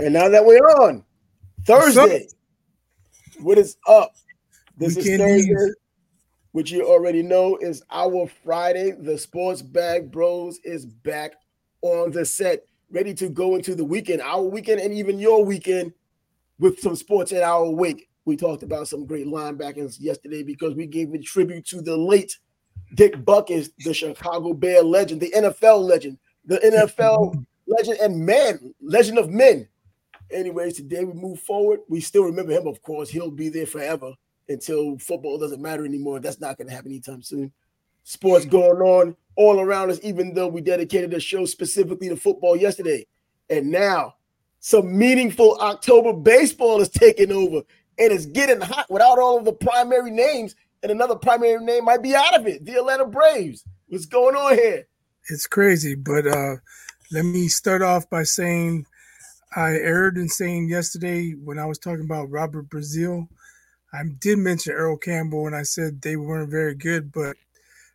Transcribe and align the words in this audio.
And 0.00 0.14
now 0.14 0.28
that 0.28 0.44
we're 0.44 0.58
on 0.58 1.04
Thursday, 1.64 2.28
what 3.40 3.58
is 3.58 3.76
up? 3.88 4.14
This 4.76 4.96
is 4.96 5.18
Thursday, 5.18 5.72
which 6.52 6.70
you 6.70 6.86
already 6.86 7.20
know 7.20 7.56
is 7.56 7.82
our 7.90 8.28
Friday. 8.44 8.92
The 8.92 9.18
Sports 9.18 9.60
Bag 9.60 10.12
Bros 10.12 10.60
is 10.62 10.86
back 10.86 11.32
on 11.82 12.12
the 12.12 12.24
set, 12.24 12.60
ready 12.92 13.12
to 13.14 13.28
go 13.28 13.56
into 13.56 13.74
the 13.74 13.84
weekend, 13.84 14.22
our 14.22 14.42
weekend, 14.42 14.80
and 14.80 14.94
even 14.94 15.18
your 15.18 15.44
weekend 15.44 15.92
with 16.60 16.78
some 16.78 16.94
sports 16.94 17.32
in 17.32 17.42
our 17.42 17.68
wake. 17.68 18.08
We 18.24 18.36
talked 18.36 18.62
about 18.62 18.86
some 18.86 19.04
great 19.04 19.26
linebackers 19.26 19.96
yesterday 19.98 20.44
because 20.44 20.74
we 20.74 20.86
gave 20.86 21.12
a 21.12 21.18
tribute 21.18 21.66
to 21.66 21.82
the 21.82 21.96
late 21.96 22.38
Dick 22.94 23.16
Butkus, 23.16 23.70
the 23.80 23.92
Chicago 23.92 24.52
Bear 24.52 24.84
legend, 24.84 25.20
the 25.20 25.32
NFL 25.32 25.80
legend, 25.80 26.18
the 26.44 26.58
NFL 26.58 27.44
legend 27.66 27.98
and 27.98 28.24
man, 28.24 28.74
legend 28.80 29.18
of 29.18 29.30
men. 29.30 29.66
Anyways, 30.30 30.76
today 30.76 31.04
we 31.04 31.14
move 31.14 31.40
forward. 31.40 31.80
We 31.88 32.00
still 32.00 32.24
remember 32.24 32.52
him, 32.52 32.66
of 32.66 32.82
course. 32.82 33.08
He'll 33.08 33.30
be 33.30 33.48
there 33.48 33.66
forever 33.66 34.14
until 34.48 34.98
football 34.98 35.38
doesn't 35.38 35.62
matter 35.62 35.84
anymore. 35.84 36.20
That's 36.20 36.40
not 36.40 36.56
going 36.58 36.68
to 36.68 36.74
happen 36.74 36.90
anytime 36.90 37.22
soon. 37.22 37.52
Sports 38.04 38.44
going 38.44 38.80
on 38.80 39.16
all 39.36 39.60
around 39.60 39.90
us, 39.90 40.00
even 40.02 40.34
though 40.34 40.48
we 40.48 40.60
dedicated 40.60 41.12
a 41.14 41.20
show 41.20 41.44
specifically 41.44 42.08
to 42.08 42.16
football 42.16 42.56
yesterday. 42.56 43.06
And 43.50 43.70
now 43.70 44.14
some 44.60 44.96
meaningful 44.96 45.58
October 45.60 46.12
baseball 46.12 46.80
is 46.80 46.88
taking 46.88 47.32
over 47.32 47.62
and 47.98 48.12
it's 48.12 48.26
getting 48.26 48.60
hot 48.60 48.90
without 48.90 49.18
all 49.18 49.38
of 49.38 49.44
the 49.44 49.52
primary 49.52 50.10
names. 50.10 50.54
And 50.82 50.92
another 50.92 51.16
primary 51.16 51.64
name 51.64 51.84
might 51.84 52.02
be 52.02 52.14
out 52.14 52.38
of 52.38 52.46
it. 52.46 52.64
The 52.64 52.74
Atlanta 52.74 53.06
Braves. 53.06 53.64
What's 53.88 54.06
going 54.06 54.36
on 54.36 54.54
here? 54.54 54.86
It's 55.30 55.46
crazy, 55.46 55.94
but 55.94 56.26
uh 56.26 56.56
let 57.10 57.24
me 57.24 57.48
start 57.48 57.82
off 57.82 58.08
by 58.10 58.22
saying 58.22 58.86
I 59.54 59.72
erred 59.72 60.18
in 60.18 60.28
saying 60.28 60.68
yesterday 60.68 61.32
when 61.32 61.58
I 61.58 61.66
was 61.66 61.78
talking 61.78 62.04
about 62.04 62.30
Robert 62.30 62.68
Brazile. 62.68 63.28
I 63.92 64.02
did 64.20 64.38
mention 64.38 64.74
Earl 64.74 64.98
Campbell 64.98 65.46
and 65.46 65.56
I 65.56 65.62
said 65.62 66.02
they 66.02 66.16
weren't 66.16 66.50
very 66.50 66.74
good, 66.74 67.10
but 67.12 67.36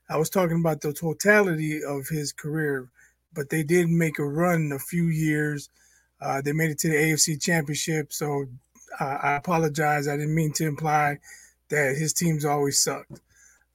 I 0.10 0.18
was 0.18 0.30
talking 0.30 0.60
about 0.60 0.82
the 0.82 0.94
totality 0.94 1.84
of 1.84 2.08
his 2.08 2.34
career. 2.34 2.90
But 3.34 3.50
they 3.50 3.64
did 3.64 3.90
make 3.90 4.20
a 4.20 4.26
run 4.26 4.72
a 4.74 4.80
few 4.80 5.06
years. 5.08 5.70
Uh, 6.22 6.42
they 6.42 6.54
made 6.54 6.72
it 6.72 6.80
to 6.80 6.90
the 6.90 6.96
AFC 6.96 7.42
Championship, 7.42 8.14
so 8.14 8.46
uh, 9.00 9.18
I 9.22 9.36
apologize. 9.36 10.08
I 10.08 10.18
didn't 10.18 10.36
mean 10.36 10.54
to 10.54 10.66
imply 10.66 11.20
that 11.70 11.98
his 11.98 12.14
teams 12.14 12.46
always 12.46 12.82
sucked. 12.82 13.20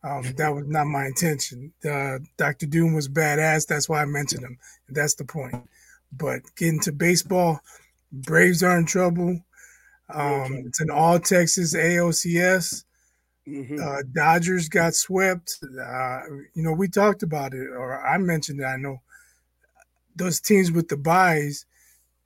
Um, 0.04 0.22
that 0.36 0.54
was 0.54 0.66
not 0.66 0.86
my 0.86 1.06
intention. 1.06 1.72
Uh, 1.84 2.18
Dr. 2.36 2.66
Doom 2.66 2.94
was 2.94 3.08
badass. 3.08 3.66
That's 3.66 3.88
why 3.88 4.02
I 4.02 4.06
mentioned 4.06 4.44
him. 4.44 4.58
That's 4.88 5.14
the 5.14 5.24
point. 5.24 5.68
But 6.12 6.42
getting 6.56 6.80
to 6.80 6.92
baseball, 6.92 7.60
Braves 8.10 8.62
are 8.62 8.78
in 8.78 8.86
trouble. 8.86 9.40
Um, 10.12 10.64
it's 10.66 10.80
an 10.80 10.90
all 10.90 11.18
Texas 11.18 11.74
ALCS. 11.74 12.84
Mm-hmm. 13.46 13.78
Uh, 13.82 14.02
Dodgers 14.14 14.68
got 14.68 14.94
swept. 14.94 15.58
Uh, 15.62 16.20
you 16.54 16.62
know, 16.62 16.72
we 16.72 16.88
talked 16.88 17.22
about 17.22 17.52
it, 17.52 17.68
or 17.68 18.06
I 18.06 18.18
mentioned 18.18 18.60
it. 18.60 18.64
I 18.64 18.76
know 18.76 19.00
those 20.16 20.40
teams 20.40 20.72
with 20.72 20.88
the 20.88 20.96
buys, 20.96 21.66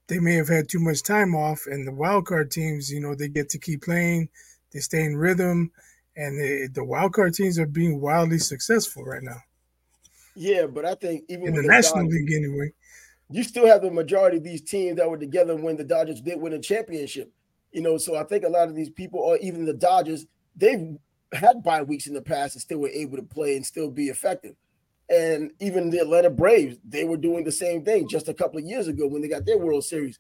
they 0.07 0.19
may 0.19 0.35
have 0.35 0.49
had 0.49 0.69
too 0.69 0.81
much 0.81 1.03
time 1.03 1.35
off, 1.35 1.67
and 1.67 1.87
the 1.87 1.93
wild 1.93 2.27
card 2.27 2.51
teams, 2.51 2.91
you 2.91 3.01
know, 3.01 3.15
they 3.15 3.29
get 3.29 3.49
to 3.51 3.59
keep 3.59 3.83
playing. 3.83 4.29
They 4.73 4.81
stay 4.81 5.05
in 5.05 5.17
rhythm 5.17 5.71
and 6.17 6.39
the, 6.39 6.69
the 6.73 6.85
wild 6.85 7.13
card 7.13 7.35
teams 7.35 7.59
are 7.59 7.67
being 7.67 8.01
wildly 8.01 8.39
successful 8.39 9.05
right 9.05 9.23
now. 9.23 9.41
Yeah, 10.35 10.67
but 10.67 10.85
I 10.85 10.95
think 10.95 11.25
even 11.29 11.49
in 11.49 11.55
the, 11.55 11.63
the 11.63 11.69
National 11.69 12.05
Dodgers, 12.05 12.15
League 12.15 12.33
anyway, 12.33 12.73
you 13.31 13.43
still 13.43 13.67
have 13.67 13.83
the 13.83 13.91
majority 13.91 14.37
of 14.37 14.45
these 14.45 14.63
teams 14.63 14.97
that 14.97 15.09
were 15.09 15.19
together 15.19 15.57
when 15.57 15.77
the 15.77 15.85
Dodgers 15.85 16.21
did 16.21 16.41
win 16.41 16.53
a 16.53 16.59
championship. 16.59 17.33
You 17.73 17.81
know, 17.81 17.97
so 17.97 18.17
I 18.17 18.25
think 18.25 18.45
a 18.45 18.49
lot 18.49 18.69
of 18.69 18.75
these 18.75 18.91
people, 18.91 19.21
or 19.21 19.39
even 19.39 19.65
the 19.65 19.73
Dodgers, 19.73 20.27
they've 20.57 20.97
had 21.33 21.63
bye 21.63 21.83
weeks 21.83 22.07
in 22.07 22.15
the 22.15 22.21
past 22.21 22.55
and 22.55 22.63
still 22.63 22.79
were 22.79 22.89
able 22.89 23.17
to 23.17 23.23
play 23.23 23.57
and 23.57 23.65
still 23.65 23.91
be 23.91 24.09
effective. 24.09 24.55
And 25.09 25.53
even 25.61 25.91
the 25.91 25.99
Atlanta 25.99 26.31
Braves, 26.31 26.79
they 26.87 27.05
were 27.05 27.17
doing 27.17 27.45
the 27.45 27.53
same 27.53 27.85
thing 27.85 28.09
just 28.09 28.29
a 28.29 28.35
couple 28.35 28.59
of 28.59 28.65
years 28.65 28.89
ago 28.89 29.07
when 29.07 29.23
they 29.23 29.29
got 29.29 29.45
their 29.45 29.59
World 29.59 29.85
Series. 29.85 30.19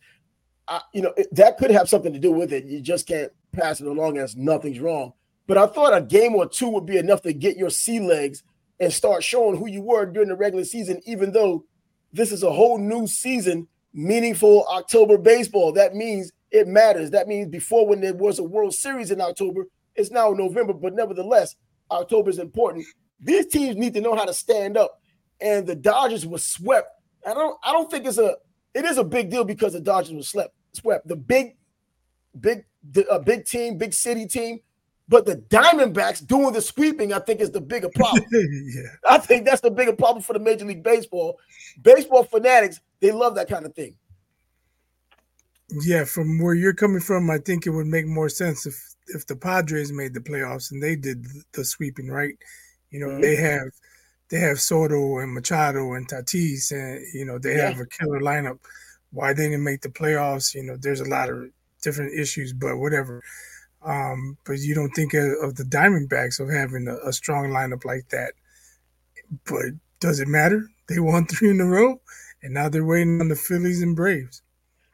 I, 0.68 0.80
you 0.92 1.02
know, 1.02 1.14
that 1.32 1.58
could 1.58 1.70
have 1.70 1.88
something 1.88 2.12
to 2.12 2.18
do 2.18 2.32
with 2.32 2.52
it. 2.52 2.64
You 2.64 2.80
just 2.80 3.06
can't 3.06 3.32
pass 3.52 3.80
it 3.80 3.86
along 3.86 4.18
as 4.18 4.36
nothing's 4.36 4.80
wrong. 4.80 5.12
But 5.46 5.58
I 5.58 5.66
thought 5.66 5.96
a 5.96 6.00
game 6.00 6.34
or 6.34 6.48
two 6.48 6.68
would 6.70 6.86
be 6.86 6.98
enough 6.98 7.22
to 7.22 7.32
get 7.32 7.56
your 7.56 7.70
sea 7.70 8.00
legs 8.00 8.42
and 8.80 8.92
start 8.92 9.22
showing 9.22 9.56
who 9.56 9.68
you 9.68 9.82
were 9.82 10.06
during 10.06 10.28
the 10.28 10.36
regular 10.36 10.64
season, 10.64 11.00
even 11.04 11.32
though 11.32 11.64
this 12.12 12.32
is 12.32 12.42
a 12.42 12.52
whole 12.52 12.78
new 12.78 13.06
season, 13.06 13.66
meaningful 13.94 14.66
October 14.66 15.18
baseball. 15.18 15.72
That 15.72 15.94
means 15.94 16.32
it 16.50 16.68
matters. 16.68 17.10
That 17.10 17.28
means 17.28 17.48
before 17.48 17.86
when 17.86 18.00
there 18.00 18.14
was 18.14 18.38
a 18.38 18.44
World 18.44 18.74
Series 18.74 19.10
in 19.10 19.20
October, 19.20 19.66
it's 19.94 20.10
now 20.10 20.30
November, 20.30 20.72
but 20.72 20.94
nevertheless, 20.94 21.56
October 21.90 22.30
is 22.30 22.38
important. 22.38 22.84
These 23.20 23.46
teams 23.46 23.76
need 23.76 23.94
to 23.94 24.00
know 24.00 24.14
how 24.14 24.24
to 24.24 24.34
stand 24.34 24.76
up. 24.76 25.00
And 25.40 25.66
the 25.66 25.74
Dodgers 25.74 26.26
were 26.26 26.38
swept. 26.38 26.88
I 27.26 27.34
don't 27.34 27.58
I 27.62 27.72
don't 27.72 27.90
think 27.90 28.06
it's 28.06 28.18
a 28.18 28.36
it 28.74 28.84
is 28.84 28.98
a 28.98 29.04
big 29.04 29.30
deal 29.30 29.44
because 29.44 29.72
the 29.72 29.80
Dodgers 29.80 30.12
were 30.12 30.22
swept. 30.22 30.54
Swept. 30.72 31.06
The 31.06 31.16
big, 31.16 31.56
big, 32.38 32.64
a 32.96 33.12
uh, 33.12 33.18
big 33.18 33.44
team, 33.44 33.76
big 33.76 33.92
city 33.92 34.26
team 34.26 34.60
but 35.08 35.26
the 35.26 35.36
Diamondbacks 35.36 36.26
doing 36.26 36.52
the 36.52 36.60
sweeping, 36.60 37.12
I 37.12 37.18
think, 37.18 37.40
is 37.40 37.50
the 37.50 37.60
bigger 37.60 37.88
problem. 37.94 38.24
yeah. 38.32 38.82
I 39.08 39.18
think 39.18 39.44
that's 39.44 39.60
the 39.60 39.70
bigger 39.70 39.92
problem 39.92 40.22
for 40.22 40.32
the 40.32 40.38
Major 40.38 40.64
League 40.64 40.82
Baseball. 40.82 41.38
Baseball 41.80 42.24
fanatics, 42.24 42.80
they 43.00 43.12
love 43.12 43.34
that 43.34 43.48
kind 43.48 43.66
of 43.66 43.74
thing. 43.74 43.96
Yeah, 45.84 46.04
from 46.04 46.38
where 46.40 46.54
you're 46.54 46.74
coming 46.74 47.00
from, 47.00 47.30
I 47.30 47.38
think 47.38 47.66
it 47.66 47.70
would 47.70 47.86
make 47.86 48.06
more 48.06 48.28
sense 48.28 48.66
if 48.66 48.94
if 49.08 49.26
the 49.26 49.36
Padres 49.36 49.92
made 49.92 50.14
the 50.14 50.20
playoffs 50.20 50.70
and 50.70 50.82
they 50.82 50.96
did 50.96 51.26
the 51.52 51.64
sweeping, 51.64 52.08
right? 52.08 52.34
You 52.90 53.00
know, 53.00 53.08
mm-hmm. 53.08 53.20
they 53.22 53.36
have 53.36 53.68
they 54.28 54.38
have 54.38 54.60
Soto 54.60 55.18
and 55.18 55.32
Machado 55.32 55.94
and 55.94 56.08
Tatis, 56.08 56.72
and 56.72 57.04
you 57.14 57.24
know 57.24 57.38
they 57.38 57.56
yeah. 57.56 57.68
have 57.68 57.80
a 57.80 57.86
killer 57.86 58.20
lineup. 58.20 58.58
Why 59.12 59.32
they 59.32 59.44
didn't 59.44 59.64
make 59.64 59.82
the 59.82 59.88
playoffs? 59.88 60.54
You 60.54 60.62
know, 60.62 60.76
there's 60.76 61.00
a 61.00 61.08
lot 61.08 61.28
of 61.28 61.50
different 61.82 62.18
issues, 62.18 62.52
but 62.52 62.78
whatever. 62.78 63.22
Um, 63.84 64.38
but 64.44 64.58
you 64.58 64.74
don't 64.74 64.90
think 64.90 65.14
of, 65.14 65.24
of 65.42 65.56
the 65.56 65.64
Diamondbacks 65.64 66.38
of 66.38 66.48
having 66.48 66.86
a, 66.86 67.08
a, 67.08 67.12
strong 67.12 67.48
lineup 67.48 67.84
like 67.84 68.08
that. 68.10 68.34
But 69.44 69.72
does 69.98 70.20
it 70.20 70.28
matter? 70.28 70.68
They 70.88 71.00
won 71.00 71.26
three 71.30 71.50
in 71.50 71.60
a 71.60 71.64
row, 71.64 72.00
and 72.42 72.54
now 72.54 72.68
they're 72.68 72.84
waiting 72.84 73.20
on 73.20 73.28
the 73.28 73.34
Phillies 73.36 73.82
and 73.82 73.96
Braves. 73.96 74.42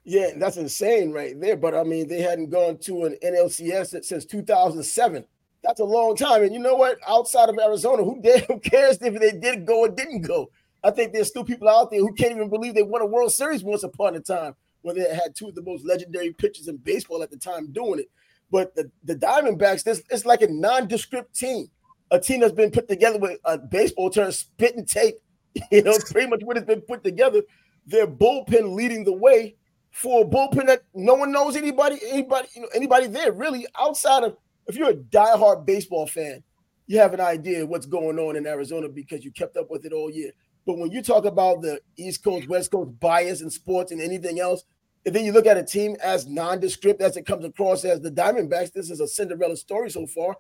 Yeah, 0.05 0.31
that's 0.37 0.57
insane 0.57 1.13
right 1.13 1.39
there. 1.39 1.57
But 1.57 1.75
I 1.75 1.83
mean, 1.83 2.09
they 2.09 2.23
hadn't 2.23 2.49
gone 2.49 2.79
to 2.79 3.05
an 3.05 3.19
NLCS 3.23 4.05
since 4.05 4.25
2007. 4.25 5.25
That's 5.63 5.81
a 5.81 5.85
long 5.85 6.17
time. 6.17 6.43
And 6.43 6.55
you 6.55 6.61
know 6.61 6.77
what? 6.77 6.97
Outside 7.07 7.51
of 7.51 7.59
Arizona, 7.59 8.03
who, 8.03 8.21
cares 8.65 8.99
if 9.03 9.21
they 9.21 9.33
did 9.33 9.67
go 9.67 9.81
or 9.81 9.89
didn't 9.89 10.23
go? 10.23 10.51
I 10.83 10.93
think 10.93 11.13
there's 11.13 11.29
still 11.29 11.45
people 11.45 11.69
out 11.69 11.91
there 11.91 12.01
who 12.01 12.15
can't 12.15 12.33
even 12.33 12.49
believe 12.49 12.75
they 12.75 12.83
won 12.83 13.03
a 13.03 13.07
World 13.07 13.33
Series 13.33 13.63
once 13.63 13.83
upon 13.83 14.15
a 14.15 14.21
time 14.21 14.55
when 14.81 14.97
they 14.97 15.15
had 15.15 15.35
two 15.35 15.49
of 15.49 15.55
the 15.55 15.63
most 15.63 15.85
legendary 15.85 16.33
pitchers 16.33 16.69
in 16.69 16.77
baseball 16.79 17.23
at 17.23 17.31
the 17.31 17.37
time 17.37 17.73
doing 17.73 18.01
it. 18.01 18.09
But 18.51 18.75
the, 18.75 18.91
the 19.05 19.15
Diamondbacks, 19.15 19.85
this 19.85 20.03
it's 20.11 20.25
like 20.25 20.43
a 20.43 20.49
nondescript 20.49 21.35
team, 21.35 21.69
a 22.11 22.19
team 22.19 22.41
that's 22.41 22.53
been 22.53 22.71
put 22.71 22.89
together 22.89 23.19
with 23.19 23.39
a 23.45 23.59
baseball 23.59 24.11
term, 24.11 24.33
spit 24.33 24.77
and 24.77 24.89
tape. 24.89 25.17
You 25.73 25.83
know, 25.83 25.97
pretty 26.11 26.29
much 26.29 26.43
what 26.45 26.57
has 26.57 26.65
been 26.65 26.83
put 26.83 27.03
together. 27.03 27.43
Their 27.87 28.07
bullpen 28.07 28.75
leading 28.75 29.03
the 29.03 29.13
way 29.13 29.57
for 29.91 30.23
a 30.23 30.25
bullpen 30.25 30.67
that 30.67 30.83
no 30.95 31.15
one 31.15 31.33
knows 31.33 31.57
anybody, 31.57 31.99
anybody, 32.09 32.49
you 32.55 32.63
know, 32.63 32.69
anybody 32.75 33.07
there 33.07 33.33
really 33.33 33.67
outside 33.79 34.23
of 34.23 34.37
if 34.69 34.77
you're 34.77 34.91
a 34.91 34.95
diehard 34.95 35.65
baseball 35.67 36.07
fan, 36.07 36.45
you 36.87 36.99
have 36.99 37.15
an 37.15 37.21
idea 37.21 37.67
what's 37.67 37.87
going 37.87 38.19
on 38.19 38.37
in 38.37 38.47
Arizona 38.47 38.89
because 38.89 39.25
you 39.25 39.33
kept 39.33 39.57
up 39.57 39.71
with 39.71 39.85
it 39.85 39.93
all 39.93 40.11
year. 40.11 40.31
But 40.67 40.79
when 40.79 40.91
you 40.91 41.03
talk 41.03 41.25
about 41.25 41.63
the 41.63 41.81
East 41.97 42.23
Coast, 42.23 42.49
West 42.49 42.71
Coast 42.71 43.01
bias 43.01 43.41
in 43.41 43.51
sports 43.51 43.91
and 43.91 44.01
anything 44.01 44.39
else, 44.39 44.65
and 45.07 45.15
then 45.15 45.25
you 45.25 45.33
look 45.33 45.47
at 45.47 45.57
a 45.57 45.65
team 45.65 45.97
as 46.03 46.27
nondescript 46.27 47.01
as 47.01 47.17
it 47.17 47.27
comes 47.27 47.45
across 47.45 47.85
as 47.85 48.01
the 48.01 48.11
Diamondbacks. 48.11 48.73
This 48.73 48.91
is 48.91 49.01
a 49.01 49.09
Cinderella 49.09 49.57
story 49.57 49.91
so 49.91 50.07
far. 50.07 50.37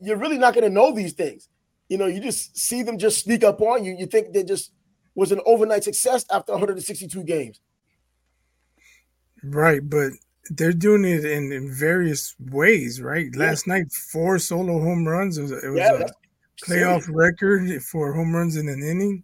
You're 0.00 0.16
really 0.16 0.38
not 0.38 0.54
going 0.54 0.64
to 0.64 0.70
know 0.70 0.92
these 0.92 1.12
things. 1.12 1.48
You 1.88 1.98
know, 1.98 2.06
you 2.06 2.20
just 2.20 2.56
see 2.56 2.82
them 2.82 2.98
just 2.98 3.24
sneak 3.24 3.44
up 3.44 3.60
on 3.60 3.84
you. 3.84 3.94
You 3.98 4.06
think 4.06 4.32
they 4.32 4.44
just 4.44 4.72
was 5.14 5.32
an 5.32 5.40
overnight 5.44 5.84
success 5.84 6.24
after 6.30 6.52
162 6.52 7.22
games. 7.24 7.60
Right, 9.42 9.80
but 9.82 10.12
they're 10.50 10.72
doing 10.72 11.04
it 11.04 11.24
in, 11.24 11.52
in 11.52 11.72
various 11.72 12.34
ways, 12.50 13.00
right? 13.00 13.28
Yeah. 13.32 13.46
Last 13.46 13.66
night, 13.66 13.92
four 13.92 14.38
solo 14.38 14.80
home 14.80 15.06
runs. 15.06 15.38
It 15.38 15.42
was, 15.42 15.52
it 15.52 15.68
was 15.68 15.78
yeah, 15.78 15.92
a 15.92 16.64
playoff 16.64 17.04
silly. 17.04 17.16
record 17.16 17.82
for 17.82 18.12
home 18.12 18.34
runs 18.34 18.56
in 18.56 18.68
an 18.68 18.82
inning. 18.82 19.22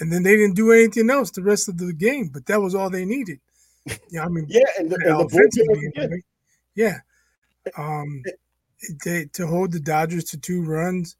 And 0.00 0.12
then 0.12 0.22
they 0.22 0.36
didn't 0.36 0.56
do 0.56 0.72
anything 0.72 1.10
else 1.10 1.30
the 1.30 1.42
rest 1.42 1.68
of 1.68 1.78
the 1.78 1.92
game, 1.92 2.28
but 2.32 2.46
that 2.46 2.60
was 2.60 2.74
all 2.74 2.90
they 2.90 3.04
needed. 3.04 3.40
Yeah, 4.10 4.24
I 4.24 4.28
mean, 4.28 4.46
yeah, 4.50 4.62
and 4.78 4.90
the, 4.90 4.96
and 5.04 5.20
the 5.20 5.26
yeah. 6.76 6.98
Um, 7.78 8.22
they, 9.04 9.26
to 9.34 9.46
hold 9.46 9.72
the 9.72 9.80
Dodgers 9.80 10.24
to 10.26 10.38
two 10.38 10.62
runs, 10.64 11.16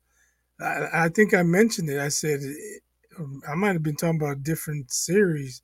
I, 0.61 0.89
I, 1.05 1.09
think 1.11 1.35
I 1.35 1.43
mentioned 1.43 1.91
it. 1.91 2.01
I 2.01 2.09
said 2.09 2.41
um, 3.19 3.43
I 3.49 3.55
might 3.57 3.75
have 3.75 3.83
been 3.85 3.97
talking 3.97 4.21
about 4.21 4.39
a 4.39 4.41
different 4.41 4.93
series, 4.93 5.55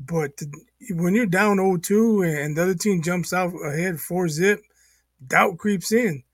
But 0.00 0.36
the, 0.38 0.48
when 0.92 1.14
you're 1.14 1.26
down 1.26 1.58
0-2 1.58 2.44
and 2.44 2.56
the 2.56 2.62
other 2.62 2.74
team 2.74 3.02
jumps 3.02 3.32
out 3.32 3.52
ahead 3.66 4.00
four 4.00 4.28
zip, 4.28 4.62
doubt 5.26 5.58
creeps 5.58 5.92
in. 5.92 6.24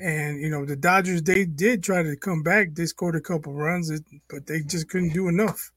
And 0.00 0.40
you 0.42 0.50
know 0.50 0.66
the 0.66 0.76
Dodgers, 0.76 1.22
they 1.22 1.44
did 1.46 1.82
try 1.82 2.02
to 2.02 2.16
come 2.16 2.42
back. 2.42 2.74
They 2.74 2.86
scored 2.86 3.16
a 3.16 3.20
couple 3.20 3.52
runs, 3.54 3.90
but 4.30 4.46
they 4.46 4.60
just 4.62 4.88
couldn't 4.90 5.14
do 5.14 5.28
enough. 5.28 5.72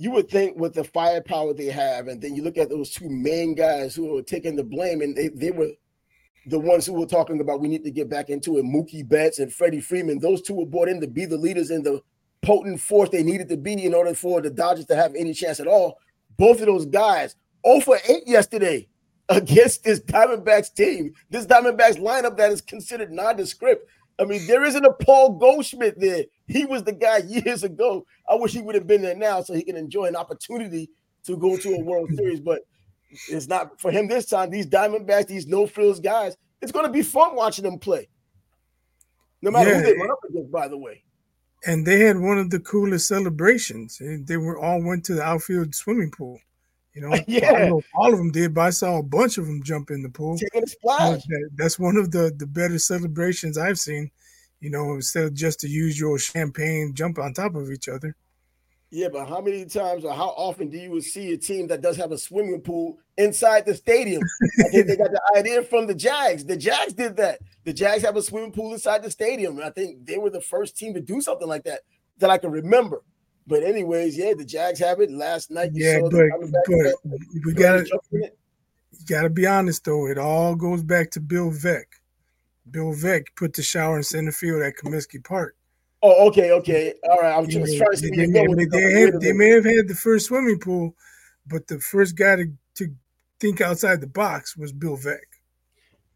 You 0.00 0.12
would 0.12 0.30
think 0.30 0.58
with 0.58 0.72
the 0.72 0.82
firepower 0.82 1.52
they 1.52 1.66
have, 1.66 2.08
and 2.08 2.22
then 2.22 2.34
you 2.34 2.42
look 2.42 2.56
at 2.56 2.70
those 2.70 2.88
two 2.88 3.10
main 3.10 3.54
guys 3.54 3.94
who 3.94 4.16
are 4.16 4.22
taking 4.22 4.56
the 4.56 4.64
blame, 4.64 5.02
and 5.02 5.14
they, 5.14 5.28
they 5.28 5.50
were 5.50 5.72
the 6.46 6.58
ones 6.58 6.86
who 6.86 6.94
were 6.94 7.04
talking 7.04 7.38
about 7.38 7.60
we 7.60 7.68
need 7.68 7.84
to 7.84 7.90
get 7.90 8.08
back 8.08 8.30
into 8.30 8.56
it. 8.56 8.64
Mookie 8.64 9.06
Betts 9.06 9.40
and 9.40 9.52
Freddie 9.52 9.82
Freeman, 9.82 10.18
those 10.18 10.40
two 10.40 10.54
were 10.54 10.64
brought 10.64 10.88
in 10.88 11.02
to 11.02 11.06
be 11.06 11.26
the 11.26 11.36
leaders 11.36 11.68
and 11.68 11.84
the 11.84 12.00
potent 12.40 12.80
force 12.80 13.10
they 13.10 13.22
needed 13.22 13.50
to 13.50 13.58
be 13.58 13.74
in 13.84 13.92
order 13.92 14.14
for 14.14 14.40
the 14.40 14.48
Dodgers 14.48 14.86
to 14.86 14.96
have 14.96 15.14
any 15.14 15.34
chance 15.34 15.60
at 15.60 15.66
all. 15.66 15.98
Both 16.38 16.60
of 16.60 16.66
those 16.66 16.86
guys, 16.86 17.36
0 17.66 17.80
for 17.80 17.98
8 18.08 18.22
yesterday 18.24 18.88
against 19.28 19.84
this 19.84 20.00
Diamondbacks 20.00 20.72
team. 20.74 21.12
This 21.28 21.44
Diamondbacks 21.44 22.00
lineup 22.00 22.38
that 22.38 22.52
is 22.52 22.62
considered 22.62 23.12
nondescript. 23.12 23.86
I 24.18 24.24
mean, 24.24 24.46
there 24.46 24.64
isn't 24.64 24.84
a 24.84 24.94
Paul 24.94 25.34
Goldschmidt 25.34 26.00
there. 26.00 26.24
He 26.50 26.64
was 26.64 26.82
the 26.82 26.92
guy 26.92 27.18
years 27.18 27.62
ago. 27.62 28.04
I 28.28 28.34
wish 28.34 28.52
he 28.52 28.60
would 28.60 28.74
have 28.74 28.86
been 28.86 29.02
there 29.02 29.16
now 29.16 29.42
so 29.42 29.54
he 29.54 29.62
can 29.62 29.76
enjoy 29.76 30.06
an 30.06 30.16
opportunity 30.16 30.90
to 31.24 31.36
go 31.36 31.56
to 31.56 31.74
a 31.74 31.80
World 31.80 32.10
Series. 32.16 32.40
But 32.40 32.60
it's 33.28 33.48
not 33.48 33.80
for 33.80 33.90
him 33.90 34.08
this 34.08 34.26
time. 34.26 34.50
These 34.50 34.66
Diamondbacks, 34.66 35.26
these 35.26 35.46
no 35.46 35.66
frills 35.66 36.00
guys, 36.00 36.36
it's 36.60 36.72
going 36.72 36.86
to 36.86 36.92
be 36.92 37.02
fun 37.02 37.36
watching 37.36 37.64
them 37.64 37.78
play. 37.78 38.08
No 39.42 39.50
matter 39.50 39.70
yeah. 39.70 39.76
who 39.76 39.82
they 39.82 39.96
run 39.96 40.10
up 40.10 40.18
against, 40.28 40.50
by 40.50 40.68
the 40.68 40.76
way. 40.76 41.02
And 41.66 41.86
they 41.86 42.00
had 42.00 42.18
one 42.18 42.38
of 42.38 42.50
the 42.50 42.60
coolest 42.60 43.08
celebrations. 43.08 44.00
They 44.00 44.36
were 44.36 44.58
all 44.58 44.82
went 44.82 45.04
to 45.06 45.14
the 45.14 45.22
outfield 45.22 45.74
swimming 45.74 46.10
pool. 46.10 46.40
You 46.94 47.02
know, 47.02 47.18
yeah, 47.26 47.68
know 47.68 47.82
all 47.94 48.12
of 48.12 48.18
them 48.18 48.32
did, 48.32 48.54
but 48.54 48.62
I 48.62 48.70
saw 48.70 48.98
a 48.98 49.02
bunch 49.02 49.38
of 49.38 49.46
them 49.46 49.62
jump 49.62 49.90
in 49.90 50.02
the 50.02 50.08
pool. 50.08 50.36
Taking 50.38 50.64
a 50.64 50.66
splash. 50.66 51.22
That, 51.22 51.50
that's 51.54 51.78
one 51.78 51.96
of 51.96 52.10
the 52.10 52.32
the 52.36 52.46
better 52.46 52.78
celebrations 52.78 53.56
I've 53.56 53.78
seen. 53.78 54.10
You 54.60 54.70
know, 54.70 54.94
instead 54.94 55.24
of 55.24 55.34
just 55.34 55.60
the 55.60 55.68
usual 55.68 56.18
champagne 56.18 56.92
jump 56.94 57.18
on 57.18 57.32
top 57.32 57.54
of 57.54 57.70
each 57.70 57.88
other. 57.88 58.14
Yeah, 58.92 59.08
but 59.08 59.28
how 59.28 59.40
many 59.40 59.64
times 59.66 60.04
or 60.04 60.12
how 60.12 60.30
often 60.30 60.68
do 60.68 60.76
you 60.76 61.00
see 61.00 61.32
a 61.32 61.38
team 61.38 61.68
that 61.68 61.80
does 61.80 61.96
have 61.96 62.10
a 62.10 62.18
swimming 62.18 62.60
pool 62.60 62.98
inside 63.16 63.64
the 63.64 63.74
stadium? 63.74 64.20
I 64.58 64.68
think 64.68 64.88
they 64.88 64.96
got 64.96 65.12
the 65.12 65.22
idea 65.36 65.62
from 65.62 65.86
the 65.86 65.94
Jags. 65.94 66.44
The 66.44 66.56
Jags 66.56 66.92
did 66.92 67.16
that. 67.16 67.38
The 67.64 67.72
Jags 67.72 68.02
have 68.02 68.16
a 68.16 68.22
swimming 68.22 68.50
pool 68.50 68.72
inside 68.72 69.04
the 69.04 69.10
stadium. 69.10 69.58
And 69.58 69.64
I 69.64 69.70
think 69.70 70.04
they 70.04 70.18
were 70.18 70.30
the 70.30 70.40
first 70.40 70.76
team 70.76 70.92
to 70.94 71.00
do 71.00 71.20
something 71.20 71.46
like 71.46 71.62
that 71.64 71.82
that 72.18 72.30
I 72.30 72.38
can 72.38 72.50
remember. 72.50 73.02
But 73.46 73.62
anyways, 73.62 74.18
yeah, 74.18 74.34
the 74.36 74.44
Jags 74.44 74.80
have 74.80 75.00
it. 75.00 75.10
Last 75.10 75.52
night, 75.52 75.70
yeah, 75.72 76.00
but, 76.00 76.12
but 76.12 77.02
we 77.44 77.52
gotta 77.54 77.84
you 78.10 78.28
gotta 79.08 79.30
be 79.30 79.46
honest 79.46 79.84
though. 79.84 80.06
It 80.06 80.18
all 80.18 80.54
goes 80.54 80.82
back 80.82 81.10
to 81.12 81.20
Bill 81.20 81.50
Veeck. 81.50 81.84
Bill 82.70 82.94
Veeck 82.94 83.26
put 83.36 83.54
the 83.54 83.62
shower 83.62 83.96
in 83.96 84.02
center 84.02 84.32
field 84.32 84.62
at 84.62 84.76
Comiskey 84.76 85.22
Park. 85.22 85.56
Oh, 86.02 86.28
okay, 86.28 86.52
okay. 86.52 86.94
All 87.08 87.18
right. 87.20 87.34
I 87.34 87.38
was 87.38 87.48
just 87.48 87.76
trying 87.76 87.90
to 87.90 87.96
see 87.96 88.10
they, 88.10 88.26
may, 88.26 88.46
they, 88.46 89.00
have, 89.00 89.20
they 89.20 89.32
may 89.32 89.50
have 89.50 89.64
had 89.64 89.86
the 89.86 89.94
first 89.94 90.26
swimming 90.26 90.58
pool, 90.58 90.94
but 91.46 91.66
the 91.66 91.78
first 91.78 92.16
guy 92.16 92.36
to, 92.36 92.46
to 92.76 92.94
think 93.38 93.60
outside 93.60 94.00
the 94.00 94.06
box 94.06 94.56
was 94.56 94.72
Bill 94.72 94.96
Veeck. 94.96 95.18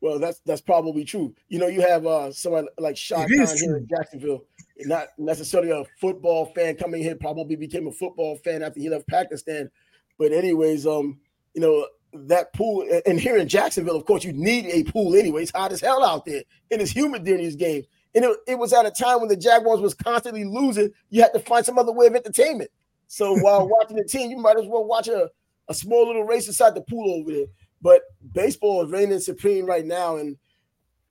Well, 0.01 0.19
that's 0.19 0.41
that's 0.45 0.61
probably 0.61 1.05
true. 1.05 1.35
You 1.49 1.59
know, 1.59 1.67
you 1.67 1.81
have 1.81 2.05
uh 2.05 2.31
someone 2.31 2.69
like 2.79 2.99
Khan 3.09 3.27
here 3.27 3.77
in 3.79 3.89
Jacksonville, 3.89 4.45
not 4.81 5.09
necessarily 5.17 5.71
a 5.71 5.83
football 5.99 6.53
fan 6.55 6.77
coming 6.77 7.03
here, 7.03 7.17
probably 7.17 7.57
became 7.57 7.87
a 7.87 7.93
football 7.93 8.37
fan 8.37 8.63
after 8.63 8.81
he 8.81 8.91
left 8.91 9.09
Pakistan. 9.09 9.71
But 10.19 10.33
anyways, 10.33 10.87
um, 10.87 11.21
you 11.55 11.63
know, 11.63 11.87
that 12.15 12.53
pool 12.53 12.87
and 13.07 13.21
here 13.21 13.37
in 13.37 13.49
Jacksonville, 13.49 13.97
of 13.97 14.05
course, 14.05 14.25
you 14.25 14.33
need 14.33 14.67
a 14.67 14.85
pool 14.91 15.15
anyway. 15.15 15.43
It's 15.43 15.51
hot 15.51 15.73
as 15.73 15.81
hell 15.81 16.05
out 16.05 16.25
there 16.25 16.43
and 16.71 16.81
it's 16.81 16.93
humid 16.93 17.25
during 17.25 17.43
these 17.43 17.57
games. 17.57 17.87
And 18.15 18.25
it, 18.25 18.37
it 18.47 18.59
was 18.59 18.73
at 18.73 18.87
a 18.87 18.91
time 18.91 19.21
when 19.21 19.29
the 19.29 19.37
Jaguars 19.37 19.81
was 19.81 19.95
constantly 19.95 20.45
losing. 20.45 20.91
You 21.11 21.23
had 21.23 21.33
to 21.35 21.41
find 21.41 21.67
some 21.67 21.79
other 21.79 21.93
way 21.93 22.07
of 22.07 22.15
entertainment. 22.15 22.71
So 23.09 23.37
while 23.41 23.69
watching 23.69 23.97
the 23.97 24.05
team, 24.05 24.31
you 24.31 24.39
might 24.39 24.59
as 24.59 24.67
well 24.67 24.85
watch 24.85 25.09
a, 25.09 25.31
a 25.69 25.75
small 25.75 26.07
little 26.07 26.25
race 26.25 26.47
inside 26.47 26.75
the 26.75 26.83
pool 26.83 27.21
over 27.21 27.33
there. 27.33 27.47
But 27.83 28.03
baseball 28.33 28.85
is 28.85 28.91
reigning 28.91 29.21
supreme 29.21 29.67
right 29.67 29.85
now. 29.85 30.17
And 30.17 30.37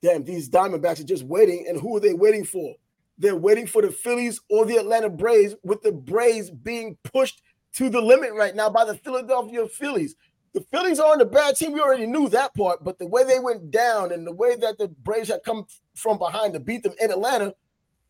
damn, 0.02 0.24
these 0.24 0.48
Diamondbacks 0.48 1.00
are 1.00 1.04
just 1.04 1.24
waiting. 1.24 1.66
And 1.68 1.78
who 1.78 1.96
are 1.96 2.00
they 2.00 2.14
waiting 2.14 2.44
for? 2.44 2.74
They're 3.18 3.36
waiting 3.36 3.66
for 3.66 3.82
the 3.82 3.92
Phillies 3.92 4.40
or 4.50 4.64
the 4.64 4.76
Atlanta 4.76 5.08
Braves, 5.08 5.54
with 5.62 5.82
the 5.82 5.92
Braves 5.92 6.50
being 6.50 6.96
pushed 7.04 7.42
to 7.74 7.88
the 7.88 8.00
limit 8.00 8.32
right 8.32 8.56
now 8.56 8.70
by 8.70 8.84
the 8.84 8.96
Philadelphia 8.96 9.66
Phillies. 9.68 10.16
The 10.54 10.60
Phillies 10.70 11.00
aren't 11.00 11.20
a 11.20 11.26
bad 11.26 11.56
team. 11.56 11.72
We 11.72 11.80
already 11.80 12.06
knew 12.06 12.28
that 12.28 12.54
part, 12.54 12.84
but 12.84 12.98
the 12.98 13.06
way 13.08 13.24
they 13.24 13.40
went 13.40 13.72
down 13.72 14.12
and 14.12 14.24
the 14.24 14.32
way 14.32 14.54
that 14.54 14.78
the 14.78 14.88
Braves 14.88 15.28
had 15.28 15.42
come 15.44 15.66
from 15.96 16.16
behind 16.16 16.54
to 16.54 16.60
beat 16.60 16.84
them 16.84 16.94
in 17.00 17.10
Atlanta, 17.10 17.54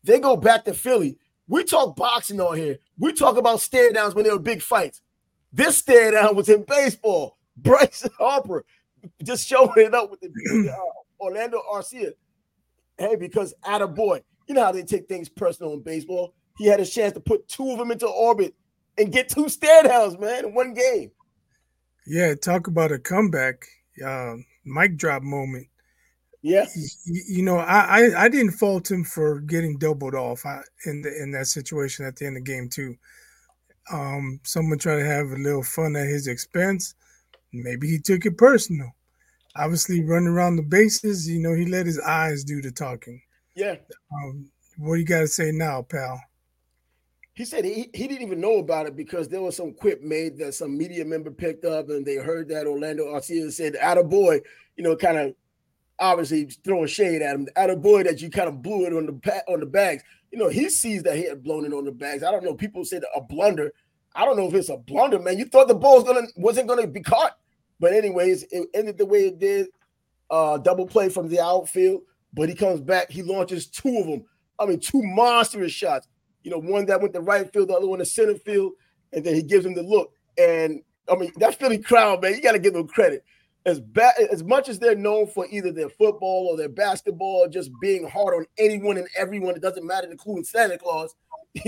they 0.03 0.19
go 0.19 0.37
back 0.37 0.63
to 0.65 0.73
Philly. 0.75 1.17
We 1.47 1.63
talk 1.63 1.95
boxing 1.95 2.39
on 2.39 2.55
here. 2.55 2.77
We 2.99 3.13
talk 3.13 3.37
about 3.37 3.61
stare 3.61 3.91
downs 3.91 4.13
when 4.13 4.23
there 4.25 4.33
were 4.33 4.39
big 4.39 4.61
fights. 4.61 5.01
This 5.51 5.77
stare 5.77 6.11
down 6.11 6.35
was 6.35 6.49
in 6.49 6.63
baseball. 6.63 7.37
Bryce 7.57 8.07
Harper 8.19 8.65
just 9.23 9.47
showing 9.47 9.71
it 9.77 9.95
up 9.95 10.11
with 10.11 10.19
the 10.19 10.69
uh, 10.71 11.23
Orlando 11.23 11.61
Arcia. 11.71 12.11
Hey, 12.97 13.15
because 13.15 13.53
at 13.63 13.81
a 13.81 13.87
boy, 13.87 14.21
you 14.47 14.53
know 14.55 14.63
how 14.63 14.71
they 14.71 14.83
take 14.83 15.07
things 15.07 15.29
personal 15.29 15.73
in 15.73 15.81
baseball. 15.81 16.33
He 16.57 16.65
had 16.67 16.79
a 16.79 16.85
chance 16.85 17.13
to 17.13 17.19
put 17.19 17.47
two 17.47 17.71
of 17.71 17.77
them 17.79 17.91
into 17.91 18.07
orbit 18.07 18.53
and 18.97 19.11
get 19.11 19.29
two 19.29 19.49
stare 19.49 19.83
downs, 19.83 20.17
man, 20.19 20.45
in 20.45 20.53
one 20.53 20.73
game. 20.73 21.11
Yeah, 22.05 22.35
talk 22.35 22.67
about 22.67 22.91
a 22.91 22.99
comeback, 22.99 23.65
uh, 24.05 24.35
mic 24.63 24.97
drop 24.97 25.23
moment. 25.23 25.67
Yeah, 26.41 26.65
you, 27.05 27.21
you, 27.27 27.43
know, 27.43 27.57
I, 27.57 28.01
I, 28.01 28.25
I 28.25 28.29
didn't 28.29 28.51
fault 28.51 28.91
him 28.91 29.03
for 29.03 29.39
getting 29.39 29.79
doubled 29.79 30.13
off 30.13 30.45
uh, 30.45 30.59
in 30.85 31.01
the 31.01 31.23
in 31.23 31.31
that 31.31 31.47
situation 31.47 32.05
at 32.05 32.15
the 32.15 32.27
end 32.27 32.37
of 32.37 32.45
the 32.45 32.51
game 32.51 32.69
too. 32.69 32.95
Um, 33.91 34.39
someone 34.43 34.77
tried 34.77 34.99
to 34.99 35.05
have 35.05 35.27
a 35.27 35.41
little 35.41 35.63
fun 35.63 35.95
at 35.95 36.07
his 36.07 36.27
expense. 36.27 36.93
Maybe 37.51 37.87
he 37.87 37.99
took 37.99 38.25
it 38.25 38.37
personal. 38.37 38.91
Obviously, 39.55 40.03
running 40.03 40.27
around 40.27 40.57
the 40.57 40.63
bases, 40.63 41.27
you 41.27 41.39
know, 41.39 41.55
he 41.55 41.65
let 41.65 41.85
his 41.85 41.99
eyes 41.99 42.43
do 42.43 42.61
the 42.61 42.71
talking. 42.71 43.21
Yeah. 43.55 43.77
Um, 44.11 44.51
what 44.77 44.95
do 44.95 44.99
you 44.99 45.05
got 45.05 45.21
to 45.21 45.27
say 45.27 45.51
now, 45.51 45.81
pal? 45.81 46.21
He 47.35 47.43
said 47.43 47.65
he, 47.65 47.89
he 47.93 48.07
didn't 48.07 48.21
even 48.21 48.39
know 48.39 48.59
about 48.59 48.87
it 48.87 48.95
because 48.95 49.27
there 49.27 49.41
was 49.41 49.57
some 49.57 49.73
quip 49.73 50.01
made 50.01 50.37
that 50.37 50.53
some 50.53 50.77
media 50.77 51.03
member 51.03 51.29
picked 51.29 51.65
up 51.65 51.89
and 51.89 52.05
they 52.05 52.15
heard 52.15 52.47
that 52.47 52.65
Orlando 52.65 53.07
Arcia 53.07 53.51
said, 53.51 53.75
"At 53.75 53.97
a 53.97 54.03
boy," 54.03 54.39
you 54.77 54.83
know, 54.83 54.95
kind 54.95 55.17
of 55.17 55.35
obviously 55.99 56.45
throwing 56.63 56.87
shade 56.87 57.21
at 57.21 57.35
him. 57.35 57.47
At 57.57 57.69
a 57.69 57.75
boy 57.75 58.03
that 58.03 58.21
you 58.21 58.29
kind 58.29 58.47
of 58.47 58.61
blew 58.61 58.85
it 58.85 58.93
on 58.93 59.05
the 59.05 59.43
on 59.49 59.59
the 59.59 59.65
bags. 59.65 60.01
You 60.31 60.39
know, 60.39 60.47
he 60.47 60.69
sees 60.69 61.03
that 61.03 61.17
he 61.17 61.27
had 61.27 61.43
blown 61.43 61.65
it 61.65 61.73
on 61.73 61.83
the 61.83 61.91
bags. 61.91 62.23
I 62.23 62.31
don't 62.31 62.43
know. 62.43 62.55
People 62.55 62.85
said 62.85 63.03
a 63.13 63.19
blunder. 63.19 63.73
I 64.15 64.23
don't 64.23 64.37
know 64.37 64.47
if 64.47 64.53
it's 64.53 64.69
a 64.69 64.77
blunder, 64.77 65.19
man. 65.19 65.37
You 65.37 65.43
thought 65.43 65.67
the 65.67 65.75
ball 65.75 65.95
was 65.95 66.05
gonna 66.05 66.27
wasn't 66.37 66.69
gonna 66.69 66.87
be 66.87 67.01
caught, 67.01 67.37
but 67.81 67.91
anyways, 67.91 68.43
it 68.43 68.69
ended 68.73 68.97
the 68.97 69.05
way 69.05 69.27
it 69.27 69.39
did. 69.39 69.67
Uh, 70.29 70.57
double 70.57 70.87
play 70.87 71.09
from 71.09 71.27
the 71.27 71.41
outfield, 71.41 72.01
but 72.33 72.47
he 72.47 72.55
comes 72.55 72.79
back. 72.79 73.11
He 73.11 73.23
launches 73.23 73.67
two 73.67 73.97
of 73.97 74.07
them. 74.07 74.23
I 74.57 74.65
mean, 74.65 74.79
two 74.79 75.03
monstrous 75.03 75.73
shots 75.73 76.07
you 76.45 76.51
know, 76.51 76.59
one 76.59 76.85
that 76.85 77.01
went 77.01 77.13
to 77.15 77.21
right 77.21 77.51
field, 77.51 77.69
the 77.69 77.73
other 77.73 77.87
one 77.87 77.97
to 77.97 78.05
center 78.05 78.35
field, 78.35 78.73
and 79.11 79.25
then 79.25 79.33
he 79.33 79.41
gives 79.41 79.65
him 79.65 79.73
the 79.73 79.81
look. 79.81 80.13
And 80.37 80.83
I 81.09 81.15
mean, 81.15 81.31
that 81.37 81.55
Philly 81.55 81.79
crowd, 81.79 82.21
man, 82.21 82.35
you 82.35 82.41
got 82.41 82.51
to 82.51 82.59
give 82.59 82.73
them 82.73 82.87
credit. 82.87 83.25
As 83.65 83.79
bad 83.79 84.13
as 84.31 84.43
much 84.43 84.69
as 84.69 84.77
they're 84.77 84.95
known 84.95 85.25
for 85.25 85.47
either 85.49 85.71
their 85.71 85.89
football 85.89 86.47
or 86.51 86.55
their 86.55 86.69
basketball, 86.69 87.47
just 87.49 87.71
being 87.81 88.07
hard 88.07 88.35
on 88.35 88.45
anyone 88.59 88.97
and 88.97 89.07
everyone, 89.17 89.55
it 89.55 89.61
doesn't 89.63 89.85
matter, 89.85 90.07
including 90.09 90.43
Santa 90.43 90.77
Claus. 90.77 91.15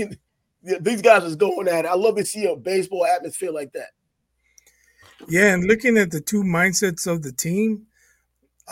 These 0.80 1.02
guys 1.02 1.24
is 1.24 1.34
going 1.34 1.66
at 1.66 1.84
it. 1.84 1.88
I 1.88 1.94
love 1.94 2.14
to 2.14 2.24
see 2.24 2.46
a 2.46 2.54
baseball 2.54 3.04
atmosphere 3.04 3.50
like 3.50 3.72
that. 3.72 3.88
Yeah, 5.28 5.54
and 5.54 5.64
looking 5.64 5.98
at 5.98 6.12
the 6.12 6.20
two 6.20 6.44
mindsets 6.44 7.08
of 7.08 7.22
the 7.22 7.32
team, 7.32 7.86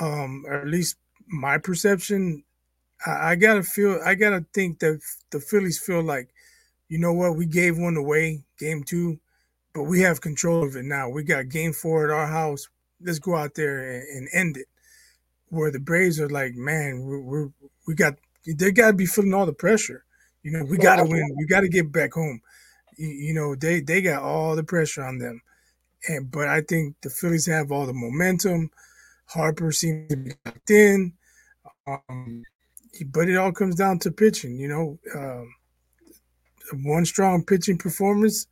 um, 0.00 0.44
or 0.46 0.60
at 0.60 0.68
least 0.68 0.98
my 1.26 1.58
perception, 1.58 2.44
I, 3.04 3.30
I 3.30 3.34
gotta 3.36 3.62
feel. 3.62 4.00
I 4.04 4.14
gotta 4.14 4.44
think 4.52 4.78
that 4.80 5.00
the 5.30 5.40
Phillies 5.40 5.78
feel 5.78 6.02
like, 6.02 6.28
you 6.88 6.98
know 6.98 7.12
what, 7.12 7.36
we 7.36 7.46
gave 7.46 7.78
one 7.78 7.96
away, 7.96 8.44
game 8.58 8.84
two, 8.84 9.18
but 9.74 9.84
we 9.84 10.00
have 10.00 10.20
control 10.20 10.64
of 10.64 10.76
it 10.76 10.84
now. 10.84 11.08
We 11.08 11.22
got 11.22 11.48
game 11.48 11.72
four 11.72 12.04
at 12.04 12.10
our 12.10 12.26
house. 12.26 12.68
Let's 13.02 13.18
go 13.18 13.36
out 13.36 13.54
there 13.54 13.78
and, 13.78 14.04
and 14.16 14.28
end 14.32 14.56
it. 14.56 14.66
Where 15.48 15.70
the 15.70 15.78
Braves 15.78 16.20
are 16.20 16.28
like, 16.28 16.54
man, 16.54 17.02
we're, 17.02 17.20
we're 17.20 17.48
we 17.86 17.94
got 17.94 18.14
they 18.46 18.72
got 18.72 18.88
to 18.88 18.92
be 18.92 19.06
feeling 19.06 19.34
all 19.34 19.46
the 19.46 19.52
pressure. 19.52 20.04
You 20.42 20.52
know, 20.52 20.64
we 20.64 20.78
got 20.78 20.96
to 20.96 21.04
win. 21.04 21.34
We 21.36 21.46
got 21.46 21.60
to 21.60 21.68
get 21.68 21.90
back 21.90 22.12
home. 22.12 22.40
You, 22.96 23.08
you, 23.08 23.34
know, 23.34 23.54
they 23.54 23.80
they 23.80 24.00
got 24.00 24.22
all 24.22 24.54
the 24.54 24.62
pressure 24.62 25.02
on 25.02 25.18
them, 25.18 25.42
and 26.08 26.30
but 26.30 26.48
I 26.48 26.60
think 26.60 26.96
the 27.02 27.10
Phillies 27.10 27.46
have 27.46 27.72
all 27.72 27.86
the 27.86 27.92
momentum. 27.92 28.70
Harper 29.26 29.72
seems 29.72 30.08
to 30.10 30.16
be 30.16 30.32
locked 30.44 30.70
in. 30.70 31.12
Um, 31.86 32.44
but 33.04 33.28
it 33.28 33.36
all 33.36 33.52
comes 33.52 33.74
down 33.74 33.98
to 34.00 34.10
pitching. 34.10 34.58
You 34.58 34.68
know, 34.68 34.98
um, 35.14 35.54
one 36.84 37.04
strong 37.04 37.44
pitching 37.44 37.78
performance 37.78 38.46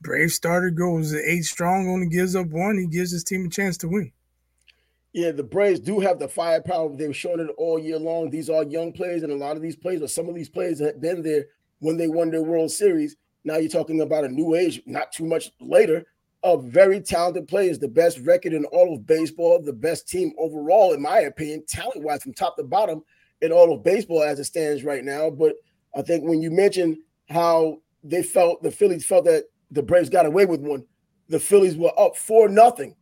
Brave 0.00 0.32
starter 0.32 0.70
goes 0.70 1.14
eight 1.14 1.44
strong, 1.44 1.88
only 1.88 2.06
gives 2.06 2.34
up 2.34 2.46
one. 2.48 2.78
He 2.78 2.86
gives 2.86 3.10
his 3.10 3.24
team 3.24 3.44
a 3.44 3.50
chance 3.50 3.76
to 3.78 3.88
win. 3.88 4.12
Yeah, 5.12 5.32
the 5.32 5.42
Braves 5.42 5.80
do 5.80 6.00
have 6.00 6.18
the 6.18 6.28
firepower. 6.28 6.96
They've 6.96 7.16
shown 7.16 7.40
it 7.40 7.50
all 7.58 7.78
year 7.78 7.98
long. 7.98 8.30
These 8.30 8.48
are 8.48 8.62
young 8.62 8.92
players, 8.92 9.22
and 9.22 9.32
a 9.32 9.36
lot 9.36 9.56
of 9.56 9.62
these 9.62 9.76
players, 9.76 10.02
or 10.02 10.08
some 10.08 10.28
of 10.28 10.34
these 10.34 10.48
players, 10.48 10.80
have 10.80 11.00
been 11.00 11.22
there 11.22 11.46
when 11.80 11.96
they 11.96 12.08
won 12.08 12.30
their 12.30 12.42
World 12.42 12.70
Series. 12.70 13.16
Now 13.44 13.56
you're 13.56 13.70
talking 13.70 14.00
about 14.00 14.24
a 14.24 14.28
new 14.28 14.54
age, 14.54 14.80
not 14.86 15.12
too 15.12 15.24
much 15.24 15.50
later, 15.60 16.06
of 16.42 16.64
very 16.64 17.00
talented 17.00 17.48
players, 17.48 17.78
the 17.78 17.88
best 17.88 18.20
record 18.20 18.52
in 18.52 18.64
all 18.66 18.94
of 18.94 19.06
baseball, 19.06 19.60
the 19.60 19.72
best 19.72 20.08
team 20.08 20.32
overall, 20.38 20.94
in 20.94 21.02
my 21.02 21.20
opinion, 21.20 21.64
talent 21.66 22.02
wise, 22.02 22.22
from 22.22 22.32
top 22.32 22.56
to 22.56 22.62
bottom 22.62 23.02
in 23.42 23.52
all 23.52 23.72
of 23.72 23.82
baseball 23.82 24.22
as 24.22 24.38
it 24.38 24.44
stands 24.44 24.84
right 24.84 25.04
now. 25.04 25.30
But 25.30 25.54
I 25.94 26.02
think 26.02 26.24
when 26.24 26.42
you 26.42 26.50
mentioned 26.50 26.98
how 27.28 27.78
they 28.02 28.22
felt, 28.22 28.62
the 28.62 28.70
Phillies 28.70 29.06
felt 29.06 29.24
that 29.24 29.44
the 29.70 29.82
Braves 29.82 30.08
got 30.08 30.26
away 30.26 30.46
with 30.46 30.60
one, 30.60 30.84
the 31.28 31.40
Phillies 31.40 31.76
were 31.76 31.92
up 31.98 32.16
for 32.16 32.48
nothing 32.48 32.96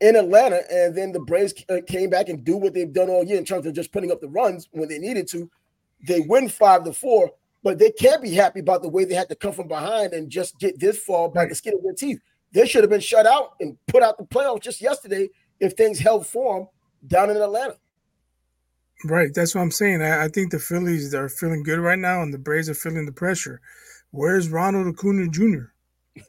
in 0.00 0.16
Atlanta, 0.16 0.62
and 0.70 0.96
then 0.96 1.12
the 1.12 1.20
Braves 1.20 1.52
uh, 1.68 1.78
came 1.86 2.08
back 2.08 2.28
and 2.28 2.44
do 2.44 2.56
what 2.56 2.72
they've 2.72 2.92
done 2.92 3.10
all 3.10 3.24
year 3.24 3.38
in 3.38 3.44
terms 3.44 3.66
of 3.66 3.74
just 3.74 3.92
putting 3.92 4.10
up 4.10 4.20
the 4.20 4.28
runs 4.28 4.68
when 4.72 4.88
they 4.88 4.98
needed 4.98 5.28
to. 5.28 5.50
They 6.06 6.20
win 6.20 6.48
five 6.48 6.84
to 6.84 6.92
four, 6.92 7.32
but 7.62 7.78
they 7.78 7.90
can't 7.90 8.22
be 8.22 8.30
happy 8.30 8.60
about 8.60 8.82
the 8.82 8.88
way 8.88 9.04
they 9.04 9.14
had 9.14 9.28
to 9.28 9.34
come 9.34 9.52
from 9.52 9.68
behind 9.68 10.12
and 10.12 10.30
just 10.30 10.58
get 10.58 10.78
this 10.78 10.98
far 10.98 11.28
by 11.28 11.46
the 11.46 11.54
skin 11.54 11.74
of 11.74 11.82
their 11.82 11.94
teeth. 11.94 12.20
They 12.52 12.66
should 12.66 12.82
have 12.82 12.90
been 12.90 13.00
shut 13.00 13.26
out 13.26 13.56
and 13.60 13.76
put 13.88 14.02
out 14.02 14.16
the 14.16 14.24
playoffs 14.24 14.62
just 14.62 14.80
yesterday 14.80 15.28
if 15.60 15.72
things 15.72 15.98
held 15.98 16.26
form 16.26 16.68
down 17.06 17.30
in 17.30 17.36
Atlanta. 17.36 17.76
Right, 19.04 19.32
that's 19.32 19.54
what 19.54 19.60
I'm 19.60 19.70
saying. 19.70 20.02
I, 20.02 20.24
I 20.24 20.28
think 20.28 20.50
the 20.50 20.58
Phillies 20.58 21.14
are 21.14 21.28
feeling 21.28 21.62
good 21.62 21.78
right 21.78 21.98
now, 21.98 22.22
and 22.22 22.34
the 22.34 22.38
Braves 22.38 22.68
are 22.68 22.74
feeling 22.74 23.06
the 23.06 23.12
pressure. 23.12 23.60
Where's 24.10 24.48
Ronald 24.48 24.88
Acuna 24.88 25.28
Jr.? 25.28 25.66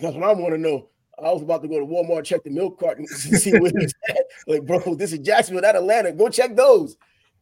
That's 0.00 0.14
what 0.14 0.24
I 0.24 0.32
want 0.32 0.54
to 0.54 0.58
know. 0.58 0.88
I 1.18 1.30
was 1.30 1.42
about 1.42 1.62
to 1.62 1.68
go 1.68 1.78
to 1.78 1.86
Walmart, 1.86 2.24
check 2.24 2.42
the 2.42 2.50
milk 2.50 2.80
carton, 2.80 3.06
and 3.08 3.08
see 3.40 3.52
what 3.58 3.72
he's 3.78 3.94
at. 4.08 4.24
Like, 4.46 4.64
bro, 4.64 4.94
this 4.94 5.12
is 5.12 5.20
Jacksonville, 5.20 5.62
not 5.62 5.76
Atlanta. 5.76 6.12
Go 6.12 6.28
check 6.28 6.56
those. 6.56 6.96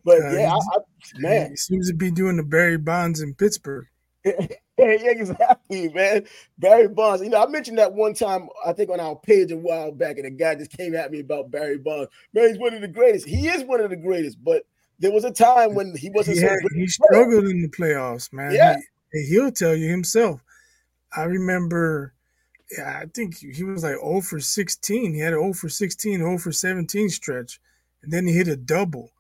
But 0.04 0.22
uh, 0.22 0.30
yeah, 0.30 0.52
I, 0.52 0.56
I, 0.56 0.78
man, 1.18 1.50
he 1.50 1.56
seems 1.56 1.88
to 1.88 1.94
be 1.94 2.10
doing 2.10 2.36
the 2.36 2.42
Barry 2.42 2.78
Bonds 2.78 3.20
in 3.20 3.34
Pittsburgh. 3.34 3.86
yeah, 4.24 4.46
exactly, 4.78 5.88
man. 5.88 6.26
Barry 6.58 6.88
Bonds. 6.88 7.22
You 7.22 7.30
know, 7.30 7.42
I 7.42 7.46
mentioned 7.46 7.78
that 7.78 7.92
one 7.92 8.14
time, 8.14 8.48
I 8.64 8.72
think 8.72 8.90
on 8.90 9.00
our 9.00 9.16
page 9.16 9.50
a 9.50 9.56
while 9.56 9.92
back, 9.92 10.18
and 10.18 10.26
a 10.26 10.30
guy 10.30 10.54
just 10.54 10.76
came 10.76 10.94
at 10.94 11.10
me 11.10 11.20
about 11.20 11.50
Barry 11.50 11.78
Bonds. 11.78 12.10
Man, 12.34 12.48
he's 12.48 12.58
one 12.58 12.74
of 12.74 12.80
the 12.80 12.88
greatest. 12.88 13.26
He 13.26 13.48
is 13.48 13.64
one 13.64 13.80
of 13.80 13.90
the 13.90 13.96
greatest, 13.96 14.42
but 14.42 14.64
there 14.98 15.12
was 15.12 15.24
a 15.24 15.30
time 15.30 15.74
when 15.74 15.96
he 15.96 16.10
wasn't 16.10 16.36
he, 16.36 16.42
so 16.42 16.48
had, 16.48 16.58
he 16.74 16.86
struggled 16.86 17.44
in 17.44 17.62
the 17.62 17.68
playoffs, 17.68 18.32
man. 18.32 18.52
Yeah. 18.52 18.76
He, 19.12 19.26
he'll 19.30 19.52
tell 19.52 19.74
you 19.74 19.88
himself. 19.88 20.42
I 21.16 21.22
remember 21.22 22.14
yeah, 22.76 23.00
I 23.02 23.06
think 23.06 23.36
he 23.38 23.64
was 23.64 23.82
like 23.82 23.96
0 23.96 24.20
for 24.20 24.40
16. 24.40 25.14
He 25.14 25.20
had 25.20 25.32
an 25.32 25.40
0 25.40 25.52
for 25.52 25.68
16, 25.68 26.18
0 26.18 26.38
for 26.38 26.52
17 26.52 27.08
stretch, 27.08 27.60
and 28.02 28.12
then 28.12 28.26
he 28.26 28.32
hit 28.32 28.48
a 28.48 28.56
double. 28.56 29.10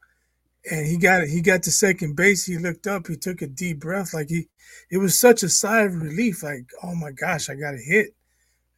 And 0.70 0.86
he 0.86 0.96
got 0.96 1.26
he 1.26 1.40
got 1.40 1.62
to 1.62 1.70
second 1.70 2.16
base. 2.16 2.44
He 2.44 2.58
looked 2.58 2.86
up. 2.86 3.06
He 3.06 3.16
took 3.16 3.40
a 3.42 3.46
deep 3.46 3.80
breath. 3.80 4.12
Like 4.12 4.28
he, 4.28 4.48
it 4.90 4.98
was 4.98 5.18
such 5.18 5.42
a 5.42 5.48
sigh 5.48 5.82
of 5.82 5.94
relief. 5.94 6.42
Like, 6.42 6.66
oh 6.82 6.94
my 6.94 7.12
gosh, 7.12 7.48
I 7.48 7.54
got 7.54 7.74
a 7.74 7.78
hit. 7.78 8.14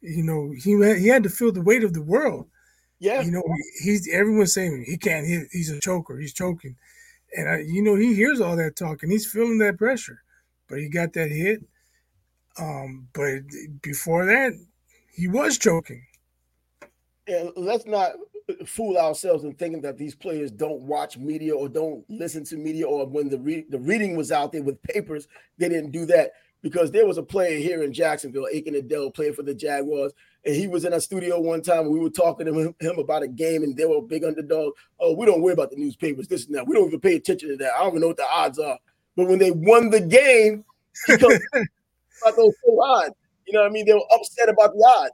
You 0.01 0.23
know, 0.23 0.53
he 0.57 0.71
had, 0.81 0.97
he 0.97 1.07
had 1.07 1.23
to 1.23 1.29
feel 1.29 1.51
the 1.51 1.61
weight 1.61 1.83
of 1.83 1.93
the 1.93 2.01
world. 2.01 2.47
Yeah. 2.99 3.21
You 3.21 3.31
know, 3.31 3.43
he's 3.81 4.07
everyone's 4.11 4.53
saying 4.53 4.85
he 4.87 4.97
can't 4.97 5.27
hit. 5.27 5.47
He's 5.51 5.69
a 5.69 5.79
choker. 5.79 6.17
He's 6.17 6.33
choking, 6.33 6.77
and 7.35 7.49
I, 7.49 7.59
you 7.59 7.81
know 7.81 7.95
he 7.95 8.13
hears 8.13 8.39
all 8.39 8.55
that 8.55 8.77
talk 8.77 9.03
and 9.03 9.11
he's 9.11 9.29
feeling 9.29 9.57
that 9.57 9.77
pressure. 9.77 10.21
But 10.69 10.79
he 10.79 10.87
got 10.87 11.11
that 11.13 11.29
hit 11.29 11.63
um, 12.57 13.07
but 13.13 13.41
before 13.81 14.25
that, 14.25 14.53
he 15.11 15.27
was 15.27 15.57
choking. 15.57 16.05
And 17.27 17.51
let's 17.55 17.85
not 17.85 18.11
fool 18.65 18.97
ourselves 18.97 19.43
in 19.43 19.53
thinking 19.53 19.81
that 19.81 19.97
these 19.97 20.15
players 20.15 20.51
don't 20.51 20.81
watch 20.81 21.17
media 21.17 21.55
or 21.55 21.69
don't 21.69 22.03
listen 22.09 22.43
to 22.45 22.57
media, 22.57 22.87
or 22.87 23.05
when 23.05 23.29
the 23.29 23.39
re- 23.39 23.65
the 23.69 23.79
reading 23.79 24.15
was 24.15 24.31
out 24.31 24.51
there 24.51 24.63
with 24.63 24.81
papers, 24.83 25.27
they 25.57 25.69
didn't 25.69 25.91
do 25.91 26.05
that 26.07 26.31
because 26.61 26.91
there 26.91 27.05
was 27.05 27.17
a 27.17 27.23
player 27.23 27.59
here 27.59 27.83
in 27.83 27.93
Jacksonville, 27.93 28.47
Akin 28.53 28.73
Ayodele, 28.73 29.13
playing 29.13 29.33
for 29.33 29.43
the 29.43 29.53
Jaguars, 29.53 30.13
and 30.45 30.55
he 30.55 30.67
was 30.67 30.85
in 30.85 30.93
a 30.93 31.01
studio 31.01 31.39
one 31.39 31.61
time. 31.61 31.89
we 31.89 31.99
were 31.99 32.09
talking 32.09 32.45
to 32.45 32.53
him, 32.57 32.75
him, 32.79 32.97
about 32.97 33.21
a 33.21 33.27
game, 33.27 33.63
and 33.63 33.75
they 33.75 33.85
were 33.85 33.97
a 33.97 34.01
big 34.01 34.23
underdog. 34.23 34.73
Oh, 34.99 35.13
we 35.13 35.25
don't 35.25 35.41
worry 35.41 35.53
about 35.53 35.71
the 35.71 35.75
newspapers, 35.75 36.27
this 36.27 36.45
and 36.45 36.55
that. 36.55 36.65
We 36.65 36.75
don't 36.75 36.87
even 36.87 37.01
pay 37.01 37.15
attention 37.15 37.49
to 37.49 37.57
that. 37.57 37.73
I 37.75 37.79
don't 37.79 37.89
even 37.89 38.01
know 38.01 38.07
what 38.07 38.17
the 38.17 38.27
odds 38.29 38.59
are. 38.59 38.77
But 39.15 39.27
when 39.27 39.39
they 39.39 39.51
won 39.51 39.89
the 39.89 39.99
game, 39.99 40.63
he 41.05 41.17
comes 41.17 41.39
about 41.53 42.35
those 42.35 42.53
full 42.63 42.81
odds. 42.81 43.13
You 43.45 43.53
know 43.53 43.61
what 43.61 43.69
I 43.69 43.73
mean? 43.73 43.85
They 43.85 43.93
were 43.93 44.07
upset 44.15 44.49
about 44.49 44.73
the 44.73 44.83
odds. 44.85 45.11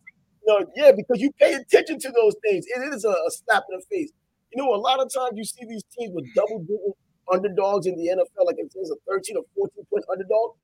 Know, 0.48 0.66
yeah, 0.76 0.92
because 0.96 1.22
you 1.22 1.32
pay 1.40 1.54
attention 1.54 2.00
to 2.00 2.12
those 2.12 2.36
things. 2.44 2.66
It 2.66 2.94
is 2.94 3.06
a, 3.06 3.10
a 3.10 3.30
slap 3.30 3.64
in 3.72 3.80
the 3.80 3.86
face. 3.90 4.12
You 4.52 4.64
know, 4.64 4.74
a 4.74 4.82
lot 4.82 5.00
of 5.00 5.14
times 5.14 5.34
you 5.36 5.46
see 5.46 5.66
these 5.68 5.84
teams 5.96 6.14
with 6.14 6.26
double 6.34 6.60
digit 6.60 6.98
underdogs 7.32 7.86
in 7.86 7.96
the 7.96 8.08
NFL, 8.10 8.46
like 8.46 8.56
if 8.58 8.72
there's 8.74 8.90
a 8.90 8.96
13 9.08 9.38
or 9.38 9.44
14 9.56 9.86
point 9.92 10.06
underdog, 10.12 10.56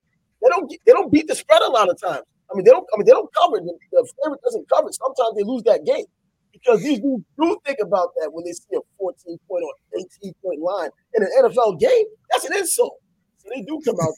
they 0.41 0.50
don't 0.50 0.72
they 0.86 0.91
don't 0.91 1.12
beat 1.12 1.27
the 1.27 1.36
spread 1.36 1.62
a 1.62 1.70
lot 1.70 1.89
of 1.89 2.00
times. 2.01 2.24
I 2.51 2.55
mean, 2.55 2.65
they 2.65 2.72
don't. 2.72 2.86
I 2.94 2.98
mean, 2.98 3.05
they 3.05 3.12
don't 3.12 3.34
cover. 3.34 3.58
The, 3.58 3.74
the 3.91 4.08
favorite 4.24 4.41
doesn't 4.44 4.70
cover. 4.70 4.91
Sometimes 4.91 5.36
they 5.36 5.44
lose 5.44 5.63
that 5.63 5.86
game 5.86 6.05
because 6.51 6.82
these 6.82 7.00
dudes 7.00 7.24
do 7.39 7.58
think 7.65 7.79
about 7.82 8.10
that 8.20 8.32
when 8.32 8.46
they 8.46 8.51
see 8.51 8.75
a 8.75 8.82
14 8.98 9.38
point 9.48 9.63
or 9.63 9.74
18 10.22 10.34
point 10.44 10.62
line 10.62 10.89
in 11.15 11.24
an 11.24 11.29
NFL 11.44 11.79
game. 11.79 12.05
That's 12.32 12.46
an 12.46 12.58
insult. 12.58 12.98
So 13.38 13.50
they 13.53 13.62
do 13.62 13.79
come 13.86 13.96
out. 14.01 14.13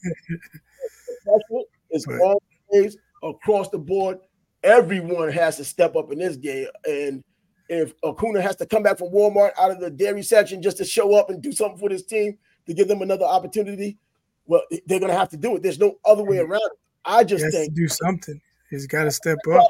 It's 1.90 2.06
all 2.22 2.42
plays 2.70 2.98
across 3.24 3.70
the 3.70 3.78
board. 3.80 4.20
Everyone 4.68 5.32
has 5.32 5.56
to 5.58 5.64
step 5.64 5.96
up 5.96 6.12
in 6.12 6.20
this 6.20 6.36
game. 6.36 6.68
And 6.86 7.24
if 7.70 7.94
Acuna 8.04 8.42
has 8.42 8.58
to 8.58 8.66
come 8.66 8.84
back 8.84 8.98
from 8.98 9.14
Walmart 9.14 9.52
out 9.58 9.72
of 9.72 9.80
the 9.80 9.90
dairy 9.90 10.24
section 10.24 10.62
just 10.62 10.78
to 10.78 10.86
show 10.86 11.16
up 11.16 11.30
and 11.30 11.42
do 11.42 11.54
something 11.54 11.80
for 11.80 11.88
this 11.88 12.04
team 12.04 12.38
to 12.66 12.74
give 12.74 12.90
them 12.90 13.02
another 13.02 13.26
opportunity, 13.26 13.98
well, 14.46 14.62
they're 14.86 15.00
gonna 15.00 15.14
have 15.14 15.30
to 15.30 15.38
do 15.38 15.56
it. 15.56 15.64
There's 15.64 15.80
no 15.80 15.96
other 16.06 16.24
way 16.24 16.40
around 16.40 16.62
it. 16.62 16.80
I 17.06 17.24
just 17.24 17.50
think 17.50 17.74
do 17.74 17.88
something. 17.88 18.42
He's 18.70 18.86
got 18.86 19.06
to 19.06 19.12
step 19.12 19.38
up. 19.52 19.66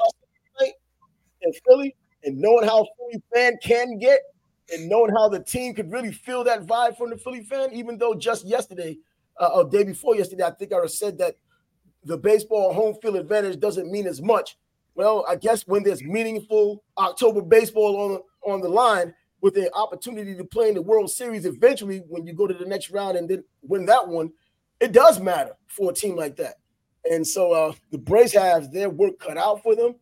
In 1.40 1.52
Philly, 1.68 1.94
and 2.24 2.36
knowing 2.36 2.66
how 2.66 2.84
Philly 2.98 3.22
fan 3.32 3.56
can 3.62 3.98
get, 3.98 4.18
and 4.74 4.88
knowing 4.88 5.12
how 5.14 5.28
the 5.28 5.38
team 5.38 5.72
could 5.72 5.92
really 5.92 6.10
feel 6.10 6.42
that 6.42 6.66
vibe 6.66 6.98
from 6.98 7.10
the 7.10 7.16
Philly 7.16 7.44
fan, 7.44 7.72
even 7.72 7.96
though 7.96 8.12
just 8.12 8.44
yesterday, 8.44 8.98
uh, 9.38 9.50
or 9.54 9.64
day 9.64 9.84
before 9.84 10.16
yesterday, 10.16 10.42
I 10.42 10.50
think 10.50 10.72
I 10.72 10.84
said 10.86 11.16
that 11.18 11.36
the 12.02 12.18
baseball 12.18 12.72
home 12.72 12.96
field 13.00 13.14
advantage 13.14 13.60
doesn't 13.60 13.88
mean 13.88 14.08
as 14.08 14.20
much. 14.20 14.58
Well, 14.98 15.24
I 15.28 15.36
guess 15.36 15.64
when 15.64 15.84
there's 15.84 16.02
meaningful 16.02 16.82
October 16.98 17.40
baseball 17.40 17.96
on 18.42 18.52
on 18.52 18.60
the 18.60 18.68
line 18.68 19.14
with 19.40 19.54
the 19.54 19.72
opportunity 19.72 20.34
to 20.34 20.42
play 20.42 20.70
in 20.70 20.74
the 20.74 20.82
World 20.82 21.08
Series 21.08 21.46
eventually 21.46 22.02
when 22.08 22.26
you 22.26 22.32
go 22.32 22.48
to 22.48 22.54
the 22.54 22.64
next 22.64 22.90
round 22.90 23.16
and 23.16 23.28
then 23.28 23.44
win 23.62 23.86
that 23.86 24.08
one, 24.08 24.32
it 24.80 24.90
does 24.90 25.20
matter 25.20 25.52
for 25.68 25.92
a 25.92 25.94
team 25.94 26.16
like 26.16 26.34
that. 26.38 26.56
And 27.08 27.24
so 27.24 27.52
uh, 27.52 27.74
the 27.92 27.98
Braves 27.98 28.32
have 28.32 28.72
their 28.72 28.90
work 28.90 29.20
cut 29.20 29.38
out 29.38 29.62
for 29.62 29.76
them. 29.76 29.94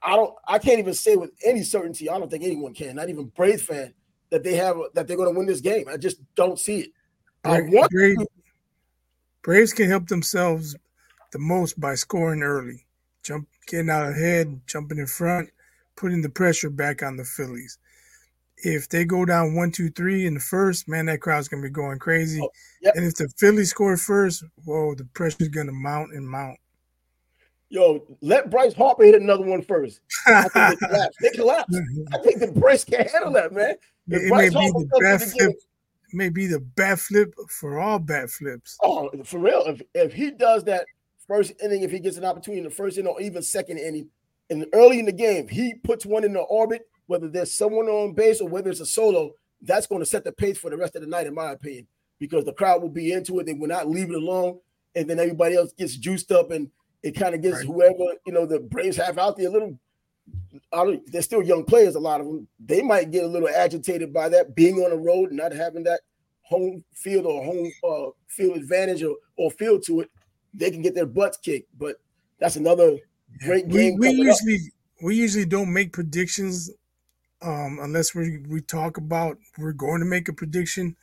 I 0.00 0.14
don't 0.14 0.32
I 0.46 0.60
can't 0.60 0.78
even 0.78 0.94
say 0.94 1.16
with 1.16 1.32
any 1.44 1.64
certainty, 1.64 2.08
I 2.08 2.16
don't 2.16 2.30
think 2.30 2.44
anyone 2.44 2.74
can, 2.74 2.94
not 2.94 3.08
even 3.08 3.24
Braves 3.24 3.62
fan, 3.62 3.92
that 4.30 4.44
they 4.44 4.54
have 4.54 4.76
that 4.94 5.08
they're 5.08 5.16
going 5.16 5.34
to 5.34 5.36
win 5.36 5.48
this 5.48 5.60
game. 5.60 5.86
I 5.90 5.96
just 5.96 6.18
don't 6.36 6.60
see 6.60 6.82
it. 6.82 6.90
I 7.42 7.62
want 7.62 7.90
Braves, 7.90 8.24
Braves 9.42 9.72
can 9.72 9.88
help 9.88 10.06
themselves 10.06 10.76
the 11.32 11.40
most 11.40 11.80
by 11.80 11.96
scoring 11.96 12.44
early, 12.44 12.81
jump 13.22 13.48
getting 13.66 13.90
out 13.90 14.10
ahead, 14.10 14.60
jumping 14.66 14.98
in 14.98 15.06
front, 15.06 15.50
putting 15.96 16.22
the 16.22 16.28
pressure 16.28 16.70
back 16.70 17.02
on 17.02 17.16
the 17.16 17.24
Phillies. 17.24 17.78
If 18.58 18.88
they 18.88 19.04
go 19.04 19.24
down 19.24 19.54
one, 19.54 19.72
two, 19.72 19.90
three 19.90 20.26
in 20.26 20.34
the 20.34 20.40
first, 20.40 20.88
man, 20.88 21.06
that 21.06 21.20
crowd's 21.20 21.48
gonna 21.48 21.62
be 21.62 21.70
going 21.70 21.98
crazy. 21.98 22.40
Oh, 22.40 22.50
yep. 22.80 22.94
And 22.96 23.04
if 23.04 23.16
the 23.16 23.28
Phillies 23.38 23.70
score 23.70 23.96
first, 23.96 24.44
whoa, 24.64 24.94
the 24.94 25.04
pressure's 25.14 25.48
gonna 25.48 25.72
mount 25.72 26.12
and 26.12 26.28
mount. 26.28 26.58
Yo, 27.70 28.04
let 28.20 28.50
Bryce 28.50 28.74
Harper 28.74 29.04
hit 29.04 29.14
another 29.14 29.44
one 29.44 29.62
first. 29.62 30.00
I 30.26 30.42
think 30.42 30.78
they 30.78 30.86
collapse. 30.86 31.16
They 31.20 31.30
collapse. 31.30 31.78
I 32.12 32.18
think 32.18 32.40
the 32.40 32.48
Braves 32.48 32.84
can't 32.84 33.10
handle 33.10 33.32
that, 33.32 33.52
man. 33.52 33.76
If 34.08 34.22
it 34.24 34.28
Bryce 34.28 34.52
may 34.52 34.60
be 34.60 34.72
the 34.72 35.00
bat 35.00 35.22
flip. 35.22 35.52
may 36.12 36.28
be 36.28 36.46
the 36.46 36.60
bat 36.60 37.00
flip 37.00 37.34
for 37.48 37.80
all 37.80 37.98
bat 37.98 38.30
flips. 38.30 38.76
Oh, 38.82 39.10
for 39.24 39.38
real. 39.38 39.62
If 39.66 39.80
if 39.94 40.12
he 40.12 40.30
does 40.30 40.64
that 40.64 40.84
first 41.32 41.52
inning, 41.62 41.82
if 41.82 41.90
he 41.90 41.98
gets 41.98 42.18
an 42.18 42.24
opportunity 42.26 42.58
in 42.58 42.64
the 42.64 42.70
first 42.70 42.98
inning 42.98 43.10
or 43.10 43.20
even 43.20 43.42
second 43.42 43.78
inning, 43.78 44.08
and 44.50 44.66
early 44.74 44.98
in 44.98 45.06
the 45.06 45.12
game, 45.12 45.48
he 45.48 45.74
puts 45.74 46.04
one 46.04 46.24
in 46.24 46.34
the 46.34 46.40
orbit, 46.40 46.86
whether 47.06 47.26
there's 47.26 47.56
someone 47.56 47.86
on 47.86 48.12
base 48.12 48.42
or 48.42 48.48
whether 48.48 48.68
it's 48.68 48.80
a 48.80 48.86
solo, 48.86 49.30
that's 49.62 49.86
going 49.86 50.02
to 50.02 50.06
set 50.06 50.24
the 50.24 50.32
pace 50.32 50.58
for 50.58 50.68
the 50.68 50.76
rest 50.76 50.94
of 50.94 51.00
the 51.00 51.08
night, 51.08 51.26
in 51.26 51.34
my 51.34 51.52
opinion, 51.52 51.86
because 52.18 52.44
the 52.44 52.52
crowd 52.52 52.82
will 52.82 52.90
be 52.90 53.12
into 53.12 53.38
it. 53.40 53.46
They 53.46 53.54
will 53.54 53.68
not 53.68 53.88
leave 53.88 54.10
it 54.10 54.16
alone. 54.16 54.58
And 54.94 55.08
then 55.08 55.18
everybody 55.18 55.56
else 55.56 55.72
gets 55.72 55.96
juiced 55.96 56.32
up 56.32 56.50
and 56.50 56.70
it 57.02 57.12
kind 57.12 57.34
of 57.34 57.40
gets 57.40 57.56
right. 57.56 57.66
whoever, 57.66 58.14
you 58.26 58.32
know, 58.32 58.44
the 58.44 58.60
Braves 58.60 58.98
have 58.98 59.16
out 59.16 59.38
there 59.38 59.48
a 59.48 59.50
little. 59.50 59.78
they're 61.06 61.22
still 61.22 61.42
young 61.42 61.64
players, 61.64 61.94
a 61.94 62.00
lot 62.00 62.20
of 62.20 62.26
them. 62.26 62.46
They 62.62 62.82
might 62.82 63.10
get 63.10 63.24
a 63.24 63.28
little 63.28 63.48
agitated 63.48 64.12
by 64.12 64.28
that, 64.28 64.54
being 64.54 64.76
on 64.80 64.90
the 64.90 64.98
road 64.98 65.30
and 65.30 65.38
not 65.38 65.52
having 65.52 65.84
that 65.84 66.00
home 66.42 66.84
field 66.92 67.24
or 67.24 67.42
home 67.42 67.72
uh, 67.88 68.10
field 68.28 68.58
advantage 68.58 69.02
or, 69.02 69.16
or 69.38 69.50
field 69.50 69.82
to 69.86 70.00
it 70.00 70.10
they 70.54 70.70
can 70.70 70.82
get 70.82 70.94
their 70.94 71.06
butts 71.06 71.38
kicked. 71.38 71.68
But 71.78 71.96
that's 72.38 72.56
another 72.56 72.98
great 73.44 73.68
game. 73.68 73.96
We, 73.98 74.10
we 74.10 74.16
usually 74.16 74.54
up. 74.54 75.02
we 75.02 75.16
usually 75.16 75.46
don't 75.46 75.72
make 75.72 75.92
predictions 75.92 76.70
um, 77.42 77.78
unless 77.82 78.14
we 78.14 78.38
we 78.48 78.60
talk 78.60 78.96
about 78.96 79.38
we're 79.58 79.72
going 79.72 80.00
to 80.00 80.06
make 80.06 80.28
a 80.28 80.32
prediction. 80.32 80.96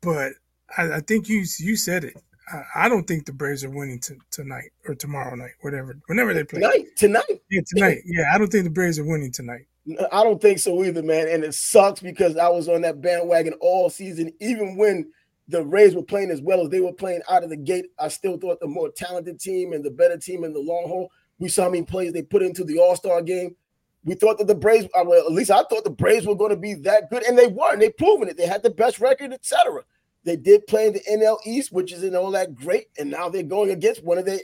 But 0.00 0.32
I, 0.76 0.94
I 0.94 1.00
think 1.00 1.28
you 1.28 1.44
you 1.58 1.76
said 1.76 2.04
it. 2.04 2.16
I, 2.52 2.86
I, 2.86 2.88
don't 2.88 3.06
think 3.06 3.24
the 3.24 3.32
Braves 3.32 3.64
are 3.64 3.70
winning 3.70 4.00
t- 4.00 4.14
tonight 4.30 4.70
or 4.88 4.94
tomorrow 4.94 5.34
night, 5.36 5.52
whatever, 5.60 5.96
whenever 6.06 6.34
they 6.34 6.42
play. 6.42 6.60
Tonight, 6.60 6.86
tonight, 6.96 7.42
yeah, 7.50 7.60
tonight. 7.66 7.98
Yeah, 8.04 8.24
I 8.34 8.38
don't 8.38 8.50
think 8.50 8.64
the 8.64 8.70
Braves 8.70 8.98
are 8.98 9.04
winning 9.04 9.30
tonight. 9.30 9.66
I 10.12 10.22
don't 10.22 10.40
think 10.40 10.58
so 10.58 10.82
either, 10.84 11.02
man. 11.02 11.28
And 11.28 11.44
it 11.44 11.54
sucks 11.54 12.00
because 12.00 12.36
I 12.36 12.48
was 12.48 12.68
on 12.68 12.82
that 12.82 13.00
bandwagon 13.00 13.54
all 13.60 13.90
season, 13.90 14.32
even 14.40 14.76
when 14.76 15.10
the 15.48 15.64
Rays 15.64 15.94
were 15.94 16.02
playing 16.02 16.30
as 16.30 16.40
well 16.40 16.60
as 16.62 16.68
they 16.70 16.80
were 16.80 16.92
playing 16.92 17.22
out 17.28 17.44
of 17.44 17.50
the 17.50 17.56
gate. 17.56 17.86
I 17.98 18.08
still 18.08 18.38
thought 18.38 18.60
the 18.60 18.66
more 18.66 18.90
talented 18.90 19.40
team 19.40 19.72
and 19.72 19.84
the 19.84 19.90
better 19.90 20.16
team 20.16 20.44
in 20.44 20.52
the 20.52 20.60
long 20.60 20.84
haul. 20.86 21.10
We 21.38 21.48
saw 21.48 21.64
how 21.64 21.70
many 21.70 21.84
plays 21.84 22.12
they 22.12 22.22
put 22.22 22.42
into 22.42 22.64
the 22.64 22.78
All 22.78 22.96
Star 22.96 23.22
game. 23.22 23.56
We 24.04 24.14
thought 24.14 24.38
that 24.38 24.46
the 24.46 24.54
Braves, 24.54 24.86
uh, 24.94 25.04
well, 25.04 25.24
at 25.24 25.32
least 25.32 25.50
I 25.50 25.62
thought 25.64 25.84
the 25.84 25.90
Braves 25.90 26.26
were 26.26 26.34
going 26.34 26.50
to 26.50 26.56
be 26.56 26.74
that 26.74 27.10
good, 27.10 27.22
and 27.22 27.38
they 27.38 27.46
were. 27.46 27.72
And 27.72 27.82
they 27.82 27.90
proven 27.90 28.28
it. 28.28 28.36
They 28.36 28.46
had 28.46 28.62
the 28.62 28.70
best 28.70 29.00
record, 29.00 29.32
etc. 29.32 29.82
They 30.24 30.36
did 30.36 30.66
play 30.66 30.86
in 30.86 30.92
the 30.92 31.00
NL 31.10 31.38
East, 31.44 31.72
which 31.72 31.92
isn't 31.92 32.14
all 32.14 32.30
that 32.32 32.54
great, 32.54 32.88
and 32.98 33.10
now 33.10 33.28
they're 33.28 33.42
going 33.42 33.70
against 33.70 34.04
one 34.04 34.18
of 34.18 34.24
their 34.24 34.40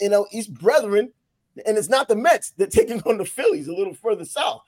NL 0.00 0.26
East 0.32 0.54
brethren, 0.54 1.12
and 1.66 1.76
it's 1.76 1.88
not 1.88 2.08
the 2.08 2.16
Mets. 2.16 2.50
They're 2.50 2.68
taking 2.68 3.00
on 3.02 3.18
the 3.18 3.24
Phillies 3.24 3.68
a 3.68 3.74
little 3.74 3.94
further 3.94 4.24
south, 4.24 4.62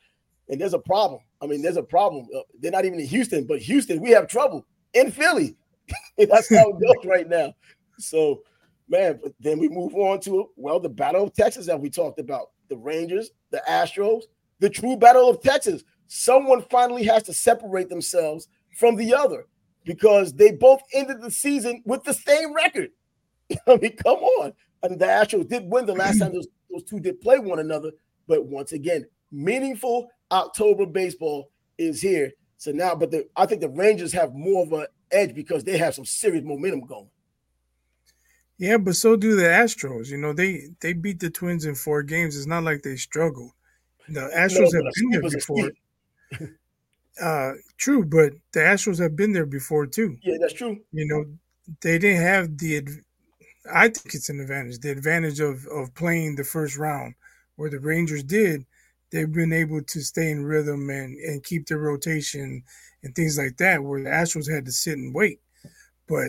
and 0.49 0.61
there's 0.61 0.75
a 0.75 0.79
problem. 0.79 1.21
I 1.41 1.47
mean, 1.47 1.63
there's 1.63 1.77
a 1.77 1.83
problem. 1.83 2.27
Uh, 2.37 2.41
they're 2.61 2.73
not 2.73 2.85
even 2.85 2.99
in 2.99 3.07
Houston, 3.07 3.45
but 3.45 3.61
Houston, 3.61 4.01
we 4.01 4.11
have 4.11 4.27
trouble 4.27 4.67
in 4.95 5.13
Philly. 5.13 5.57
That's 6.19 6.55
how 6.55 6.71
it 6.71 6.81
goes 6.81 7.05
right 7.05 7.29
now. 7.29 7.55
So, 7.99 8.43
man, 8.89 9.19
but 9.23 9.33
then 9.41 9.59
we 9.59 9.69
move 9.69 9.95
on 9.95 10.21
to 10.21 10.51
well, 10.57 10.81
the 10.81 10.89
Battle 10.89 11.25
of 11.25 11.35
Texas 11.35 11.67
that 11.67 11.81
we 11.81 11.91
talked 11.91 12.19
about, 12.19 12.51
the 12.69 12.77
Rangers, 12.77 13.31
the 13.51 13.63
Astros, 13.69 14.23
the 14.61 14.71
true 14.71 14.97
Battle 14.97 15.29
of 15.29 15.43
Texas. 15.43 15.85
Someone 16.07 16.63
finally 16.71 17.05
has 17.05 17.23
to 17.25 17.35
separate 17.35 17.89
themselves 17.89 18.49
from 18.79 18.97
the 18.97 19.15
other 19.15 19.47
because 19.85 20.33
they 20.33 20.53
both 20.53 20.81
ended 20.95 21.21
the 21.21 21.31
season 21.31 21.83
with 21.85 22.05
the 22.05 22.15
same 22.15 22.55
record. 22.55 22.91
I 23.67 23.77
mean, 23.77 23.97
come 23.97 24.19
on. 24.19 24.53
I 24.83 24.89
mean, 24.89 24.99
the 24.99 25.07
Astros 25.07 25.49
did 25.49 25.71
win 25.71 25.87
the 25.87 25.95
last 25.95 26.19
time 26.19 26.33
those, 26.35 26.49
those 26.71 26.85
two 26.85 27.01
did 27.01 27.21
play 27.21 27.39
one 27.39 27.59
another, 27.59 27.93
but 28.27 28.47
once 28.47 28.73
again, 28.73 29.05
meaningful 29.33 30.09
October 30.31 30.87
baseball 30.87 31.51
is 31.79 32.01
here. 32.01 32.33
So 32.59 32.73
now, 32.73 32.95
but 32.95 33.11
the, 33.11 33.27
I 33.37 33.47
think 33.47 33.61
the 33.61 33.69
Rangers 33.69 34.13
have 34.13 34.35
more 34.35 34.65
of 34.65 34.73
an 34.73 34.87
edge 35.11 35.35
because 35.35 35.65
they 35.65 35.79
have 35.79 35.95
some 35.95 36.05
serious 36.05 36.45
momentum 36.45 36.81
going. 36.81 37.09
Yeah, 38.59 38.77
but 38.77 38.97
so 38.97 39.17
do 39.17 39.37
the 39.37 39.45
Astros. 39.45 40.09
You 40.09 40.19
know, 40.19 40.33
they 40.33 40.71
they 40.81 40.93
beat 40.93 41.21
the 41.21 41.31
Twins 41.31 41.65
in 41.65 41.75
four 41.75 42.03
games. 42.03 42.37
It's 42.37 42.47
not 42.47 42.65
like 42.65 42.83
they 42.83 42.97
struggled. 42.97 43.53
The 44.09 44.31
Astros 44.37 44.73
no, 44.73 44.83
have 44.83 44.95
been 44.95 45.11
there 45.11 45.31
before. 45.31 45.71
uh, 47.23 47.53
true, 47.77 48.05
but 48.05 48.33
the 48.53 48.61
Astros 48.61 48.99
have 49.01 49.15
been 49.15 49.33
there 49.33 49.47
before 49.47 49.87
too. 49.87 50.19
Yeah, 50.23 50.37
that's 50.41 50.55
true. 50.55 50.81
You 50.93 51.07
know, 51.07 51.25
they 51.81 51.99
didn't 51.99 52.23
have 52.23 52.59
the. 52.59 52.87
I 53.73 53.89
think 53.89 54.15
it's 54.15 54.29
an 54.29 54.41
advantage. 54.41 54.81
The 54.81 54.91
advantage 54.91 55.39
of 55.39 55.67
of 55.69 55.95
playing 55.95 56.35
the 56.35 56.45
first 56.45 56.77
round, 56.77 57.15
where 57.57 57.71
the 57.71 57.81
Rangers 57.81 58.25
did. 58.25 58.67
They've 59.11 59.33
been 59.33 59.55
able 59.55 59.83
to 59.83 60.01
stay 60.03 60.31
in 60.31 60.45
rhythm 60.45 60.91
and 60.91 61.17
and 61.19 61.45
keep 61.45 61.67
their 61.67 61.79
rotation 61.79 62.65
and 63.03 63.15
things 63.15 63.39
like 63.39 63.57
that, 63.59 63.83
where 63.83 64.03
the 64.03 64.11
Astros 64.11 64.53
had 64.53 64.65
to 64.67 64.73
sit 64.73 64.99
and 64.99 65.15
wait. 65.15 65.41
But 66.09 66.29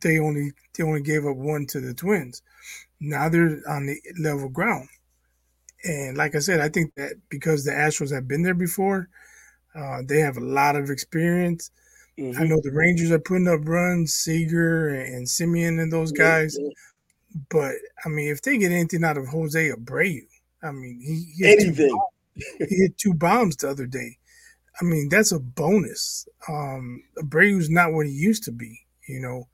they 0.00 0.18
only 0.18 0.52
they 0.76 0.84
only 0.84 1.02
gave 1.02 1.26
up 1.26 1.36
one 1.36 1.66
to 1.66 1.80
the 1.80 1.94
Twins. 1.94 2.42
Now 3.00 3.28
they're 3.28 3.60
on 3.68 3.86
the 3.86 4.00
level 4.18 4.48
ground. 4.48 4.88
And 5.84 6.16
like 6.16 6.34
I 6.34 6.40
said, 6.40 6.60
I 6.60 6.68
think 6.68 6.94
that 6.96 7.14
because 7.30 7.64
the 7.64 7.72
Astros 7.72 8.12
have 8.12 8.28
been 8.28 8.42
there 8.42 8.54
before, 8.54 9.08
uh, 9.74 10.02
they 10.04 10.20
have 10.20 10.36
a 10.36 10.44
lot 10.44 10.76
of 10.76 10.90
experience. 10.90 11.70
Mm-hmm. 12.18 12.40
I 12.40 12.44
know 12.44 12.60
the 12.62 12.72
Rangers 12.72 13.10
are 13.10 13.18
putting 13.18 13.48
up 13.48 13.66
runs, 13.66 14.12
Seager 14.12 14.88
and 14.88 15.26
Semien 15.26 15.80
and 15.80 15.92
those 15.92 16.12
guys. 16.12 16.58
Mm-hmm. 16.58 17.38
But 17.48 17.72
I 18.04 18.08
mean, 18.08 18.28
if 18.28 18.42
they 18.42 18.58
get 18.58 18.72
anything 18.72 19.04
out 19.04 19.16
of 19.16 19.28
Jose 19.28 19.70
Abreu, 19.70 20.20
I 20.62 20.72
mean, 20.72 21.00
he, 21.00 21.32
he 21.36 21.52
anything. 21.52 21.98
he 22.34 22.66
hit 22.68 22.98
two 22.98 23.14
bombs 23.14 23.56
the 23.56 23.70
other 23.70 23.86
day. 23.86 24.18
I 24.80 24.84
mean, 24.84 25.08
that's 25.08 25.32
a 25.32 25.38
bonus. 25.38 26.26
Um, 26.48 27.02
Abreu's 27.18 27.68
not 27.68 27.92
what 27.92 28.06
he 28.06 28.12
used 28.12 28.44
to 28.44 28.52
be, 28.52 28.80
you 29.06 29.20
know. 29.20 29.48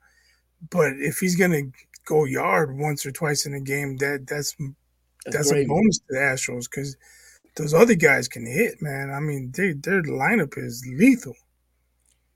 But 0.69 0.93
if 0.97 1.19
he's 1.19 1.35
gonna 1.35 1.63
go 2.05 2.25
yard 2.25 2.77
once 2.77 3.05
or 3.05 3.11
twice 3.11 3.45
in 3.45 3.53
a 3.53 3.59
game, 3.59 3.97
that 3.97 4.25
that's 4.27 4.55
that's, 5.25 5.49
that's 5.49 5.51
a 5.51 5.65
bonus 5.65 5.99
to 5.99 6.05
the 6.09 6.17
Astros 6.19 6.69
because 6.69 6.95
those 7.55 7.73
other 7.73 7.95
guys 7.95 8.27
can 8.27 8.45
hit, 8.45 8.81
man. 8.81 9.11
I 9.11 9.19
mean, 9.19 9.51
they, 9.55 9.73
their 9.73 10.01
lineup 10.03 10.57
is 10.57 10.87
lethal. 10.97 11.35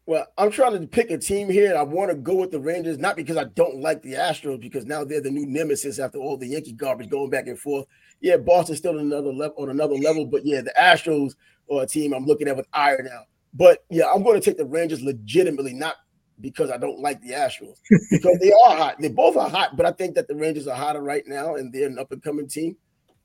Well, 0.07 0.25
I'm 0.37 0.51
trying 0.51 0.79
to 0.79 0.87
pick 0.87 1.11
a 1.11 1.17
team 1.17 1.47
here, 1.49 1.69
and 1.69 1.77
I 1.77 1.83
want 1.83 2.09
to 2.09 2.17
go 2.17 2.35
with 2.35 2.51
the 2.51 2.59
Rangers, 2.59 2.97
not 2.97 3.15
because 3.15 3.37
I 3.37 3.45
don't 3.45 3.79
like 3.79 4.01
the 4.01 4.13
Astros, 4.13 4.59
because 4.59 4.85
now 4.85 5.03
they're 5.03 5.21
the 5.21 5.29
new 5.29 5.45
nemesis 5.45 5.99
after 5.99 6.17
all 6.17 6.37
the 6.37 6.47
Yankee 6.47 6.73
garbage 6.73 7.09
going 7.09 7.29
back 7.29 7.47
and 7.47 7.57
forth. 7.57 7.85
Yeah, 8.19 8.37
Boston's 8.37 8.79
still 8.79 8.95
on 8.95 8.99
another 8.99 9.31
level 9.31 9.55
on 9.59 9.69
another 9.69 9.95
level, 9.95 10.25
but 10.25 10.45
yeah, 10.45 10.61
the 10.61 10.73
Astros 10.77 11.35
are 11.79 11.83
a 11.83 11.87
team 11.87 12.13
I'm 12.13 12.25
looking 12.25 12.47
at 12.47 12.57
with 12.57 12.67
ire 12.73 13.03
now. 13.03 13.23
But 13.53 13.83
yeah, 13.89 14.11
I'm 14.13 14.23
going 14.23 14.39
to 14.39 14.45
take 14.45 14.57
the 14.57 14.65
Rangers 14.65 15.01
legitimately, 15.01 15.73
not 15.73 15.95
because 16.39 16.71
I 16.71 16.77
don't 16.77 16.99
like 16.99 17.21
the 17.21 17.31
Astros, 17.31 17.77
because 18.11 18.37
they 18.39 18.51
are 18.51 18.75
hot. 18.75 18.95
They 18.99 19.09
both 19.09 19.37
are 19.37 19.49
hot, 19.49 19.77
but 19.77 19.85
I 19.85 19.91
think 19.91 20.15
that 20.15 20.27
the 20.27 20.35
Rangers 20.35 20.67
are 20.67 20.75
hotter 20.75 21.01
right 21.01 21.23
now, 21.27 21.55
and 21.55 21.71
they're 21.71 21.87
an 21.87 21.99
up 21.99 22.11
and 22.11 22.23
coming 22.23 22.47
team. 22.47 22.77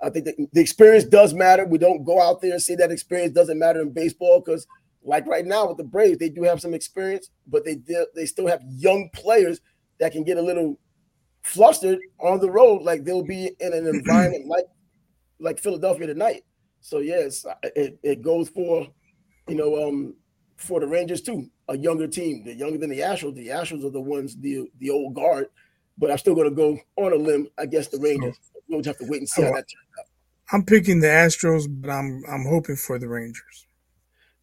I 0.02 0.10
think 0.10 0.26
that 0.26 0.36
the 0.52 0.60
experience 0.60 1.04
does 1.04 1.32
matter. 1.32 1.64
We 1.64 1.78
don't 1.78 2.04
go 2.04 2.20
out 2.20 2.40
there 2.42 2.52
and 2.52 2.60
say 2.60 2.74
that 2.76 2.90
experience 2.90 3.32
doesn't 3.32 3.58
matter 3.58 3.80
in 3.80 3.92
baseball 3.92 4.42
because, 4.44 4.66
like 5.02 5.26
right 5.26 5.46
now 5.46 5.68
with 5.68 5.78
the 5.78 5.84
Braves, 5.84 6.18
they 6.18 6.28
do 6.28 6.42
have 6.42 6.60
some 6.60 6.74
experience, 6.74 7.30
but 7.46 7.64
they 7.64 7.80
they 8.14 8.26
still 8.26 8.46
have 8.46 8.60
young 8.68 9.08
players 9.14 9.60
that 9.98 10.12
can 10.12 10.24
get 10.24 10.36
a 10.36 10.42
little 10.42 10.78
flustered 11.42 11.98
on 12.20 12.40
the 12.40 12.50
road, 12.50 12.82
like 12.82 13.04
they'll 13.04 13.22
be 13.22 13.52
in 13.60 13.72
an 13.72 13.86
environment 13.94 14.46
like 14.46 14.66
like 15.38 15.58
Philadelphia 15.58 16.06
tonight. 16.06 16.44
So 16.86 16.98
yes, 16.98 17.44
it, 17.64 17.98
it 18.04 18.22
goes 18.22 18.48
for 18.48 18.86
you 19.48 19.56
know 19.56 19.88
um 19.88 20.14
for 20.56 20.78
the 20.78 20.86
Rangers 20.86 21.20
too, 21.20 21.50
a 21.66 21.76
younger 21.76 22.06
team. 22.06 22.44
They're 22.44 22.54
younger 22.54 22.78
than 22.78 22.90
the 22.90 23.00
Astros. 23.00 23.34
The 23.34 23.48
Astros 23.48 23.84
are 23.84 23.90
the 23.90 24.00
ones 24.00 24.36
the 24.36 24.68
the 24.78 24.90
old 24.90 25.14
guard, 25.14 25.48
but 25.98 26.12
I'm 26.12 26.18
still 26.18 26.36
going 26.36 26.48
to 26.48 26.54
go 26.54 26.78
on 26.94 27.12
a 27.12 27.16
limb. 27.16 27.48
I 27.58 27.66
guess 27.66 27.88
the 27.88 27.98
Rangers. 27.98 28.38
We'll 28.68 28.82
just 28.82 29.00
have 29.00 29.04
to 29.04 29.10
wait 29.10 29.18
and 29.18 29.28
see 29.28 29.42
how 29.42 29.48
that 29.48 29.66
turns 29.66 29.98
out. 29.98 30.06
I'm 30.52 30.64
picking 30.64 31.00
the 31.00 31.08
Astros, 31.08 31.66
but 31.68 31.90
I'm 31.90 32.22
I'm 32.28 32.44
hoping 32.44 32.76
for 32.76 33.00
the 33.00 33.08
Rangers. 33.08 33.66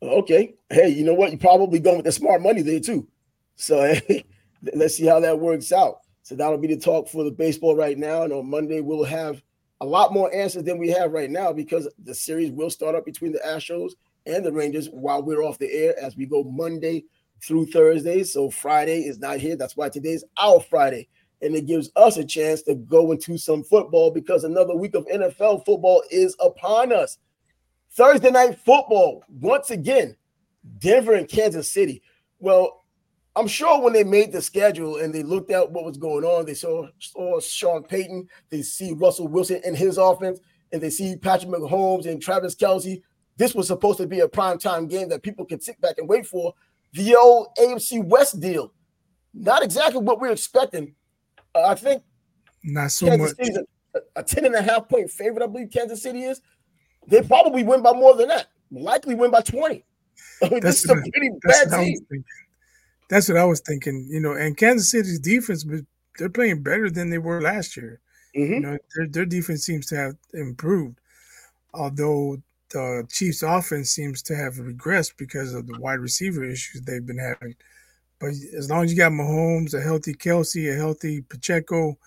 Okay. 0.01 0.55
Hey, 0.69 0.89
you 0.89 1.05
know 1.05 1.13
what? 1.13 1.31
You're 1.31 1.39
probably 1.39 1.79
going 1.79 1.95
with 1.95 2.05
the 2.05 2.11
smart 2.11 2.41
money 2.41 2.61
there 2.61 2.81
too. 2.81 3.07
So 3.55 3.81
hey, 3.93 4.25
let's 4.73 4.97
see 4.97 5.05
how 5.05 5.21
that 5.21 5.39
works 5.39 5.71
out. 5.71 5.99
So 6.23 6.35
that'll 6.35 6.57
be 6.57 6.67
the 6.67 6.77
talk 6.77 7.07
for 7.07 7.23
the 7.23 7.31
baseball 7.31 7.77
right 7.77 7.97
now. 7.97 8.23
And 8.23 8.33
on 8.33 8.49
Monday 8.49 8.81
we'll 8.81 9.05
have 9.05 9.41
a 9.81 9.85
lot 9.85 10.13
more 10.13 10.33
answers 10.33 10.63
than 10.63 10.77
we 10.77 10.89
have 10.89 11.11
right 11.11 11.29
now 11.29 11.51
because 11.51 11.87
the 12.03 12.15
series 12.15 12.51
will 12.51 12.69
start 12.69 12.95
up 12.95 13.05
between 13.05 13.31
the 13.31 13.41
Astros 13.45 13.91
and 14.25 14.45
the 14.45 14.51
Rangers 14.51 14.89
while 14.89 15.21
we're 15.21 15.43
off 15.43 15.59
the 15.59 15.71
air 15.71 15.95
as 15.99 16.15
we 16.15 16.25
go 16.25 16.43
Monday 16.43 17.03
through 17.41 17.65
Thursday. 17.67 18.23
So 18.23 18.49
Friday 18.49 19.01
is 19.01 19.19
not 19.19 19.39
here. 19.39 19.55
That's 19.55 19.75
why 19.75 19.89
today's 19.89 20.23
our 20.37 20.61
Friday 20.61 21.07
and 21.43 21.55
it 21.55 21.67
gives 21.67 21.91
us 21.97 22.15
a 22.15 22.23
chance 22.23 22.61
to 22.63 22.75
go 22.75 23.11
into 23.11 23.37
some 23.37 23.63
football 23.63 24.09
because 24.09 24.45
another 24.45 24.75
week 24.75 24.95
of 24.95 25.05
NFL 25.07 25.65
football 25.65 26.01
is 26.09 26.35
upon 26.39 26.93
us. 26.93 27.17
Thursday 27.91 28.31
night 28.31 28.57
football, 28.57 29.23
once 29.29 29.69
again, 29.69 30.15
Denver 30.79 31.13
and 31.13 31.27
Kansas 31.27 31.69
City. 31.69 32.01
Well, 32.39 32.82
I'm 33.35 33.47
sure 33.47 33.81
when 33.81 33.93
they 33.93 34.03
made 34.03 34.31
the 34.31 34.41
schedule 34.41 34.97
and 34.97 35.13
they 35.13 35.23
looked 35.23 35.49
at 35.49 35.71
what 35.71 35.85
was 35.85 35.97
going 35.97 36.23
on, 36.23 36.45
they 36.45 36.53
saw, 36.53 36.87
saw 36.99 37.39
Sean 37.39 37.83
Payton, 37.83 38.27
they 38.49 38.61
see 38.61 38.93
Russell 38.93 39.27
Wilson 39.27 39.61
and 39.65 39.75
his 39.75 39.97
offense, 39.97 40.39
and 40.71 40.81
they 40.81 40.91
see 40.91 41.15
Patrick 41.15 41.49
Mahomes 41.51 42.05
and 42.05 42.21
Travis 42.21 42.55
Kelce. 42.55 43.01
This 43.37 43.55
was 43.55 43.67
supposed 43.67 43.97
to 43.97 44.07
be 44.07 44.19
a 44.19 44.27
prime 44.27 44.59
time 44.59 44.87
game 44.87 45.09
that 45.09 45.23
people 45.23 45.45
can 45.45 45.59
sit 45.59 45.81
back 45.81 45.97
and 45.97 46.07
wait 46.07 46.27
for. 46.27 46.53
The 46.93 47.15
old 47.15 47.47
AFC 47.57 48.03
West 48.05 48.39
deal. 48.39 48.71
Not 49.33 49.63
exactly 49.63 50.01
what 50.01 50.19
we're 50.19 50.31
expecting, 50.31 50.93
uh, 51.55 51.63
I 51.63 51.75
think 51.75 52.03
not 52.63 52.91
so 52.91 53.07
Kansas 53.07 53.33
much. 53.39 53.65
A, 53.95 54.19
a 54.19 54.23
10 54.23 54.45
and 54.45 54.55
a 54.55 54.61
half 54.61 54.87
point 54.87 55.09
favorite, 55.09 55.43
I 55.43 55.47
believe 55.47 55.71
Kansas 55.71 56.01
City 56.01 56.23
is. 56.23 56.41
They 57.07 57.21
probably 57.21 57.63
win 57.63 57.81
by 57.81 57.93
more 57.93 58.15
than 58.15 58.29
that. 58.29 58.47
Likely 58.71 59.15
win 59.15 59.31
by 59.31 59.41
20. 59.41 59.83
I 60.41 60.49
mean, 60.49 60.59
this 60.61 60.83
is 60.83 60.89
a 60.89 60.95
pretty 60.95 61.29
bad 61.43 61.71
team. 61.71 62.23
That's 63.13 63.29
what 63.29 63.37
I 63.37 63.45
was 63.45 63.59
thinking. 63.59 64.07
You 64.09 64.19
know, 64.19 64.33
and 64.33 64.57
Kansas 64.57 64.89
City's 64.89 65.19
defense, 65.19 65.63
they're 66.17 66.29
playing 66.29 66.63
better 66.63 66.89
than 66.89 67.11
they 67.11 67.19
were 67.19 67.43
last 67.43 67.77
year. 67.77 67.99
Mm-hmm. 68.35 68.53
You 68.53 68.59
know, 68.59 68.77
their, 68.95 69.07
their 69.07 69.25
defense 69.25 69.63
seems 69.63 69.85
to 69.87 69.95
have 69.95 70.15
improved, 70.33 70.97
although 71.75 72.41
the 72.71 73.05
Chiefs' 73.11 73.43
offense 73.43 73.91
seems 73.91 74.23
to 74.23 74.35
have 74.35 74.55
regressed 74.55 75.15
because 75.15 75.53
of 75.53 75.67
the 75.67 75.79
wide 75.79 75.99
receiver 75.99 76.43
issues 76.43 76.81
they've 76.81 77.05
been 77.05 77.19
having. 77.19 77.53
But 78.19 78.31
as 78.57 78.71
long 78.71 78.83
as 78.83 78.91
you 78.91 78.97
got 78.97 79.11
Mahomes, 79.11 79.75
a 79.75 79.81
healthy 79.81 80.15
Kelce, 80.15 80.73
a 80.73 80.75
healthy 80.75 81.21
Pacheco, 81.21 81.99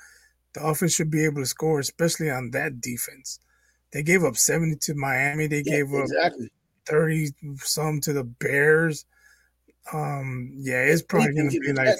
The 0.54 0.64
offense 0.64 0.92
should 0.92 1.12
be 1.12 1.24
able 1.24 1.40
to 1.40 1.46
score, 1.46 1.78
especially 1.78 2.30
on 2.30 2.50
that 2.50 2.80
defense. 2.80 3.38
They 3.92 4.02
gave 4.02 4.24
up 4.24 4.36
70 4.36 4.74
to 4.74 4.94
Miami. 4.94 5.46
They 5.46 5.62
yeah, 5.64 5.76
gave 5.76 5.94
exactly. 5.94 6.46
up 6.46 6.52
30 6.86 7.30
some 7.58 8.00
to 8.00 8.12
the 8.12 8.24
Bears. 8.24 9.04
Um, 9.92 10.52
yeah, 10.56 10.82
it's 10.82 11.02
probably 11.02 11.32
going 11.32 11.50
to 11.50 11.60
be 11.60 11.72
like 11.72 11.96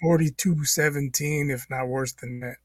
42 0.00 0.64
17, 0.64 1.50
if 1.50 1.66
not 1.68 1.88
worse 1.88 2.12
than 2.12 2.40
that. 2.40 2.56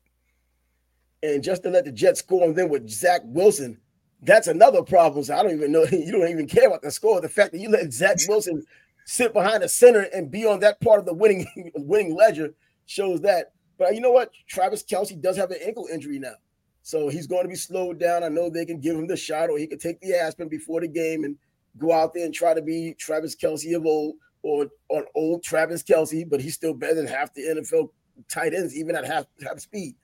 And 1.21 1.43
just 1.43 1.63
to 1.63 1.69
let 1.69 1.85
the 1.85 1.91
Jets 1.91 2.19
score 2.19 2.47
on 2.47 2.53
them 2.53 2.69
with 2.69 2.89
Zach 2.89 3.21
Wilson, 3.25 3.79
that's 4.21 4.47
another 4.47 4.83
problem. 4.83 5.23
So 5.23 5.35
I 5.35 5.43
don't 5.43 5.53
even 5.53 5.71
know. 5.71 5.85
You 5.91 6.11
don't 6.11 6.29
even 6.29 6.47
care 6.47 6.67
about 6.67 6.81
the 6.81 6.91
score. 6.91 7.21
The 7.21 7.29
fact 7.29 7.51
that 7.51 7.59
you 7.59 7.69
let 7.69 7.91
Zach 7.91 8.17
Wilson 8.27 8.63
sit 9.05 9.33
behind 9.33 9.63
the 9.63 9.69
center 9.69 10.01
and 10.13 10.29
be 10.29 10.45
on 10.45 10.59
that 10.59 10.79
part 10.81 10.99
of 10.99 11.05
the 11.05 11.13
winning 11.13 11.47
winning 11.75 12.15
ledger 12.15 12.53
shows 12.85 13.21
that. 13.21 13.53
But 13.77 13.95
you 13.95 14.01
know 14.01 14.11
what? 14.11 14.31
Travis 14.47 14.83
Kelce 14.83 15.19
does 15.19 15.37
have 15.37 15.51
an 15.51 15.59
ankle 15.65 15.87
injury 15.91 16.19
now. 16.19 16.35
So 16.81 17.09
he's 17.09 17.27
going 17.27 17.43
to 17.43 17.49
be 17.49 17.55
slowed 17.55 17.99
down. 17.99 18.23
I 18.23 18.29
know 18.29 18.49
they 18.49 18.65
can 18.65 18.79
give 18.79 18.95
him 18.95 19.07
the 19.07 19.17
shot, 19.17 19.49
or 19.49 19.57
he 19.57 19.67
could 19.67 19.79
take 19.79 19.99
the 20.01 20.17
aspirin 20.17 20.49
before 20.49 20.81
the 20.81 20.87
game 20.87 21.23
and 21.23 21.37
go 21.77 21.93
out 21.93 22.13
there 22.13 22.25
and 22.25 22.33
try 22.33 22.53
to 22.53 22.61
be 22.61 22.95
Travis 22.97 23.35
Kelce 23.35 23.75
of 23.75 23.85
old 23.85 24.15
or 24.41 24.67
on 24.89 25.05
old 25.15 25.43
Travis 25.43 25.83
Kelce, 25.83 26.27
but 26.29 26.41
he's 26.41 26.55
still 26.55 26.73
better 26.73 26.95
than 26.95 27.07
half 27.07 27.33
the 27.33 27.41
NFL 27.43 27.89
tight 28.29 28.53
ends, 28.53 28.75
even 28.75 28.95
at 28.95 29.05
half 29.05 29.25
half 29.43 29.59
speed. 29.59 29.95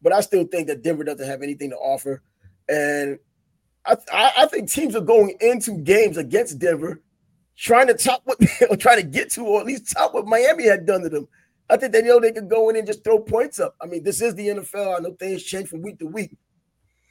But 0.00 0.12
I 0.12 0.20
still 0.20 0.44
think 0.44 0.68
that 0.68 0.82
Denver 0.82 1.04
doesn't 1.04 1.26
have 1.26 1.42
anything 1.42 1.70
to 1.70 1.76
offer. 1.76 2.22
And 2.68 3.18
I, 3.84 3.96
I, 4.38 4.46
think 4.46 4.70
teams 4.70 4.94
are 4.94 5.00
going 5.00 5.36
into 5.40 5.72
games 5.78 6.16
against 6.16 6.58
Denver 6.58 7.02
trying 7.56 7.88
to 7.88 7.94
top 7.94 8.22
what 8.24 8.38
or 8.70 8.76
trying 8.76 8.98
to 8.98 9.06
get 9.06 9.30
to, 9.32 9.44
or 9.44 9.60
at 9.60 9.66
least 9.66 9.92
top 9.92 10.14
what 10.14 10.26
Miami 10.26 10.66
had 10.66 10.86
done 10.86 11.02
to 11.02 11.08
them. 11.08 11.28
I 11.68 11.76
think 11.76 11.92
they 11.92 12.02
know 12.02 12.20
they 12.20 12.32
can 12.32 12.48
go 12.48 12.68
in 12.68 12.76
and 12.76 12.86
just 12.86 13.02
throw 13.02 13.18
points 13.18 13.58
up. 13.58 13.74
I 13.80 13.86
mean, 13.86 14.02
this 14.02 14.20
is 14.20 14.34
the 14.34 14.48
NFL. 14.48 14.96
I 14.96 15.00
know 15.00 15.14
things 15.14 15.42
change 15.42 15.68
from 15.68 15.82
week 15.82 15.98
to 16.00 16.06
week, 16.06 16.36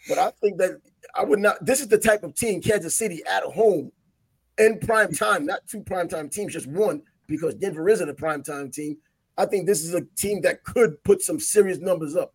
but 0.08 0.18
I 0.18 0.32
think 0.42 0.58
that 0.58 0.82
I 1.16 1.24
would 1.24 1.40
not. 1.40 1.64
This 1.66 1.82
is 1.82 1.88
the 1.88 1.98
type 1.98 2.24
of 2.24 2.36
team 2.36 2.62
Kansas 2.62 2.96
City 2.96 3.22
at 3.30 3.44
home 3.44 3.92
in 4.58 4.80
prime 4.80 5.12
time, 5.14 5.46
not 5.46 5.68
two 5.68 5.82
prime 5.82 6.08
time 6.08 6.30
teams, 6.30 6.54
just 6.54 6.68
one, 6.68 7.02
because 7.28 7.56
Denver 7.56 7.88
isn't 7.90 8.10
a 8.10 8.14
prime 8.14 8.44
time 8.44 8.72
team. 8.72 8.98
I 9.38 9.46
think 9.46 9.66
this 9.66 9.84
is 9.84 9.94
a 9.94 10.02
team 10.18 10.42
that 10.42 10.64
could 10.64 11.04
put 11.04 11.22
some 11.22 11.40
serious 11.40 11.80
numbers 11.80 12.16
up. 12.16 12.34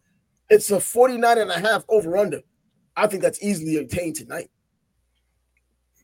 It's 0.48 0.70
a 0.70 0.80
49 0.80 1.38
and 1.38 1.50
a 1.50 1.58
half 1.58 1.84
over 1.88 2.16
under. 2.16 2.40
I 2.96 3.06
think 3.06 3.22
that's 3.22 3.42
easily 3.42 3.76
obtained 3.76 4.16
tonight. 4.16 4.50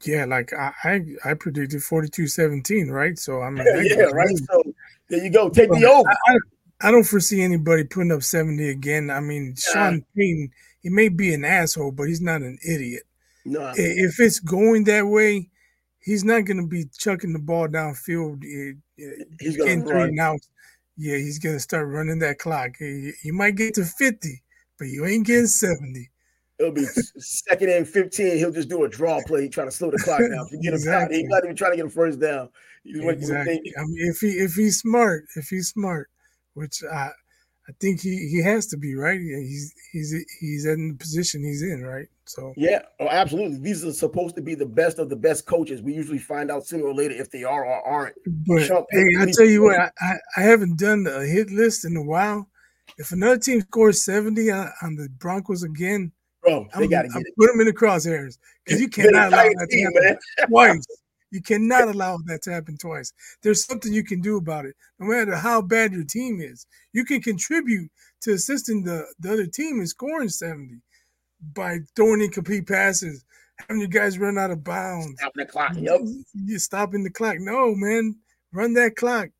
Yeah, 0.04 0.24
like 0.24 0.52
I 0.52 0.72
I, 0.84 1.00
I 1.24 1.34
predicted 1.34 1.80
42-17, 1.80 2.90
right? 2.90 3.18
So 3.18 3.40
I 3.40 3.50
mean 3.50 3.66
Yeah, 3.84 4.02
right. 4.04 4.36
So 4.50 4.62
there 5.08 5.24
you 5.24 5.30
go. 5.30 5.48
Take 5.48 5.70
the 5.70 5.84
over. 5.86 6.08
I, 6.08 6.36
I, 6.88 6.90
don't 6.90 7.04
foresee 7.04 7.42
anybody 7.42 7.84
putting 7.84 8.12
up 8.12 8.22
70 8.22 8.68
again. 8.70 9.10
I 9.10 9.20
mean, 9.20 9.54
Sean 9.56 10.04
Payton, 10.16 10.50
he 10.82 10.88
may 10.88 11.08
be 11.08 11.32
an 11.32 11.44
asshole, 11.44 11.92
but 11.92 12.08
he's 12.08 12.20
not 12.20 12.42
an 12.42 12.58
idiot. 12.66 13.04
No. 13.44 13.72
If 13.74 14.20
it's 14.20 14.40
going 14.40 14.84
that 14.84 15.06
way, 15.06 15.50
he's 16.00 16.24
not 16.24 16.44
going 16.44 16.58
to 16.58 16.66
be 16.66 16.86
chucking 16.98 17.32
the 17.32 17.38
ball 17.38 17.68
downfield. 17.68 18.44
Eh, 18.44 18.74
eh, 19.02 19.24
he's 19.40 19.56
going 19.56 19.84
to 19.84 20.38
yeah, 20.98 21.16
he's 21.16 21.38
going 21.38 21.56
to 21.56 21.60
start 21.60 21.88
running 21.88 22.18
that 22.18 22.38
clock. 22.38 22.76
He 22.78 23.30
might 23.32 23.56
get 23.56 23.74
to 23.74 23.84
50, 23.84 24.42
but 24.78 24.88
you 24.88 25.06
ain't 25.06 25.26
getting 25.26 25.46
70. 25.46 26.10
It'll 26.58 26.72
be 26.72 26.84
second 27.18 27.70
and 27.70 27.88
15. 27.88 28.36
He'll 28.36 28.52
just 28.52 28.68
do 28.68 28.84
a 28.84 28.88
draw 28.88 29.20
play, 29.26 29.48
trying 29.48 29.68
to 29.68 29.72
slow 29.72 29.90
the 29.90 29.98
clock 29.98 30.20
down. 30.20 30.48
Get 30.62 30.74
exactly. 30.74 31.18
He's 31.18 31.28
not 31.28 31.44
even 31.44 31.56
trying 31.56 31.72
to 31.72 31.76
get 31.76 31.86
a 31.86 31.90
first 31.90 32.20
down. 32.20 32.50
Exactly. 32.84 33.72
I 33.78 33.82
mean, 33.82 34.10
if 34.10 34.18
he 34.20 34.28
if 34.32 34.54
he's 34.54 34.78
smart, 34.80 35.24
if 35.36 35.48
he's 35.48 35.68
smart, 35.68 36.10
which 36.54 36.82
I 36.84 37.10
I 37.68 37.72
think 37.80 38.00
he 38.00 38.28
he 38.28 38.42
has 38.42 38.66
to 38.68 38.76
be 38.76 38.96
right. 38.96 39.20
He's 39.20 39.72
he's 39.92 40.14
he's 40.40 40.66
in 40.66 40.88
the 40.88 40.94
position 40.94 41.44
he's 41.44 41.62
in, 41.62 41.82
right? 41.82 42.06
So 42.24 42.52
yeah, 42.56 42.80
oh, 42.98 43.08
absolutely. 43.08 43.58
These 43.58 43.84
are 43.84 43.92
supposed 43.92 44.34
to 44.36 44.42
be 44.42 44.56
the 44.56 44.66
best 44.66 44.98
of 44.98 45.08
the 45.08 45.16
best 45.16 45.46
coaches. 45.46 45.80
We 45.80 45.94
usually 45.94 46.18
find 46.18 46.50
out 46.50 46.66
sooner 46.66 46.84
or 46.84 46.94
later 46.94 47.14
if 47.14 47.30
they 47.30 47.44
are 47.44 47.64
or 47.64 47.86
aren't. 47.86 48.16
But 48.26 48.62
hey, 48.90 49.04
I 49.20 49.26
tell 49.32 49.46
you 49.46 49.62
what, 49.62 49.78
I, 49.78 50.14
I 50.36 50.40
haven't 50.40 50.78
done 50.78 51.06
a 51.06 51.24
hit 51.24 51.50
list 51.50 51.84
in 51.84 51.96
a 51.96 52.02
while. 52.02 52.48
If 52.98 53.12
another 53.12 53.38
team 53.38 53.60
scores 53.60 54.04
seventy 54.04 54.50
on, 54.50 54.68
on 54.82 54.96
the 54.96 55.08
Broncos 55.18 55.62
again, 55.62 56.10
bro, 56.42 56.66
they 56.76 56.88
got 56.88 57.02
to 57.02 57.08
put 57.38 57.46
them 57.46 57.60
in 57.60 57.66
the 57.66 57.72
crosshairs 57.72 58.38
because 58.64 58.80
you 58.80 58.88
cannot 58.88 59.28
allow 59.28 59.44
that 59.44 59.68
to 59.70 59.80
happen 59.80 60.18
twice. 60.48 60.86
You 61.32 61.40
cannot 61.40 61.88
allow 61.88 62.18
that 62.26 62.42
to 62.42 62.52
happen 62.52 62.76
twice. 62.76 63.12
There's 63.42 63.64
something 63.64 63.92
you 63.92 64.04
can 64.04 64.20
do 64.20 64.36
about 64.36 64.66
it. 64.66 64.76
No 64.98 65.06
matter 65.06 65.34
how 65.34 65.62
bad 65.62 65.92
your 65.92 66.04
team 66.04 66.42
is, 66.42 66.66
you 66.92 67.06
can 67.06 67.22
contribute 67.22 67.90
to 68.20 68.34
assisting 68.34 68.84
the, 68.84 69.06
the 69.18 69.32
other 69.32 69.46
team 69.46 69.80
in 69.80 69.86
scoring 69.86 70.28
70 70.28 70.76
by 71.54 71.78
throwing 71.96 72.20
incomplete 72.20 72.68
passes, 72.68 73.24
having 73.56 73.80
your 73.80 73.88
guys 73.88 74.18
run 74.18 74.36
out 74.36 74.50
of 74.50 74.62
bounds. 74.62 75.18
Stopping 75.18 75.46
the 75.46 75.50
clock. 75.50 75.72
Yep. 75.74 76.00
You're 76.34 76.58
stopping 76.58 77.02
the 77.02 77.10
clock. 77.10 77.36
No, 77.38 77.74
man. 77.74 78.14
Run 78.52 78.74
that 78.74 78.96
clock. 78.96 79.30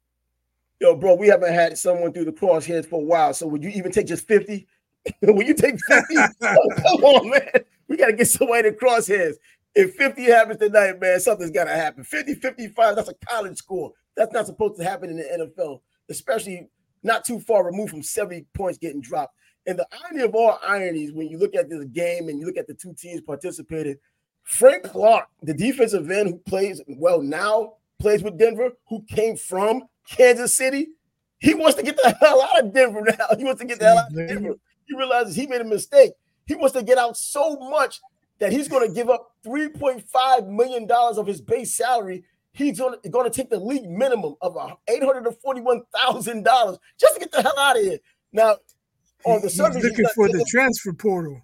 Yo, 0.80 0.96
bro, 0.96 1.14
we 1.14 1.28
haven't 1.28 1.52
had 1.52 1.76
someone 1.76 2.12
through 2.12 2.24
the 2.24 2.32
crosshairs 2.32 2.86
for 2.86 3.02
a 3.02 3.04
while. 3.04 3.34
So 3.34 3.46
would 3.48 3.62
you 3.62 3.70
even 3.70 3.92
take 3.92 4.06
just 4.06 4.26
50? 4.26 4.66
Will 5.22 5.42
you 5.42 5.54
take 5.54 5.76
50? 5.86 6.16
oh, 6.16 6.28
come 6.76 7.04
on, 7.04 7.30
man. 7.30 7.64
We 7.86 7.98
got 7.98 8.06
to 8.06 8.12
get 8.14 8.28
somebody 8.28 8.70
to 8.70 8.76
crosshairs. 8.76 9.34
If 9.74 9.94
50 9.94 10.24
happens 10.24 10.58
tonight, 10.58 11.00
man, 11.00 11.18
something's 11.20 11.50
got 11.50 11.64
to 11.64 11.74
happen. 11.74 12.04
50, 12.04 12.34
55, 12.34 12.96
that's 12.96 13.08
a 13.08 13.14
college 13.26 13.56
score. 13.56 13.92
That's 14.16 14.32
not 14.32 14.46
supposed 14.46 14.76
to 14.76 14.84
happen 14.84 15.10
in 15.10 15.16
the 15.16 15.48
NFL, 15.58 15.80
especially 16.10 16.68
not 17.02 17.24
too 17.24 17.40
far 17.40 17.64
removed 17.64 17.90
from 17.90 18.02
70 18.02 18.46
points 18.54 18.78
getting 18.78 19.00
dropped. 19.00 19.34
And 19.66 19.78
the 19.78 19.86
irony 20.04 20.24
of 20.24 20.34
all 20.34 20.58
ironies, 20.66 21.12
when 21.12 21.28
you 21.28 21.38
look 21.38 21.54
at 21.54 21.70
this 21.70 21.84
game 21.86 22.28
and 22.28 22.38
you 22.38 22.46
look 22.46 22.56
at 22.56 22.66
the 22.66 22.74
two 22.74 22.94
teams 22.94 23.20
participating, 23.22 23.96
Frank 24.42 24.84
Clark, 24.84 25.28
the 25.42 25.54
defensive 25.54 26.10
end 26.10 26.28
who 26.28 26.38
plays 26.38 26.82
well 26.86 27.22
now, 27.22 27.74
plays 28.00 28.22
with 28.22 28.38
Denver, 28.38 28.72
who 28.88 29.04
came 29.08 29.36
from 29.36 29.84
Kansas 30.10 30.54
City, 30.54 30.88
he 31.38 31.54
wants 31.54 31.76
to 31.76 31.82
get 31.82 31.96
the 31.96 32.16
hell 32.20 32.42
out 32.42 32.64
of 32.64 32.74
Denver 32.74 33.02
now. 33.02 33.36
He 33.36 33.44
wants 33.44 33.60
to 33.60 33.66
get 33.66 33.78
the 33.78 33.86
hell 33.86 33.98
out 33.98 34.10
of 34.10 34.28
Denver. 34.28 34.54
He 34.84 34.96
realizes 34.96 35.36
he 35.36 35.46
made 35.46 35.60
a 35.60 35.64
mistake. 35.64 36.12
He 36.46 36.56
wants 36.56 36.74
to 36.74 36.82
get 36.82 36.98
out 36.98 37.16
so 37.16 37.56
much 37.56 38.00
that 38.42 38.50
he's 38.50 38.66
going 38.66 38.84
to 38.84 38.92
give 38.92 39.08
up 39.08 39.36
$3.5 39.46 40.48
million 40.48 40.90
of 40.90 41.28
his 41.28 41.40
base 41.40 41.76
salary. 41.76 42.24
He's 42.50 42.80
going 42.80 42.96
to, 43.00 43.30
take 43.30 43.50
the 43.50 43.60
league 43.60 43.88
minimum 43.88 44.34
of 44.40 44.56
$841,000 44.90 46.78
just 46.98 47.14
to 47.14 47.20
get 47.20 47.30
the 47.30 47.40
hell 47.40 47.56
out 47.56 47.76
of 47.76 47.84
here. 47.84 47.98
Now, 48.32 48.56
on 49.24 49.42
the 49.42 49.48
surface, 49.48 49.84
looking 49.84 50.06
for 50.16 50.26
the 50.26 50.44
transfer 50.50 50.92
portal. 50.92 51.40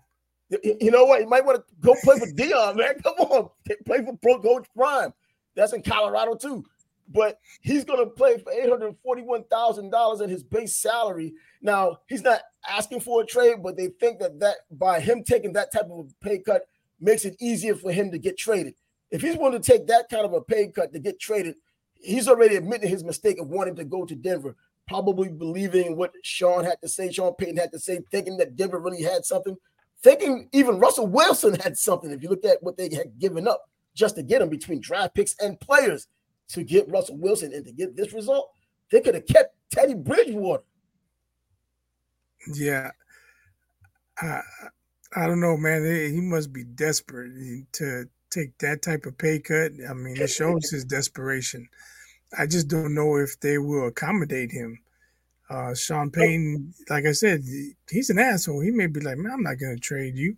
You 0.51 0.91
know 0.91 1.05
what? 1.05 1.21
You 1.21 1.29
might 1.29 1.45
want 1.45 1.59
to 1.59 1.65
go 1.81 1.95
play 2.03 2.19
for 2.19 2.27
Deion, 2.27 2.77
man. 2.77 2.95
Come 3.05 3.15
on, 3.15 3.49
play 3.87 4.05
for 4.05 4.17
Pro 4.21 4.41
Coach 4.41 4.67
Prime. 4.75 5.13
That's 5.55 5.73
in 5.75 5.83
Colorado 5.83 6.35
too. 6.35 6.65
But 7.09 7.39
he's 7.61 7.85
going 7.85 8.01
to 8.01 8.11
play 8.11 8.39
for 8.39 8.51
eight 8.51 8.69
hundred 8.69 8.97
forty-one 9.05 9.45
thousand 9.45 9.91
dollars 9.91 10.21
in 10.21 10.31
his 10.31 10.43
base 10.43 10.75
salary. 10.75 11.35
Now 11.63 11.99
he's 12.09 12.23
not 12.23 12.41
asking 12.69 13.01
for 13.01 13.23
a 13.23 13.27
trade, 13.27 13.63
but 13.63 13.77
they 13.77 13.89
think 14.01 14.19
that 14.19 14.41
that 14.41 14.57
by 14.73 14.99
him 15.01 15.23
taking 15.23 15.53
that 15.53 15.71
type 15.71 15.87
of 15.91 16.13
pay 16.21 16.39
cut, 16.39 16.63
makes 17.01 17.25
it 17.25 17.37
easier 17.41 17.75
for 17.75 17.93
him 17.93 18.11
to 18.11 18.19
get 18.19 18.39
traded. 18.39 18.75
If 19.11 19.23
he's 19.23 19.37
willing 19.37 19.61
to 19.61 19.73
take 19.73 19.87
that 19.87 20.09
kind 20.11 20.25
of 20.25 20.33
a 20.33 20.41
pay 20.41 20.69
cut 20.69 20.93
to 20.93 20.99
get 20.99 21.19
traded, 21.21 21.57
he's 21.95 22.29
already 22.29 22.57
admitted 22.57 22.89
his 22.89 23.05
mistake 23.05 23.39
of 23.41 23.49
wanting 23.49 23.77
to 23.77 23.85
go 23.85 24.05
to 24.05 24.15
Denver, 24.15 24.57
probably 24.87 25.29
believing 25.29 25.97
what 25.97 26.13
Sean 26.23 26.65
had 26.65 26.81
to 26.83 26.89
say, 26.89 27.11
Sean 27.11 27.35
Payton 27.35 27.57
had 27.57 27.73
to 27.73 27.79
say, 27.79 28.01
thinking 28.11 28.37
that 28.39 28.57
Denver 28.57 28.79
really 28.79 29.03
had 29.03 29.25
something, 29.25 29.57
thinking 30.03 30.49
even 30.53 30.79
Russell 30.79 31.07
Wilson 31.07 31.55
had 31.61 31.79
something. 31.79 32.11
If 32.11 32.23
you 32.23 32.29
look 32.29 32.45
at 32.45 32.63
what 32.63 32.77
they 32.77 32.95
had 32.95 33.19
given 33.19 33.49
up 33.49 33.69
just 33.95 34.17
to 34.17 34.23
get 34.23 34.43
him 34.43 34.49
between 34.49 34.81
draft 34.81 35.15
picks 35.15 35.35
and 35.41 35.59
players 35.59 36.09
to 36.49 36.63
get 36.63 36.91
Russell 36.91 37.17
Wilson 37.17 37.53
and 37.53 37.65
to 37.65 37.73
get 37.73 37.97
this 37.97 38.13
result, 38.13 38.51
they 38.91 39.01
could 39.01 39.15
have 39.15 39.27
kept 39.27 39.55
Teddy 39.71 39.95
Bridgewater. 39.95 40.63
Yeah. 42.55 42.91
Uh, 44.21 44.41
I 45.17 45.27
don't 45.27 45.41
know, 45.41 45.57
man. 45.57 45.85
He 45.85 46.21
must 46.21 46.53
be 46.53 46.65
desperate 46.65 47.33
to 47.73 48.05
take 48.31 48.57
that 48.59 48.83
type 48.83 49.07
of 49.07 49.17
pay 49.17 49.39
cut. 49.39 49.73
I 49.89 49.95
mean, 49.95 50.21
it 50.21 50.29
shows 50.29 50.69
his 50.71 50.85
desperation. 50.85 51.69
I 52.39 52.47
just 52.47 52.69
don't 52.69 52.95
know 52.95 53.17
if 53.17 53.41
they 53.41 53.59
will 53.59 53.87
accommodate 53.87 54.53
him. 54.53 54.79
Uh, 55.49 55.75
Sean 55.75 56.11
Payton, 56.11 56.75
like 56.91 57.07
I 57.07 57.13
said, 57.13 57.43
he's 57.91 58.11
an 58.11 58.19
asshole. 58.19 58.61
He 58.61 58.71
may 58.71 58.87
be 58.87 59.01
like, 59.01 59.17
man, 59.17 59.33
I'm 59.33 59.43
not 59.43 59.59
going 59.59 59.75
to 59.75 59.81
trade 59.81 60.15
you. 60.15 60.37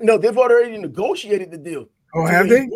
No, 0.00 0.18
they've 0.18 0.36
already 0.36 0.76
negotiated 0.76 1.52
the 1.52 1.58
deal. 1.58 1.88
Oh, 2.14 2.26
so 2.26 2.32
have 2.32 2.48
they? 2.48 2.68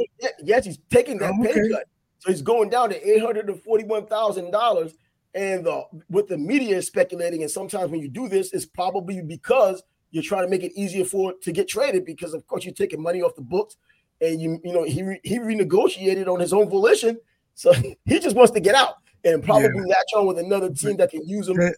Yes, 0.42 0.66
he's 0.66 0.78
taking 0.88 1.18
that 1.18 1.32
oh, 1.34 1.40
okay. 1.40 1.52
pay 1.52 1.68
cut. 1.70 1.84
So 2.20 2.30
he's 2.30 2.42
going 2.42 2.70
down 2.70 2.90
to 2.90 3.10
eight 3.10 3.20
hundred 3.20 3.48
and 3.48 3.60
forty-one 3.60 4.06
thousand 4.06 4.52
dollars. 4.52 4.92
And 5.34 5.64
the, 5.64 5.82
what 6.08 6.28
the 6.28 6.36
media 6.36 6.76
is 6.76 6.86
speculating, 6.86 7.42
and 7.42 7.50
sometimes 7.50 7.90
when 7.90 8.00
you 8.00 8.08
do 8.08 8.28
this, 8.28 8.52
it's 8.52 8.66
probably 8.66 9.22
because 9.22 9.82
you're 10.12 10.22
trying 10.22 10.44
to 10.44 10.48
make 10.48 10.62
it 10.62 10.72
easier 10.74 11.04
for 11.04 11.32
to 11.42 11.50
get 11.50 11.68
traded 11.68 12.04
because 12.04 12.34
of 12.34 12.46
course 12.46 12.64
you're 12.64 12.72
taking 12.72 13.02
money 13.02 13.20
off 13.22 13.34
the 13.34 13.42
books 13.42 13.76
and 14.20 14.40
you 14.40 14.60
you 14.62 14.72
know 14.72 14.84
he 14.84 15.02
re, 15.02 15.20
he 15.24 15.38
renegotiated 15.38 16.28
on 16.28 16.38
his 16.38 16.52
own 16.52 16.68
volition 16.68 17.18
so 17.54 17.72
he 18.04 18.20
just 18.20 18.36
wants 18.36 18.52
to 18.52 18.60
get 18.60 18.76
out 18.76 18.94
and 19.24 19.42
probably 19.42 19.68
yeah. 19.74 19.86
latch 19.86 20.12
on 20.16 20.26
with 20.26 20.38
another 20.38 20.70
team 20.70 20.96
that 20.96 21.10
can 21.10 21.26
use 21.26 21.48
him 21.48 21.56
that, 21.56 21.76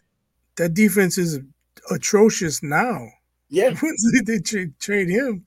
that 0.57 0.73
defense 0.73 1.17
is 1.17 1.39
atrocious 1.91 2.63
now. 2.63 3.07
Yeah. 3.49 3.69
Once 3.81 4.21
they 4.25 4.39
trade, 4.39 4.73
trade 4.79 5.09
him, 5.09 5.45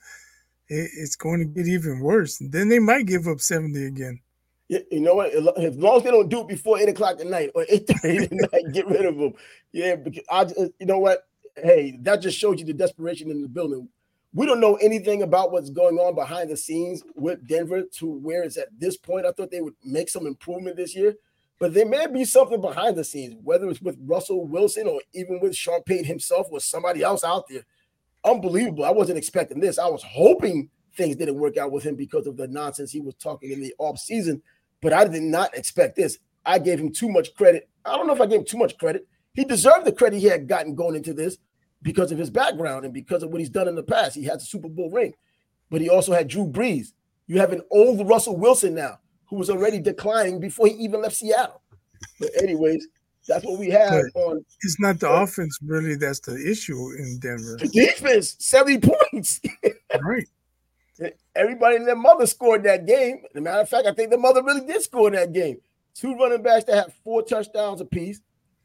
it, 0.69 0.91
it's 0.97 1.17
going 1.17 1.41
to 1.41 1.45
get 1.47 1.67
even 1.67 2.01
worse. 2.01 2.39
Then 2.41 2.69
they 2.69 2.79
might 2.79 3.07
give 3.07 3.27
up 3.27 3.41
70 3.41 3.87
again. 3.87 4.21
Yeah, 4.69 4.81
you 4.91 5.01
know 5.01 5.15
what? 5.15 5.33
As 5.33 5.77
long 5.79 5.97
as 5.97 6.03
they 6.03 6.11
don't 6.11 6.29
do 6.29 6.43
it 6.43 6.49
before 6.49 6.79
eight 6.79 6.91
o'clock 6.91 7.21
at 7.21 7.27
night 7.27 7.51
or 7.55 7.65
eight 7.71 7.87
thirty 7.87 8.19
at 8.19 8.33
night, 8.53 8.73
get 8.75 8.87
rid 8.87 9.07
of 9.07 9.17
them. 9.17 9.33
Yeah, 9.73 9.97
because 9.97 10.25
I, 10.31 10.41
uh, 10.43 10.69
you 10.79 10.85
know 10.85 10.99
what? 10.99 11.27
Hey, 11.63 11.99
that 12.03 12.23
just 12.23 12.39
shows 12.39 12.59
you 12.59 12.67
the 12.67 12.73
desperation 12.73 13.31
in 13.31 13.43
the 13.43 13.49
building. 13.49 13.89
We 14.35 14.47
don't 14.47 14.61
know 14.61 14.77
anything 14.77 15.23
about 15.23 15.53
what's 15.53 15.71
going 15.71 15.97
on 15.99 16.15
behind 16.15 16.51
the 16.51 16.57
scenes 16.57 17.03
with 17.15 17.47
Denver 17.47 17.83
to 17.99 18.07
where 18.07 18.43
it's 18.43 18.57
at 18.57 18.69
this 18.79 18.97
point. 18.97 19.27
I 19.27 19.33
thought 19.33 19.51
they 19.51 19.63
would 19.63 19.75
make 19.85 20.09
some 20.09 20.27
improvement 20.27 20.77
this 20.77 20.95
year, 20.95 21.15
but 21.59 21.73
there 21.73 21.87
may 21.87 22.07
be 22.07 22.25
something 22.25 22.61
behind 22.61 22.97
the 22.97 23.05
scenes, 23.05 23.37
whether 23.43 23.69
it's 23.69 23.81
with 23.81 23.97
Russell 24.01 24.47
Wilson 24.47 24.87
or 24.87 25.01
even 25.15 25.41
with 25.41 25.57
Sean 25.57 25.83
Payton 25.83 26.05
himself 26.05 26.49
or 26.51 26.61
somebody 26.61 27.03
else 27.03 27.25
out 27.25 27.49
there. 27.49 27.63
Unbelievable. 28.25 28.85
I 28.85 28.91
wasn't 28.91 29.19
expecting 29.19 29.61
this. 29.61 29.79
I 29.79 29.87
was 29.87 30.03
hoping 30.03 30.69
things 30.95 31.17
didn't 31.17 31.39
work 31.39 31.57
out 31.57 31.73
with 31.73 31.85
him 31.85 31.97
because 31.97 32.27
of 32.27 32.37
the 32.37 32.49
nonsense 32.49 32.91
he 32.91 33.01
was 33.01 33.15
talking 33.15 33.53
in 33.53 33.61
the 33.61 33.75
off 33.79 33.99
season 33.99 34.43
but 34.81 34.93
I 34.93 35.07
did 35.07 35.23
not 35.23 35.57
expect 35.57 35.97
this. 35.97 36.19
I 36.45 36.59
gave 36.59 36.79
him 36.79 36.93
too 36.93 37.09
much 37.09 37.35
credit. 37.35 37.69
I 37.85 37.97
don't 37.97 38.07
know 38.07 38.15
if 38.15 38.21
I 38.21 38.27
gave 38.27 38.41
him 38.41 38.47
too 38.47 38.59
much 38.59 38.79
credit. 38.79 39.07
He 39.35 39.45
deserved 39.45 39.85
the 39.85 39.93
credit 39.93 40.21
he 40.21 40.27
had 40.27 40.49
gotten 40.49 40.75
going 40.75 40.97
into 40.97 41.15
this 41.15 41.39
because 41.83 42.13
of 42.13 42.19
his 42.19 42.31
background 42.31 42.85
and 42.85 42.95
because 42.95 43.23
of 43.23 43.31
what 43.31 43.41
he's 43.41 43.51
done 43.51 43.69
in 43.69 43.75
the 43.75 43.83
past. 43.83 44.15
He 44.15 44.25
has 44.25 44.43
a 44.43 44.47
Super 44.47 44.69
Bowl 44.69 44.91
ring, 44.91 45.15
but 45.71 45.81
he 45.81 45.89
also 45.89 46.13
had 46.13 46.29
Drew 46.29 46.47
Brees. 46.47 46.93
You 47.27 47.39
have 47.39 47.53
an 47.53 47.63
old 47.71 48.09
Russell 48.09 48.37
Wilson 48.37 48.75
now 48.75 48.99
who 49.27 49.37
was 49.37 49.51
already 49.51 49.79
declining 49.79 50.41
before 50.41 50.67
he 50.67 50.75
even 50.75 51.03
left 51.03 51.17
Seattle. 51.17 51.63
But 52.19 52.31
anyways, 52.43 52.89
that's 53.27 53.45
what 53.45 53.59
we 53.59 53.69
have 53.71 54.03
but 54.15 54.21
on. 54.21 54.45
It's 54.63 54.81
not 54.81 54.99
the 54.99 55.11
uh, 55.11 55.23
offense 55.23 55.59
really 55.63 55.95
that's 55.95 56.21
the 56.21 56.37
issue 56.51 56.93
in 56.99 57.19
Denver. 57.21 57.59
The 57.59 57.69
defense, 57.69 58.37
70 58.39 58.79
points. 59.13 59.41
right. 60.01 60.27
Everybody 61.37 61.77
and 61.77 61.87
their 61.87 61.95
mother 61.95 62.27
scored 62.27 62.65
that 62.65 62.87
game. 62.87 63.23
As 63.31 63.37
a 63.37 63.41
matter 63.41 63.61
of 63.61 63.69
fact, 63.69 63.87
I 63.87 63.93
think 63.93 64.11
the 64.11 64.19
mother 64.19 64.43
really 64.43 64.67
did 64.67 64.83
score 64.83 65.11
that 65.11 65.33
game. 65.33 65.59
Two 65.95 66.17
running 66.17 66.43
backs 66.43 66.65
that 66.65 66.75
had 66.75 66.93
four 67.05 67.23
touchdowns 67.23 67.81
apiece. 67.81 68.21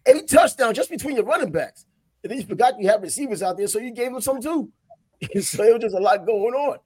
Eight 0.08 0.28
touchdowns 0.28 0.76
just 0.76 0.90
between 0.90 1.16
your 1.16 1.26
running 1.26 1.52
backs. 1.52 1.86
And 2.24 2.34
you 2.34 2.46
forgot 2.46 2.80
you 2.80 2.88
have 2.88 3.02
receivers 3.02 3.44
out 3.44 3.58
there, 3.58 3.68
so 3.68 3.80
you 3.80 3.92
gave 3.92 4.12
them 4.12 4.22
some 4.22 4.42
too. 4.42 4.72
so 5.42 5.64
it 5.64 5.74
was 5.74 5.82
just 5.82 5.96
a 5.96 6.00
lot 6.00 6.26
going 6.26 6.54
on. 6.54 6.78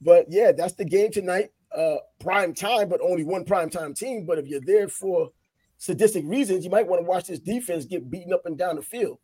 But 0.00 0.26
yeah, 0.28 0.52
that's 0.52 0.74
the 0.74 0.84
game 0.84 1.10
tonight. 1.10 1.50
Uh, 1.76 1.96
prime 2.20 2.54
time, 2.54 2.88
but 2.88 3.00
only 3.02 3.24
one 3.24 3.44
prime 3.44 3.68
time 3.68 3.92
team. 3.92 4.24
But 4.24 4.38
if 4.38 4.46
you're 4.46 4.60
there 4.60 4.88
for 4.88 5.30
sadistic 5.76 6.24
reasons, 6.26 6.64
you 6.64 6.70
might 6.70 6.86
want 6.86 7.02
to 7.02 7.08
watch 7.08 7.26
this 7.26 7.38
defense 7.38 7.84
get 7.84 8.10
beaten 8.10 8.32
up 8.32 8.46
and 8.46 8.56
down 8.56 8.76
the 8.76 8.82
field. 8.82 9.18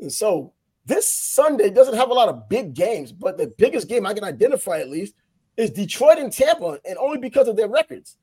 And 0.00 0.12
so 0.12 0.52
this 0.84 1.12
Sunday 1.12 1.70
doesn't 1.70 1.94
have 1.94 2.10
a 2.10 2.14
lot 2.14 2.28
of 2.28 2.48
big 2.48 2.74
games, 2.74 3.12
but 3.12 3.36
the 3.36 3.52
biggest 3.58 3.88
game 3.88 4.06
I 4.06 4.14
can 4.14 4.24
identify 4.24 4.78
at 4.78 4.88
least 4.88 5.14
is 5.56 5.70
Detroit 5.70 6.18
and 6.18 6.32
Tampa, 6.32 6.78
and 6.84 6.96
only 6.98 7.18
because 7.18 7.46
of 7.46 7.56
their 7.56 7.68
records. 7.68 8.16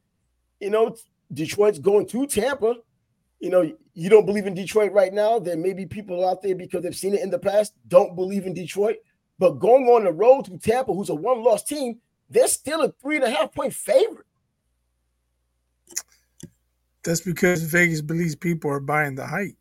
You 0.60 0.72
know, 0.72 0.96
Detroit's 1.32 1.80
going 1.80 2.08
to 2.08 2.26
Tampa. 2.26 2.76
You 3.40 3.50
know, 3.50 3.72
you 3.94 4.10
don't 4.10 4.26
believe 4.26 4.48
in 4.48 4.54
Detroit 4.54 4.92
right 4.92 5.14
now. 5.14 5.40
There 5.40 5.58
may 5.58 5.74
be 5.74 5.86
people 5.86 6.28
out 6.28 6.42
there 6.42 6.56
because 6.56 6.84
they've 6.84 6.96
seen 6.96 7.14
it 7.14 7.22
in 7.22 7.30
the 7.30 7.40
past, 7.40 7.74
don't 7.88 8.16
believe 8.16 8.46
in 8.46 8.54
Detroit. 8.54 8.98
But 9.38 9.60
going 9.60 9.86
on 9.86 10.04
the 10.04 10.12
road 10.12 10.46
to 10.46 10.58
Tampa, 10.58 10.94
who's 10.94 11.10
a 11.10 11.16
one 11.16 11.42
loss 11.44 11.64
team, 11.64 12.00
they're 12.30 12.48
still 12.48 12.82
a 12.82 12.92
three 12.92 13.16
and 13.16 13.26
a 13.26 13.30
half 13.30 13.54
point 13.54 13.74
favorite. 13.74 14.26
That's 17.04 17.22
because 17.22 17.64
Vegas 17.64 18.02
believes 18.02 18.36
people 18.36 18.70
are 18.72 18.82
buying 18.82 19.16
the 19.16 19.26
hype. 19.26 19.56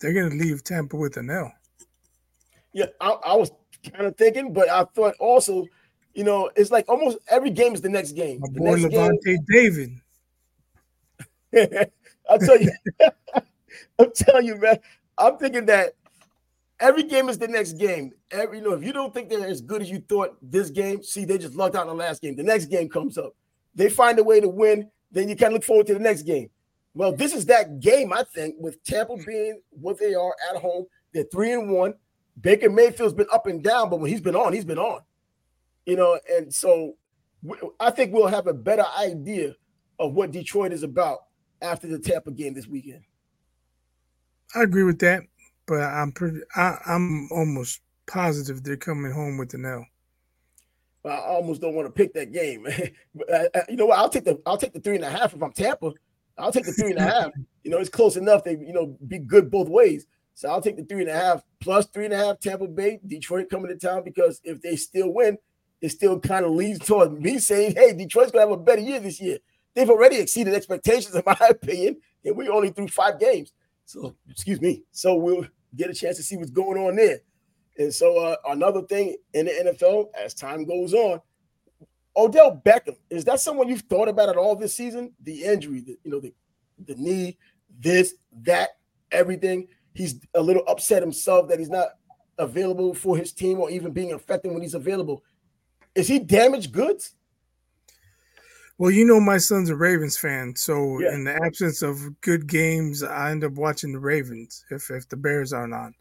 They're 0.00 0.12
going 0.12 0.30
to 0.30 0.36
leave 0.36 0.62
Tampa 0.62 0.96
with 0.96 1.16
an 1.16 1.30
L. 1.30 1.50
Yeah, 2.74 2.86
I, 3.00 3.10
I 3.10 3.36
was 3.36 3.50
kind 3.90 4.06
of 4.06 4.16
thinking, 4.16 4.52
but 4.52 4.68
I 4.68 4.84
thought 4.84 5.14
also 5.18 5.66
you 6.14 6.24
know, 6.24 6.50
it's 6.56 6.70
like 6.70 6.88
almost 6.88 7.18
every 7.28 7.50
game 7.50 7.74
is 7.74 7.80
the 7.80 7.88
next 7.88 8.12
game. 8.12 8.40
My 8.40 8.48
the 8.52 8.60
boy 8.60 8.78
Lavonte 8.78 9.38
David. 9.48 10.00
I'll 12.32 12.38
tell 12.38 12.60
you, 12.60 12.70
I'm 13.98 14.12
telling 14.14 14.46
you, 14.46 14.56
man. 14.56 14.78
I'm 15.18 15.36
thinking 15.36 15.66
that 15.66 15.94
every 16.80 17.02
game 17.02 17.28
is 17.28 17.38
the 17.38 17.48
next 17.48 17.74
game. 17.74 18.12
Every 18.30 18.58
you 18.58 18.64
know, 18.64 18.72
if 18.72 18.82
you 18.82 18.92
don't 18.92 19.12
think 19.12 19.28
they're 19.28 19.46
as 19.46 19.60
good 19.60 19.82
as 19.82 19.90
you 19.90 20.02
thought 20.08 20.36
this 20.42 20.70
game, 20.70 21.02
see, 21.02 21.24
they 21.24 21.38
just 21.38 21.54
lucked 21.54 21.76
out 21.76 21.82
in 21.82 21.88
the 21.88 21.94
last 21.94 22.22
game. 22.22 22.34
The 22.34 22.42
next 22.42 22.66
game 22.66 22.88
comes 22.88 23.18
up. 23.18 23.34
They 23.74 23.90
find 23.90 24.18
a 24.18 24.24
way 24.24 24.40
to 24.40 24.48
win, 24.48 24.90
then 25.10 25.28
you 25.28 25.36
kind 25.36 25.52
of 25.52 25.54
look 25.54 25.64
forward 25.64 25.86
to 25.88 25.94
the 25.94 26.00
next 26.00 26.22
game. 26.22 26.48
Well, 26.94 27.12
this 27.12 27.34
is 27.34 27.46
that 27.46 27.80
game, 27.80 28.12
I 28.12 28.22
think, 28.22 28.56
with 28.58 28.82
Tampa 28.84 29.14
mm. 29.14 29.26
being 29.26 29.60
what 29.70 29.98
they 29.98 30.14
are 30.14 30.34
at 30.50 30.60
home. 30.60 30.86
They're 31.12 31.24
three 31.24 31.52
and 31.52 31.70
one. 31.70 31.94
Baker 32.40 32.70
Mayfield's 32.70 33.14
been 33.14 33.26
up 33.32 33.46
and 33.46 33.62
down, 33.62 33.90
but 33.90 34.00
when 34.00 34.10
he's 34.10 34.20
been 34.22 34.36
on, 34.36 34.52
he's 34.52 34.64
been 34.64 34.78
on 34.78 35.00
you 35.86 35.96
know, 35.96 36.18
and 36.30 36.52
so 36.52 36.94
I 37.80 37.90
think 37.90 38.12
we'll 38.12 38.28
have 38.28 38.46
a 38.46 38.54
better 38.54 38.84
idea 38.98 39.54
of 39.98 40.12
what 40.12 40.30
Detroit 40.30 40.72
is 40.72 40.82
about 40.82 41.20
after 41.62 41.86
the 41.86 41.98
Tampa 41.98 42.30
game 42.30 42.54
this 42.54 42.66
weekend. 42.66 43.02
I 44.54 44.62
agree 44.62 44.82
with 44.82 44.98
that, 44.98 45.22
but 45.66 45.80
I'm 45.80 46.12
pretty. 46.12 46.40
I, 46.54 46.76
am 46.86 47.28
almost 47.30 47.80
positive 48.06 48.62
they're 48.62 48.76
coming 48.76 49.12
home 49.12 49.38
with 49.38 49.50
the 49.50 49.66
L. 49.66 49.86
I 51.04 51.16
almost 51.16 51.60
don't 51.60 51.74
want 51.74 51.86
to 51.86 51.92
pick 51.92 52.14
that 52.14 52.32
game. 52.32 52.66
but, 53.14 53.32
uh, 53.32 53.48
uh, 53.54 53.62
you 53.68 53.76
know 53.76 53.86
what? 53.86 53.98
I'll 53.98 54.08
take 54.08 54.24
the 54.24 54.40
I'll 54.46 54.58
take 54.58 54.72
the 54.72 54.80
three 54.80 54.96
and 54.96 55.04
a 55.04 55.10
half 55.10 55.34
if 55.34 55.42
I'm 55.42 55.52
Tampa. 55.52 55.92
I'll 56.38 56.52
take 56.52 56.64
the 56.64 56.72
three 56.72 56.90
and 56.90 56.98
a 56.98 57.02
half. 57.02 57.30
You 57.64 57.70
know, 57.70 57.78
it's 57.78 57.88
close 57.88 58.16
enough. 58.16 58.42
They 58.42 58.56
you 58.56 58.72
know 58.72 58.96
be 59.06 59.20
good 59.20 59.48
both 59.48 59.68
ways. 59.68 60.04
So 60.34 60.48
I'll 60.50 60.60
take 60.60 60.76
the 60.76 60.84
three 60.84 61.02
and 61.02 61.10
a 61.10 61.14
half 61.14 61.44
plus 61.60 61.86
three 61.86 62.06
and 62.06 62.12
a 62.12 62.16
half 62.16 62.40
Tampa 62.40 62.66
Bay, 62.66 62.98
Detroit 63.06 63.48
coming 63.48 63.68
to 63.68 63.76
town 63.76 64.02
because 64.04 64.40
if 64.42 64.60
they 64.60 64.74
still 64.74 65.14
win, 65.14 65.38
it 65.80 65.90
still 65.90 66.18
kind 66.18 66.44
of 66.44 66.50
leads 66.50 66.84
toward 66.84 67.12
me 67.12 67.38
saying, 67.38 67.76
hey, 67.76 67.92
Detroit's 67.92 68.32
gonna 68.32 68.48
have 68.48 68.58
a 68.58 68.60
better 68.60 68.80
year 68.80 68.98
this 68.98 69.20
year. 69.20 69.38
They've 69.74 69.90
already 69.90 70.16
exceeded 70.16 70.54
expectations, 70.54 71.14
in 71.14 71.22
my 71.24 71.36
opinion, 71.48 71.98
and 72.24 72.36
we 72.36 72.48
only 72.48 72.70
threw 72.70 72.88
five 72.88 73.18
games. 73.18 73.52
So, 73.84 74.14
excuse 74.30 74.60
me. 74.60 74.82
So 74.92 75.14
we'll 75.16 75.46
get 75.74 75.90
a 75.90 75.94
chance 75.94 76.16
to 76.18 76.22
see 76.22 76.36
what's 76.36 76.50
going 76.50 76.78
on 76.78 76.96
there. 76.96 77.20
And 77.78 77.92
so 77.92 78.18
uh, 78.18 78.36
another 78.48 78.82
thing 78.82 79.16
in 79.32 79.46
the 79.46 79.74
NFL, 79.80 80.08
as 80.14 80.34
time 80.34 80.64
goes 80.64 80.92
on, 80.92 81.20
Odell 82.14 82.60
Beckham 82.64 82.96
is 83.08 83.24
that 83.24 83.40
someone 83.40 83.68
you've 83.68 83.80
thought 83.82 84.08
about 84.08 84.28
at 84.28 84.36
all 84.36 84.54
this 84.54 84.74
season? 84.74 85.12
The 85.22 85.44
injury, 85.44 85.80
the, 85.80 85.98
you 86.04 86.10
know, 86.10 86.20
the 86.20 86.34
the 86.86 86.94
knee, 86.96 87.38
this, 87.78 88.14
that, 88.42 88.70
everything. 89.10 89.68
He's 89.94 90.20
a 90.34 90.40
little 90.40 90.64
upset 90.66 91.02
himself 91.02 91.48
that 91.48 91.58
he's 91.58 91.68
not 91.68 91.88
available 92.38 92.94
for 92.94 93.16
his 93.16 93.32
team 93.32 93.60
or 93.60 93.70
even 93.70 93.92
being 93.92 94.10
effective 94.10 94.52
when 94.52 94.62
he's 94.62 94.74
available. 94.74 95.22
Is 95.94 96.08
he 96.08 96.18
damaged 96.18 96.72
goods? 96.72 97.14
Well, 98.82 98.90
you 98.90 99.04
know, 99.04 99.20
my 99.20 99.38
son's 99.38 99.70
a 99.70 99.76
Ravens 99.76 100.16
fan, 100.16 100.56
so 100.56 100.98
yeah. 100.98 101.14
in 101.14 101.22
the 101.22 101.36
absence 101.36 101.82
of 101.82 102.20
good 102.20 102.48
games, 102.48 103.04
I 103.04 103.30
end 103.30 103.44
up 103.44 103.52
watching 103.52 103.92
the 103.92 104.00
Ravens 104.00 104.64
if 104.72 104.90
if 104.90 105.08
the 105.08 105.16
Bears 105.16 105.52
aren't 105.52 105.72
on. 105.72 105.94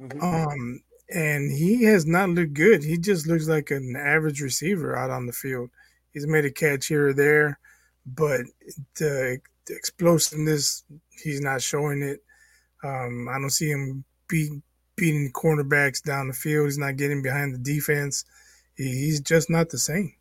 Mm-hmm. 0.00 0.22
Um, 0.22 0.80
and 1.14 1.52
he 1.52 1.84
has 1.84 2.06
not 2.06 2.30
looked 2.30 2.54
good. 2.54 2.82
He 2.82 2.96
just 2.96 3.26
looks 3.26 3.46
like 3.46 3.70
an 3.70 3.94
average 3.94 4.40
receiver 4.40 4.96
out 4.96 5.10
on 5.10 5.26
the 5.26 5.34
field. 5.34 5.68
He's 6.14 6.26
made 6.26 6.46
a 6.46 6.50
catch 6.50 6.86
here 6.86 7.08
or 7.08 7.12
there, 7.12 7.58
but 8.06 8.40
the, 8.96 9.38
the 9.66 9.76
explosiveness, 9.76 10.84
he's 11.22 11.42
not 11.42 11.60
showing 11.60 12.00
it. 12.00 12.22
Um, 12.82 13.28
I 13.28 13.34
don't 13.34 13.50
see 13.50 13.68
him 13.68 14.02
beat, 14.28 14.52
beating 14.96 15.30
cornerbacks 15.34 16.02
down 16.02 16.28
the 16.28 16.32
field. 16.32 16.68
He's 16.68 16.78
not 16.78 16.96
getting 16.96 17.20
behind 17.20 17.52
the 17.52 17.58
defense 17.58 18.24
he's 18.78 19.20
just 19.20 19.50
not 19.50 19.68
the 19.68 19.78
same. 19.78 20.14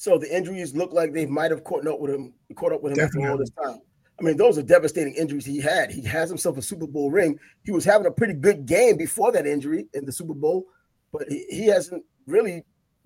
So 0.00 0.16
the 0.16 0.34
injuries 0.34 0.74
look 0.74 0.94
like 0.94 1.12
they 1.12 1.26
might 1.26 1.50
have 1.50 1.62
caught 1.62 1.86
up 1.86 2.00
with 2.00 2.10
him, 2.10 2.32
caught 2.56 2.72
up 2.72 2.82
with 2.82 2.92
him 2.92 2.96
Definitely. 2.96 3.24
after 3.24 3.32
all 3.32 3.36
this 3.36 3.50
time. 3.50 3.82
I 4.18 4.22
mean, 4.22 4.38
those 4.38 4.56
are 4.56 4.62
devastating 4.62 5.14
injuries 5.14 5.44
he 5.44 5.60
had. 5.60 5.90
He 5.90 6.00
has 6.04 6.30
himself 6.30 6.56
a 6.56 6.62
Super 6.62 6.86
Bowl 6.86 7.10
ring. 7.10 7.38
He 7.66 7.70
was 7.70 7.84
having 7.84 8.06
a 8.06 8.10
pretty 8.10 8.32
good 8.32 8.64
game 8.64 8.96
before 8.96 9.30
that 9.32 9.46
injury 9.46 9.88
in 9.92 10.06
the 10.06 10.12
Super 10.12 10.32
Bowl, 10.32 10.64
but 11.12 11.28
he, 11.28 11.44
he 11.50 11.66
hasn't 11.66 12.02
really 12.26 12.64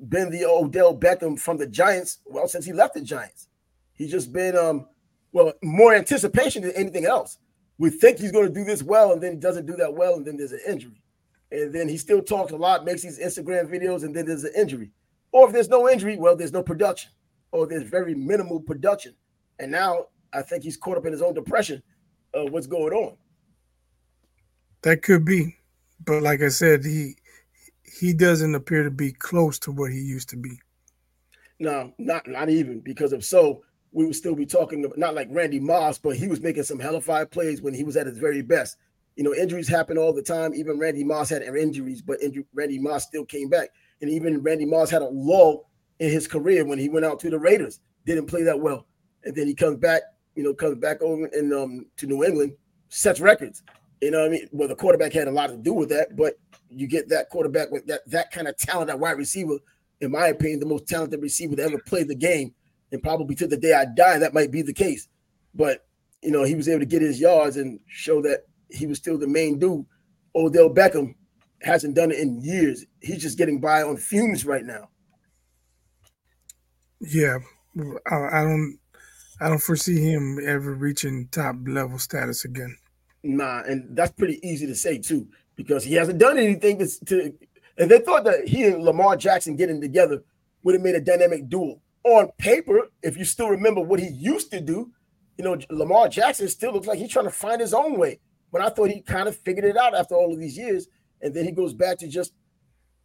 been 0.08 0.30
the 0.30 0.44
Odell 0.44 0.96
Beckham 0.96 1.36
from 1.36 1.56
the 1.56 1.66
Giants. 1.66 2.20
Well, 2.26 2.46
since 2.46 2.64
he 2.64 2.72
left 2.72 2.94
the 2.94 3.00
Giants, 3.00 3.48
he's 3.94 4.12
just 4.12 4.32
been 4.32 4.56
um 4.56 4.86
well 5.32 5.52
more 5.64 5.96
anticipation 5.96 6.62
than 6.62 6.76
anything 6.76 7.06
else. 7.06 7.38
We 7.76 7.90
think 7.90 8.20
he's 8.20 8.30
going 8.30 8.46
to 8.46 8.54
do 8.54 8.62
this 8.62 8.84
well, 8.84 9.10
and 9.10 9.20
then 9.20 9.32
he 9.32 9.38
doesn't 9.38 9.66
do 9.66 9.74
that 9.78 9.92
well, 9.92 10.14
and 10.14 10.24
then 10.24 10.36
there's 10.36 10.52
an 10.52 10.60
injury 10.64 11.02
and 11.50 11.72
then 11.72 11.88
he 11.88 11.96
still 11.96 12.22
talks 12.22 12.52
a 12.52 12.56
lot, 12.56 12.84
makes 12.84 13.02
these 13.02 13.18
Instagram 13.18 13.68
videos, 13.68 14.02
and 14.04 14.14
then 14.14 14.26
there's 14.26 14.44
an 14.44 14.52
injury. 14.56 14.90
Or 15.34 15.48
if 15.48 15.52
there's 15.52 15.68
no 15.68 15.88
injury, 15.88 16.16
well, 16.16 16.36
there's 16.36 16.52
no 16.52 16.62
production, 16.62 17.10
or 17.50 17.66
there's 17.66 17.82
very 17.82 18.14
minimal 18.14 18.60
production. 18.60 19.16
And 19.58 19.72
now 19.72 20.06
I 20.32 20.42
think 20.42 20.62
he's 20.62 20.76
caught 20.76 20.96
up 20.96 21.06
in 21.06 21.12
his 21.12 21.22
own 21.22 21.34
depression 21.34 21.82
of 22.32 22.52
what's 22.52 22.68
going 22.68 22.92
on. 22.92 23.16
That 24.82 25.02
could 25.02 25.24
be, 25.24 25.56
but 26.04 26.22
like 26.22 26.40
I 26.40 26.48
said, 26.48 26.84
he 26.84 27.16
he 27.82 28.12
doesn't 28.12 28.54
appear 28.54 28.84
to 28.84 28.92
be 28.92 29.10
close 29.10 29.58
to 29.60 29.72
what 29.72 29.90
he 29.90 29.98
used 29.98 30.28
to 30.28 30.36
be. 30.36 30.60
No, 31.58 31.92
not 31.98 32.28
not 32.28 32.48
even 32.48 32.78
because 32.78 33.12
if 33.12 33.24
so, 33.24 33.64
we 33.90 34.06
would 34.06 34.14
still 34.14 34.36
be 34.36 34.46
talking 34.46 34.84
about 34.84 34.98
not 34.98 35.16
like 35.16 35.28
Randy 35.32 35.58
Moss, 35.58 35.98
but 35.98 36.16
he 36.16 36.28
was 36.28 36.40
making 36.40 36.62
some 36.62 36.78
hellified 36.78 37.32
plays 37.32 37.60
when 37.60 37.74
he 37.74 37.82
was 37.82 37.96
at 37.96 38.06
his 38.06 38.18
very 38.18 38.42
best. 38.42 38.76
You 39.16 39.24
know, 39.24 39.34
injuries 39.34 39.66
happen 39.66 39.98
all 39.98 40.12
the 40.12 40.22
time. 40.22 40.54
Even 40.54 40.78
Randy 40.78 41.02
Moss 41.02 41.28
had 41.28 41.42
injuries, 41.42 42.02
but 42.02 42.22
injury, 42.22 42.44
Randy 42.54 42.78
Moss 42.78 43.04
still 43.04 43.24
came 43.24 43.48
back. 43.48 43.70
And 44.00 44.10
even 44.10 44.42
Randy 44.42 44.64
Moss 44.64 44.90
had 44.90 45.02
a 45.02 45.08
lull 45.08 45.70
in 45.98 46.10
his 46.10 46.26
career 46.28 46.64
when 46.64 46.78
he 46.78 46.88
went 46.88 47.06
out 47.06 47.20
to 47.20 47.30
the 47.30 47.38
Raiders. 47.38 47.80
Didn't 48.06 48.26
play 48.26 48.42
that 48.42 48.60
well, 48.60 48.86
and 49.24 49.34
then 49.34 49.46
he 49.46 49.54
comes 49.54 49.78
back. 49.78 50.02
You 50.34 50.42
know, 50.42 50.52
comes 50.52 50.78
back 50.78 51.00
over 51.00 51.26
in 51.26 51.52
um 51.52 51.86
to 51.96 52.06
New 52.06 52.24
England, 52.24 52.54
sets 52.88 53.20
records. 53.20 53.62
You 54.00 54.10
know 54.10 54.20
what 54.20 54.26
I 54.26 54.30
mean? 54.30 54.48
Well, 54.52 54.68
the 54.68 54.74
quarterback 54.74 55.12
had 55.12 55.28
a 55.28 55.30
lot 55.30 55.48
to 55.48 55.56
do 55.56 55.72
with 55.72 55.88
that, 55.90 56.16
but 56.16 56.34
you 56.68 56.86
get 56.86 57.08
that 57.08 57.30
quarterback 57.30 57.70
with 57.70 57.86
that 57.86 58.08
that 58.10 58.30
kind 58.30 58.48
of 58.48 58.56
talent, 58.56 58.88
that 58.88 58.98
wide 58.98 59.16
receiver. 59.16 59.58
In 60.00 60.10
my 60.10 60.26
opinion, 60.26 60.60
the 60.60 60.66
most 60.66 60.88
talented 60.88 61.22
receiver 61.22 61.56
to 61.56 61.62
ever 61.62 61.78
play 61.86 62.02
the 62.02 62.14
game, 62.14 62.52
and 62.92 63.02
probably 63.02 63.34
to 63.36 63.46
the 63.46 63.56
day 63.56 63.72
I 63.72 63.86
die, 63.86 64.18
that 64.18 64.34
might 64.34 64.50
be 64.50 64.60
the 64.60 64.74
case. 64.74 65.08
But 65.54 65.86
you 66.20 66.30
know, 66.30 66.42
he 66.42 66.54
was 66.54 66.68
able 66.68 66.80
to 66.80 66.86
get 66.86 67.00
his 67.00 67.20
yards 67.20 67.56
and 67.56 67.80
show 67.86 68.20
that 68.22 68.40
he 68.70 68.86
was 68.86 68.98
still 68.98 69.16
the 69.16 69.26
main 69.26 69.58
dude. 69.58 69.86
Odell 70.34 70.68
Beckham 70.68 71.14
hasn't 71.64 71.94
done 71.94 72.10
it 72.10 72.18
in 72.18 72.40
years. 72.40 72.84
He's 73.00 73.22
just 73.22 73.38
getting 73.38 73.60
by 73.60 73.82
on 73.82 73.96
fumes 73.96 74.44
right 74.44 74.64
now. 74.64 74.88
Yeah, 77.00 77.38
I, 78.06 78.42
don't, 78.42 78.78
I 79.40 79.48
don't 79.48 79.62
foresee 79.62 80.00
him 80.00 80.38
ever 80.46 80.74
reaching 80.74 81.28
top 81.30 81.56
level 81.66 81.98
status 81.98 82.44
again. 82.44 82.76
Nah, 83.22 83.62
and 83.62 83.96
that's 83.96 84.12
pretty 84.12 84.40
easy 84.46 84.66
to 84.66 84.74
say 84.74 84.98
too, 84.98 85.26
because 85.56 85.84
he 85.84 85.94
hasn't 85.94 86.18
done 86.18 86.38
anything 86.38 86.78
to. 86.78 86.88
to 87.06 87.32
and 87.76 87.90
they 87.90 87.98
thought 87.98 88.24
that 88.24 88.46
he 88.46 88.64
and 88.64 88.84
Lamar 88.84 89.16
Jackson 89.16 89.56
getting 89.56 89.80
together 89.80 90.22
would 90.62 90.74
have 90.74 90.82
made 90.82 90.94
a 90.94 91.00
dynamic 91.00 91.48
duel. 91.48 91.80
On 92.04 92.30
paper, 92.38 92.88
if 93.02 93.16
you 93.16 93.24
still 93.24 93.48
remember 93.48 93.80
what 93.80 93.98
he 93.98 94.08
used 94.08 94.50
to 94.52 94.60
do, 94.60 94.92
you 95.38 95.44
know, 95.44 95.58
Lamar 95.70 96.08
Jackson 96.08 96.48
still 96.48 96.72
looks 96.72 96.86
like 96.86 96.98
he's 96.98 97.10
trying 97.10 97.24
to 97.24 97.30
find 97.30 97.60
his 97.60 97.74
own 97.74 97.98
way. 97.98 98.20
But 98.52 98.60
I 98.60 98.68
thought 98.68 98.90
he 98.90 99.00
kind 99.00 99.26
of 99.26 99.36
figured 99.36 99.64
it 99.64 99.76
out 99.76 99.94
after 99.94 100.14
all 100.14 100.32
of 100.32 100.38
these 100.38 100.56
years. 100.56 100.86
And 101.24 101.34
then 101.34 101.46
he 101.46 101.52
goes 101.52 101.72
back 101.72 101.98
to 101.98 102.06
just 102.06 102.34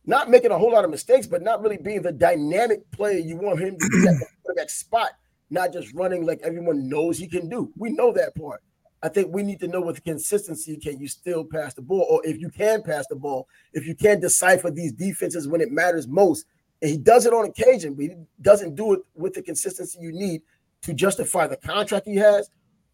not 0.05 0.29
making 0.29 0.51
a 0.51 0.57
whole 0.57 0.73
lot 0.73 0.83
of 0.83 0.91
mistakes, 0.91 1.25
but 1.25 1.41
not 1.41 1.61
really 1.61 1.77
being 1.77 2.01
the 2.01 2.11
dynamic 2.11 2.89
player 2.91 3.17
you 3.17 3.37
want 3.37 3.59
him 3.59 3.77
to 3.79 3.89
be 3.89 4.07
at 4.07 4.19
the 4.19 4.25
quarterback 4.43 4.69
spot, 4.69 5.11
not 5.49 5.71
just 5.71 5.93
running 5.93 6.25
like 6.25 6.41
everyone 6.43 6.89
knows 6.89 7.17
he 7.17 7.27
can 7.27 7.47
do. 7.47 7.71
We 7.77 7.91
know 7.91 8.11
that 8.13 8.35
part. 8.35 8.61
I 9.01 9.07
think 9.07 9.33
we 9.33 9.41
need 9.41 9.61
to 9.61 9.69
know 9.69 9.79
with 9.79 10.03
consistency 10.03 10.75
can 10.75 10.99
you 10.99 11.07
still 11.07 11.45
pass 11.45 11.73
the 11.73 11.81
ball, 11.81 12.05
or 12.09 12.25
if 12.25 12.37
you 12.41 12.49
can 12.49 12.83
pass 12.83 13.07
the 13.07 13.15
ball, 13.15 13.47
if 13.71 13.87
you 13.87 13.95
can 13.95 14.19
decipher 14.19 14.69
these 14.69 14.91
defenses 14.91 15.47
when 15.47 15.61
it 15.61 15.71
matters 15.71 16.05
most. 16.05 16.45
And 16.81 16.91
he 16.91 16.97
does 16.97 17.25
it 17.25 17.33
on 17.33 17.45
occasion, 17.45 17.93
but 17.93 18.03
he 18.03 18.15
doesn't 18.41 18.75
do 18.75 18.93
it 18.93 18.99
with 19.15 19.33
the 19.33 19.41
consistency 19.41 19.99
you 20.01 20.11
need 20.11 20.41
to 20.81 20.93
justify 20.93 21.47
the 21.47 21.55
contract 21.55 22.05
he 22.05 22.17
has, 22.17 22.49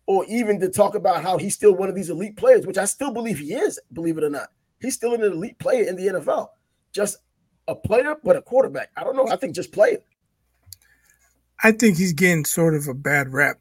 or 0.06 0.24
even 0.26 0.60
to 0.60 0.70
talk 0.70 0.94
about 0.94 1.24
how 1.24 1.40
he's 1.40 1.56
still 1.56 1.74
one 1.74 1.90
of 1.90 1.96
these 1.96 2.12
elite 2.12 2.38
players, 2.38 2.68
which 2.68 2.78
I 2.78 2.86
still 2.86 3.12
believe 3.12 3.40
he 3.40 3.56
is, 3.56 3.80
believe 3.92 4.20
it 4.20 4.24
or 4.24 4.30
not. 4.30 4.50
He's 4.86 4.96
still 4.96 5.14
an 5.14 5.24
elite 5.24 5.60
player 5.60 5.84
in 5.84 5.96
the 5.96 6.08
NFL. 6.08 6.50
Just 6.94 7.18
a 7.68 7.76
player, 7.76 8.16
but 8.24 8.36
a 8.36 8.42
quarterback. 8.42 8.92
I 8.96 9.04
don't 9.04 9.16
know. 9.16 9.28
I 9.28 9.36
think 9.36 9.56
just 9.56 9.72
player. 9.72 9.98
I 11.64 11.72
think 11.72 11.98
he's 11.98 12.14
getting 12.14 12.46
sort 12.46 12.76
of 12.76 12.88
a 12.88 12.94
bad 12.94 13.34
rap. 13.34 13.60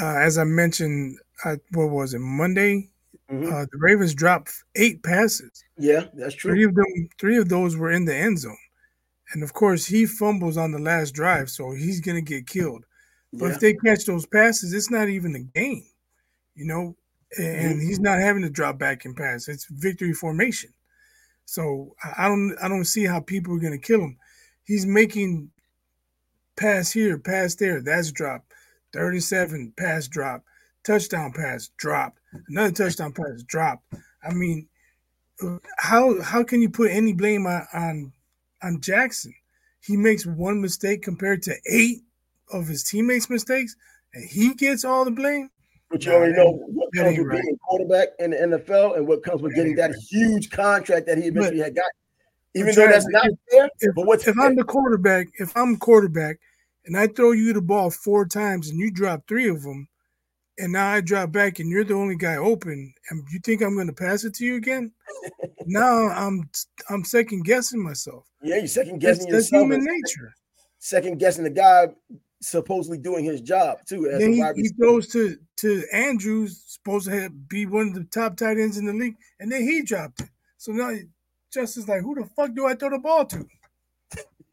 Uh, 0.00 0.16
as 0.18 0.38
I 0.38 0.44
mentioned, 0.44 1.18
uh, 1.44 1.56
what 1.72 1.90
was 1.90 2.14
it, 2.14 2.20
Monday? 2.20 2.90
Mm-hmm. 3.30 3.52
Uh, 3.52 3.66
the 3.70 3.78
Ravens 3.78 4.14
dropped 4.14 4.52
eight 4.76 5.02
passes. 5.02 5.64
Yeah, 5.78 6.04
that's 6.14 6.34
true. 6.34 6.52
Three 6.52 6.64
of 6.64 6.74
them, 6.74 7.08
three 7.18 7.38
of 7.38 7.48
those 7.48 7.76
were 7.76 7.90
in 7.90 8.04
the 8.04 8.14
end 8.14 8.38
zone, 8.38 8.56
and 9.32 9.42
of 9.42 9.52
course 9.54 9.86
he 9.86 10.06
fumbles 10.06 10.56
on 10.56 10.70
the 10.70 10.78
last 10.78 11.12
drive, 11.12 11.50
so 11.50 11.72
he's 11.72 12.00
gonna 12.00 12.20
get 12.20 12.46
killed. 12.46 12.84
But 13.32 13.46
yeah. 13.46 13.52
if 13.52 13.60
they 13.60 13.74
catch 13.74 14.04
those 14.04 14.26
passes, 14.26 14.72
it's 14.72 14.90
not 14.90 15.08
even 15.08 15.34
a 15.34 15.40
game, 15.40 15.84
you 16.54 16.66
know. 16.66 16.94
And 17.38 17.80
he's 17.80 18.00
not 18.00 18.18
having 18.18 18.42
to 18.42 18.50
drop 18.50 18.78
back 18.78 19.04
and 19.04 19.16
pass. 19.16 19.48
It's 19.48 19.66
victory 19.70 20.12
formation. 20.12 20.70
So 21.44 21.94
I 22.16 22.28
don't 22.28 22.56
I 22.62 22.68
don't 22.68 22.84
see 22.84 23.04
how 23.04 23.20
people 23.20 23.54
are 23.54 23.60
gonna 23.60 23.78
kill 23.78 24.00
him. 24.00 24.18
He's 24.64 24.86
making 24.86 25.50
pass 26.56 26.92
here, 26.92 27.18
pass 27.18 27.54
there. 27.54 27.80
That's 27.80 28.12
drop. 28.12 28.44
37 28.92 29.72
pass 29.76 30.08
drop. 30.08 30.44
Touchdown 30.84 31.32
pass 31.32 31.70
dropped. 31.76 32.18
Another 32.48 32.72
touchdown 32.72 33.12
pass 33.12 33.42
dropped. 33.44 33.84
I 34.22 34.32
mean, 34.32 34.68
how 35.78 36.20
how 36.22 36.42
can 36.42 36.62
you 36.62 36.70
put 36.70 36.90
any 36.90 37.12
blame 37.12 37.46
on 37.46 37.66
on, 37.72 38.12
on 38.62 38.80
Jackson? 38.80 39.34
He 39.80 39.96
makes 39.96 40.26
one 40.26 40.60
mistake 40.60 41.02
compared 41.02 41.42
to 41.42 41.56
eight 41.70 42.02
of 42.52 42.68
his 42.68 42.84
teammates' 42.84 43.30
mistakes, 43.30 43.74
and 44.14 44.28
he 44.28 44.54
gets 44.54 44.84
all 44.84 45.04
the 45.04 45.10
blame. 45.10 45.50
But 45.92 46.04
you 46.04 46.12
already 46.12 46.32
know 46.32 46.50
what 46.50 46.88
comes 46.94 47.18
with 47.18 47.26
right. 47.26 47.42
being 47.42 47.54
a 47.54 47.58
quarterback 47.58 48.08
in 48.18 48.30
the 48.30 48.36
NFL 48.38 48.96
and 48.96 49.06
what 49.06 49.22
comes 49.22 49.42
with 49.42 49.54
getting 49.54 49.76
that 49.76 49.94
huge 50.10 50.50
contract 50.50 51.06
that 51.06 51.18
he 51.18 51.24
eventually 51.24 51.58
but, 51.58 51.66
had 51.66 51.74
got. 51.76 51.84
Even 52.54 52.74
though 52.74 52.88
that's 52.88 53.06
not 53.08 53.28
fair, 53.50 53.70
if, 53.80 53.94
but 53.94 54.06
what's 54.06 54.26
if 54.26 54.34
fair? 54.34 54.46
I'm 54.46 54.56
the 54.56 54.64
quarterback, 54.64 55.28
if 55.38 55.56
I'm 55.56 55.76
quarterback 55.76 56.38
and 56.86 56.96
I 56.96 57.06
throw 57.06 57.32
you 57.32 57.52
the 57.52 57.60
ball 57.60 57.90
four 57.90 58.26
times 58.26 58.70
and 58.70 58.78
you 58.78 58.90
drop 58.90 59.28
three 59.28 59.48
of 59.48 59.62
them, 59.62 59.86
and 60.58 60.72
now 60.72 60.88
I 60.88 61.00
drop 61.00 61.30
back 61.30 61.58
and 61.58 61.70
you're 61.70 61.84
the 61.84 61.94
only 61.94 62.16
guy 62.16 62.36
open, 62.36 62.92
and 63.10 63.24
you 63.30 63.38
think 63.40 63.62
I'm 63.62 63.74
going 63.74 63.86
to 63.86 63.92
pass 63.92 64.24
it 64.24 64.34
to 64.34 64.44
you 64.44 64.56
again? 64.56 64.92
now 65.66 66.08
I'm 66.08 66.48
I'm 66.88 67.04
second 67.04 67.44
guessing 67.44 67.82
myself. 67.82 68.26
Yeah, 68.42 68.56
you're 68.56 68.66
second 68.66 68.98
guessing 68.98 69.30
that's, 69.30 69.50
yourself. 69.52 69.68
That's 69.68 69.84
human 69.84 70.02
nature 70.02 70.34
second 70.82 71.18
guessing 71.18 71.44
the 71.44 71.50
guy 71.50 71.86
supposedly 72.42 72.98
doing 72.98 73.24
his 73.24 73.40
job 73.40 73.78
too. 73.88 74.08
then 74.18 74.32
he, 74.32 74.44
he 74.56 74.70
goes 74.80 75.08
to 75.08 75.36
to 75.58 75.84
Andrews, 75.92 76.62
supposed 76.66 77.06
to 77.06 77.20
have, 77.20 77.48
be 77.48 77.66
one 77.66 77.88
of 77.88 77.94
the 77.94 78.04
top 78.04 78.36
tight 78.36 78.58
ends 78.58 78.78
in 78.78 78.86
the 78.86 78.92
league, 78.92 79.16
and 79.40 79.50
then 79.50 79.62
he 79.62 79.82
dropped 79.82 80.20
it. 80.20 80.28
So 80.58 80.72
now 80.72 80.92
Justin's 81.52 81.88
like, 81.88 82.02
who 82.02 82.14
the 82.14 82.28
fuck 82.36 82.54
do 82.54 82.66
I 82.66 82.74
throw 82.74 82.90
the 82.90 82.98
ball 82.98 83.24
to? 83.26 83.46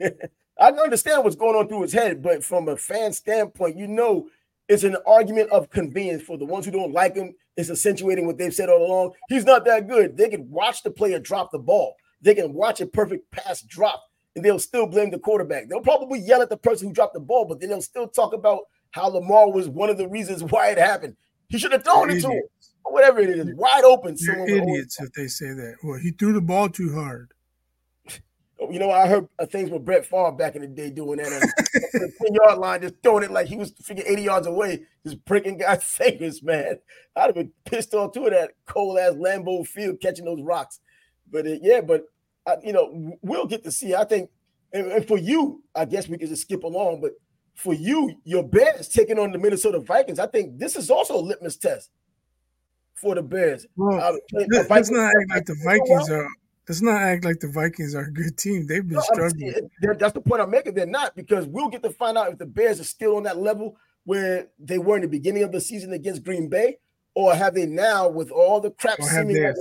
I 0.60 0.71
understand 0.71 1.23
what's 1.23 1.36
going 1.36 1.56
on 1.56 1.67
through 1.67 1.84
his 1.84 1.93
head, 1.93 2.21
but 2.21 2.43
from 2.43 2.67
a 2.67 2.78
fan 2.78 3.13
standpoint, 3.13 3.78
you 3.78 3.88
know 3.88 4.28
it's 4.67 4.84
an 4.84 4.97
argument 5.08 5.49
of 5.49 5.69
convenience 5.69 6.21
for 6.21 6.38
the 6.38 6.45
ones 6.45 6.65
who 6.65 6.71
don't 6.71 6.93
like 6.93 7.15
him. 7.15 7.34
It's 7.58 7.71
accentuating 7.71 8.28
what 8.28 8.38
they've 8.38 8.54
said 8.54 8.69
all 8.69 8.86
along. 8.86 9.13
He's 9.28 9.45
not 9.45 9.65
that 9.65 9.88
good. 9.88 10.15
They 10.15 10.30
can 10.30 10.49
watch 10.49 10.84
the 10.84 10.91
player 10.91 11.19
drop 11.19 11.52
the 11.52 11.60
ball. 11.60 11.95
They 12.21 12.36
can 12.36 12.54
watch 12.54 12.80
a 12.82 12.86
perfect 12.86 13.32
pass 13.32 13.62
drop 13.63 14.04
they'll 14.41 14.60
still 14.60 14.86
blame 14.86 15.12
the 15.12 15.19
quarterback. 15.19 15.67
They'll 15.67 15.82
probably 15.82 16.19
yell 16.19 16.41
at 16.41 16.49
the 16.49 16.58
person 16.58 16.88
who 16.88 16.93
dropped 16.93 17.13
the 17.13 17.19
ball, 17.19 17.45
but 17.45 17.60
then 17.60 17.69
they'll 17.69 17.82
still 17.82 18.08
talk 18.08 18.34
about 18.34 18.63
how 18.91 19.08
Lamar 19.08 19.52
was 19.52 19.69
one 19.69 19.89
of 19.89 19.97
the 19.97 20.08
reasons 20.08 20.43
why 20.43 20.69
it 20.69 20.78
happened. 20.78 21.15
He 21.47 21.58
should 21.58 21.71
have 21.71 21.84
thrown 21.84 22.10
it 22.10 22.21
to 22.21 22.30
him, 22.30 22.41
or 22.84 22.93
whatever 22.93 23.19
it 23.19 23.30
is, 23.30 23.54
wide 23.56 23.84
open. 23.84 24.15
You're 24.19 24.47
idiots 24.47 24.99
if 25.02 25.12
they 25.13 25.28
say 25.28 25.47
that. 25.47 25.75
Well, 25.84 25.99
he 25.99 26.12
threw 26.12 26.34
the 26.34 26.41
ball 26.41 26.69
too 26.69 26.93
hard. 26.93 27.34
You 28.69 28.78
know, 28.78 28.91
I 28.91 29.08
heard 29.08 29.28
uh, 29.39 29.45
things 29.45 29.69
with 29.69 29.86
Brett 29.86 30.06
Favre 30.06 30.34
back 30.34 30.56
in 30.56 30.62
the 30.62 30.67
day 30.67 30.89
doing 30.89 31.17
that. 31.17 31.30
the 31.93 32.12
10 32.25 32.34
yard 32.34 32.60
line, 32.60 32.82
just 32.82 32.95
throwing 33.02 33.23
it 33.23 33.32
like 33.32 33.47
he 33.47 33.56
was 33.56 33.71
figure 33.82 34.04
80 34.06 34.21
yards 34.21 34.47
away, 34.47 34.84
just 35.04 35.23
breaking 35.25 35.58
guys' 35.58 35.84
fingers, 35.86 36.43
man. 36.43 36.80
I'd 37.15 37.28
have 37.28 37.36
been 37.36 37.54
pissed 37.65 37.93
off 37.93 38.13
too 38.13 38.25
of 38.25 38.32
that 38.32 38.52
cold 38.65 38.99
ass 38.99 39.13
Lambeau 39.13 39.65
field 39.65 40.02
catching 40.02 40.25
those 40.25 40.41
rocks. 40.41 40.82
But 41.32 41.47
uh, 41.47 41.56
yeah, 41.62 41.82
but 41.82 42.04
I, 42.50 42.58
you 42.66 42.74
know, 42.74 43.18
we'll 43.22 43.46
get 43.46 43.64
to 43.64 43.72
see. 43.72 43.96
I 43.96 44.04
think, 44.04 44.30
and, 44.74 44.92
and, 44.92 45.08
for 45.08 45.18
you, 45.18 45.64
I 45.76 45.86
guess 45.86 46.08
we 46.08 46.18
can 46.18 46.28
just 46.28 46.44
skip 46.44 46.64
along. 46.64 47.02
But 47.02 47.12
for 47.56 47.74
you, 47.74 48.16
your 48.24 48.44
Bears 48.44 48.88
taking 48.88 49.20
on 49.20 49.32
the 49.32 49.38
Minnesota 49.38 49.80
Vikings, 49.80 50.20
I 50.20 50.28
think 50.28 50.58
this 50.58 50.76
is 50.76 50.90
also 50.90 51.16
a 51.16 51.22
litmus 51.22 51.58
test 51.58 51.92
for 52.96 53.16
the 53.16 53.22
Bears. 53.22 53.66
Well, 53.76 54.00
uh, 54.00 54.14
let's 54.70 54.92
not 54.92 55.10
act 55.10 55.30
like 55.30 55.46
the 55.46 55.56
Vikings 55.64 56.10
are. 56.10 56.28
Let's 56.68 56.84
not 56.84 57.02
act 57.02 57.26
like 57.26 57.40
the 57.40 57.48
Vikings 57.48 57.96
are 57.96 58.04
a 58.04 58.12
good 58.12 58.38
team. 58.38 58.68
They've 58.68 58.88
been 58.88 58.98
no, 58.98 59.02
struggling. 59.02 59.54
That's 59.82 60.14
the 60.14 60.22
point 60.22 60.40
I'm 60.40 60.52
making. 60.52 60.76
They're 60.76 60.86
not 60.86 61.16
because 61.16 61.48
we'll 61.48 61.70
get 61.70 61.82
to 61.82 61.90
find 61.90 62.16
out 62.16 62.32
if 62.32 62.38
the 62.38 62.46
Bears 62.46 62.80
are 62.80 62.84
still 62.84 63.18
on 63.18 63.24
that 63.24 63.38
level 63.38 63.76
where 64.04 64.50
they 64.60 64.78
were 64.78 64.98
in 64.98 65.02
the 65.02 65.08
beginning 65.08 65.42
of 65.42 65.52
the 65.52 65.62
season 65.62 65.94
against 65.94 66.24
Green 66.24 66.48
Bay, 66.48 66.78
or 67.16 67.34
have 67.34 67.56
they 67.56 67.66
now 67.66 68.08
with 68.08 68.30
all 68.30 68.62
the 68.62 68.70
crap 68.70 69.02
seeming 69.02 69.44
like 69.44 69.56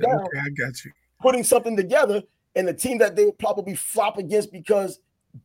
down? 0.00 0.20
Okay, 0.20 0.38
I 0.38 0.50
got 0.50 0.84
you 0.84 0.92
putting 1.22 1.44
something 1.44 1.76
together, 1.76 2.22
and 2.54 2.68
the 2.68 2.74
team 2.74 2.98
that 2.98 3.16
they 3.16 3.24
would 3.24 3.38
probably 3.38 3.74
flop 3.74 4.18
against 4.18 4.52
because 4.52 4.98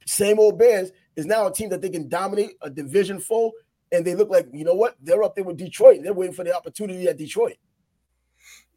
same 0.05 0.39
old 0.39 0.59
Bears 0.59 0.91
is 1.15 1.25
now 1.25 1.47
a 1.47 1.53
team 1.53 1.69
that 1.69 1.81
they 1.81 1.89
can 1.89 2.09
dominate 2.09 2.51
a 2.61 2.69
division 2.69 3.19
foe, 3.19 3.51
and 3.91 4.05
they 4.05 4.15
look 4.15 4.29
like 4.29 4.47
you 4.51 4.65
know 4.65 4.75
what 4.75 4.95
they're 5.01 5.23
up 5.23 5.35
there 5.35 5.43
with 5.43 5.57
Detroit. 5.57 6.01
They're 6.03 6.13
waiting 6.13 6.35
for 6.35 6.43
the 6.43 6.55
opportunity 6.55 7.07
at 7.07 7.17
Detroit. 7.17 7.57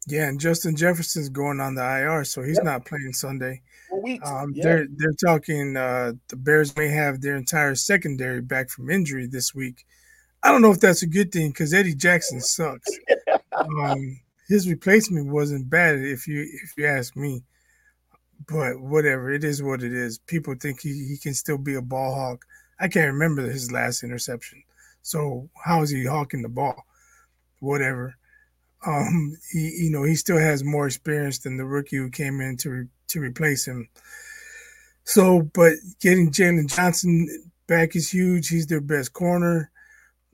Yeah, 0.07 0.27
and 0.27 0.39
Justin 0.39 0.75
Jefferson's 0.75 1.29
going 1.29 1.59
on 1.59 1.75
the 1.75 1.83
IR, 1.83 2.23
so 2.23 2.41
he's 2.41 2.57
yep. 2.57 2.65
not 2.65 2.85
playing 2.85 3.13
Sunday. 3.13 3.61
Um, 4.25 4.53
yeah. 4.55 4.63
They're 4.63 4.87
they're 4.95 5.13
talking 5.23 5.77
uh, 5.77 6.13
the 6.29 6.35
Bears 6.37 6.75
may 6.75 6.87
have 6.87 7.21
their 7.21 7.35
entire 7.35 7.75
secondary 7.75 8.41
back 8.41 8.69
from 8.69 8.89
injury 8.89 9.27
this 9.27 9.53
week. 9.53 9.85
I 10.43 10.51
don't 10.51 10.61
know 10.61 10.71
if 10.71 10.79
that's 10.79 11.03
a 11.03 11.07
good 11.07 11.31
thing 11.31 11.49
because 11.49 11.73
Eddie 11.73 11.93
Jackson 11.93 12.41
sucks. 12.41 12.89
um, 13.51 14.19
his 14.51 14.67
replacement 14.67 15.27
wasn't 15.27 15.69
bad 15.69 15.99
if 15.99 16.27
you 16.27 16.45
if 16.63 16.73
you 16.77 16.85
ask 16.85 17.15
me. 17.15 17.41
But 18.49 18.81
whatever, 18.81 19.31
it 19.31 19.45
is 19.45 19.63
what 19.63 19.81
it 19.81 19.93
is. 19.93 20.17
People 20.17 20.55
think 20.55 20.81
he, 20.81 21.07
he 21.07 21.17
can 21.17 21.33
still 21.33 21.57
be 21.57 21.75
a 21.75 21.81
ball 21.81 22.13
hawk. 22.13 22.43
I 22.77 22.89
can't 22.89 23.13
remember 23.13 23.43
his 23.43 23.71
last 23.71 24.03
interception. 24.03 24.61
So 25.03 25.49
how 25.63 25.83
is 25.83 25.89
he 25.89 26.05
hawking 26.05 26.41
the 26.41 26.49
ball? 26.49 26.83
Whatever. 27.59 28.17
Um, 28.85 29.37
he, 29.53 29.83
you 29.83 29.89
know, 29.89 30.03
he 30.03 30.15
still 30.15 30.39
has 30.39 30.65
more 30.65 30.85
experience 30.85 31.39
than 31.39 31.55
the 31.55 31.65
rookie 31.65 31.95
who 31.95 32.09
came 32.09 32.41
in 32.41 32.57
to 32.57 32.69
re, 32.69 32.87
to 33.07 33.21
replace 33.21 33.65
him. 33.65 33.87
So, 35.05 35.43
but 35.53 35.75
getting 36.01 36.29
Jaylon 36.29 36.67
Johnson 36.67 37.51
back 37.67 37.95
is 37.95 38.09
huge. 38.09 38.49
He's 38.49 38.67
their 38.67 38.81
best 38.81 39.13
corner. 39.13 39.71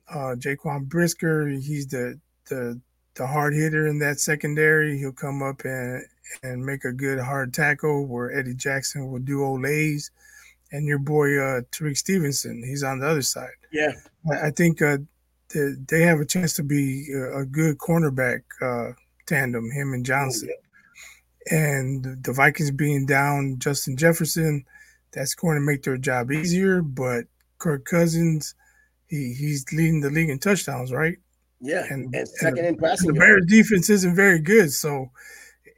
Uh, 0.09 0.33
Jaquan 0.39 0.87
Brisker, 0.87 1.49
he's 1.49 1.85
the 1.85 2.19
the 2.49 2.81
the 3.17 3.27
hard 3.27 3.53
hitter 3.53 3.87
in 3.87 3.99
that 3.99 4.19
secondary. 4.19 4.97
He'll 4.97 5.11
come 5.11 5.43
up 5.43 5.65
and 5.65 6.03
and 6.43 6.65
make 6.65 6.85
a 6.85 6.91
good 6.91 7.19
hard 7.19 7.53
tackle 7.53 8.05
where 8.05 8.37
Eddie 8.37 8.53
Jackson 8.53 9.11
will 9.11 9.19
do 9.19 9.39
olays. 9.39 10.09
And 10.71 10.85
your 10.85 10.99
boy 10.99 11.37
uh, 11.37 11.61
Tyrique 11.71 11.97
Stevenson, 11.97 12.61
he's 12.65 12.83
on 12.83 12.99
the 12.99 13.07
other 13.07 13.21
side. 13.21 13.55
Yeah, 13.71 13.93
I, 14.31 14.47
I 14.47 14.51
think 14.51 14.81
uh, 14.81 14.97
the, 15.49 15.81
they 15.87 16.01
have 16.01 16.19
a 16.19 16.25
chance 16.25 16.53
to 16.55 16.63
be 16.63 17.07
a, 17.13 17.39
a 17.39 17.45
good 17.45 17.77
cornerback 17.77 18.41
uh, 18.61 18.93
tandem, 19.25 19.71
him 19.71 19.93
and 19.93 20.05
Johnson. 20.05 20.49
Oh, 20.51 20.55
yeah. 21.49 21.57
And 21.57 22.23
the 22.23 22.33
Vikings 22.33 22.71
being 22.71 23.05
down 23.05 23.55
Justin 23.59 23.95
Jefferson, 23.95 24.65
that's 25.13 25.33
going 25.33 25.55
to 25.55 25.61
make 25.61 25.83
their 25.83 25.97
job 25.97 26.31
easier. 26.31 26.81
But 26.81 27.25
Kirk 27.57 27.85
Cousins, 27.85 28.53
he 29.05 29.33
he's 29.33 29.65
leading 29.71 30.01
the 30.01 30.09
league 30.09 30.29
in 30.29 30.39
touchdowns, 30.39 30.91
right? 30.91 31.17
Yeah, 31.59 31.85
and, 31.89 32.13
and 32.13 32.27
second 32.27 32.59
and 32.59 32.67
in 32.67 32.77
passing. 32.77 33.13
The 33.13 33.19
Bears 33.19 33.45
defense 33.47 33.89
isn't 33.89 34.15
very 34.15 34.39
good, 34.39 34.71
so 34.71 35.09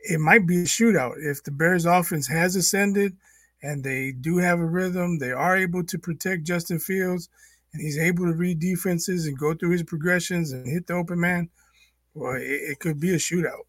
it 0.10 0.20
might 0.20 0.46
be 0.46 0.62
a 0.62 0.66
shootout. 0.66 1.14
If 1.18 1.44
the 1.44 1.52
Bears 1.52 1.86
offense 1.86 2.28
has 2.28 2.56
ascended 2.56 3.16
and 3.62 3.84
they 3.84 4.12
do 4.12 4.38
have 4.38 4.60
a 4.60 4.66
rhythm, 4.66 5.20
they 5.20 5.32
are 5.32 5.58
able 5.58 5.84
to 5.86 5.98
protect 5.98 6.44
Justin 6.44 6.80
Fields, 6.80 7.30
and 7.74 7.82
he's 7.82 7.98
able 7.98 8.26
to 8.26 8.34
read 8.34 8.60
defenses 8.60 9.28
and 9.28 9.38
go 9.38 9.54
through 9.54 9.72
his 9.72 9.84
progressions 9.84 10.52
and 10.52 10.68
hit 10.68 10.88
the 10.88 10.94
open 10.94 11.20
man. 11.20 11.50
Well, 12.14 12.36
it, 12.36 12.42
it 12.42 12.80
could 12.80 13.00
be 13.00 13.14
a 13.14 13.18
shootout. 13.18 13.64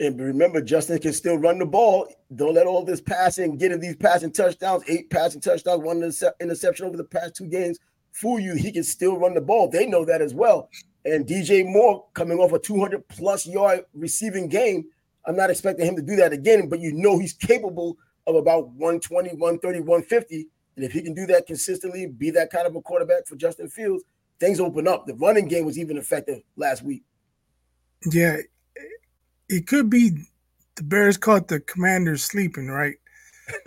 And 0.00 0.20
remember, 0.20 0.60
Justin 0.60 0.98
can 0.98 1.12
still 1.12 1.36
run 1.36 1.58
the 1.58 1.66
ball. 1.66 2.08
Don't 2.34 2.54
let 2.54 2.66
all 2.66 2.84
this 2.84 3.00
passing, 3.00 3.56
getting 3.56 3.78
these 3.78 3.96
passing 3.96 4.32
touchdowns, 4.32 4.82
eight 4.88 5.10
passing 5.10 5.40
touchdowns, 5.40 5.82
one 5.82 6.02
interception 6.40 6.86
over 6.86 6.96
the 6.96 7.04
past 7.04 7.36
two 7.36 7.46
games, 7.46 7.78
fool 8.10 8.40
you. 8.40 8.54
He 8.54 8.72
can 8.72 8.84
still 8.84 9.16
run 9.16 9.34
the 9.34 9.40
ball. 9.40 9.68
They 9.68 9.86
know 9.86 10.04
that 10.04 10.22
as 10.22 10.34
well. 10.34 10.68
And 11.04 11.26
DJ 11.26 11.64
Moore 11.64 12.04
coming 12.14 12.38
off 12.38 12.52
a 12.52 12.58
200 12.58 13.06
plus 13.08 13.46
yard 13.46 13.84
receiving 13.94 14.48
game, 14.48 14.84
I'm 15.26 15.36
not 15.36 15.50
expecting 15.50 15.86
him 15.86 15.96
to 15.96 16.02
do 16.02 16.16
that 16.16 16.32
again, 16.32 16.68
but 16.68 16.80
you 16.80 16.92
know 16.92 17.18
he's 17.18 17.32
capable 17.32 17.96
of 18.26 18.36
about 18.36 18.68
120, 18.70 19.30
130, 19.30 19.80
150. 19.80 20.46
And 20.76 20.84
if 20.84 20.92
he 20.92 21.02
can 21.02 21.14
do 21.14 21.26
that 21.26 21.46
consistently, 21.46 22.06
be 22.06 22.30
that 22.30 22.50
kind 22.50 22.66
of 22.66 22.76
a 22.76 22.80
quarterback 22.80 23.26
for 23.26 23.36
Justin 23.36 23.68
Fields, 23.68 24.04
things 24.40 24.60
open 24.60 24.88
up. 24.88 25.06
The 25.06 25.14
running 25.14 25.48
game 25.48 25.64
was 25.64 25.78
even 25.78 25.96
effective 25.96 26.42
last 26.56 26.82
week. 26.82 27.02
Yeah, 28.10 28.38
it 29.48 29.66
could 29.66 29.90
be 29.90 30.10
the 30.76 30.82
Bears 30.82 31.16
caught 31.16 31.48
the 31.48 31.60
Commanders 31.60 32.24
sleeping, 32.24 32.68
right? 32.68 32.96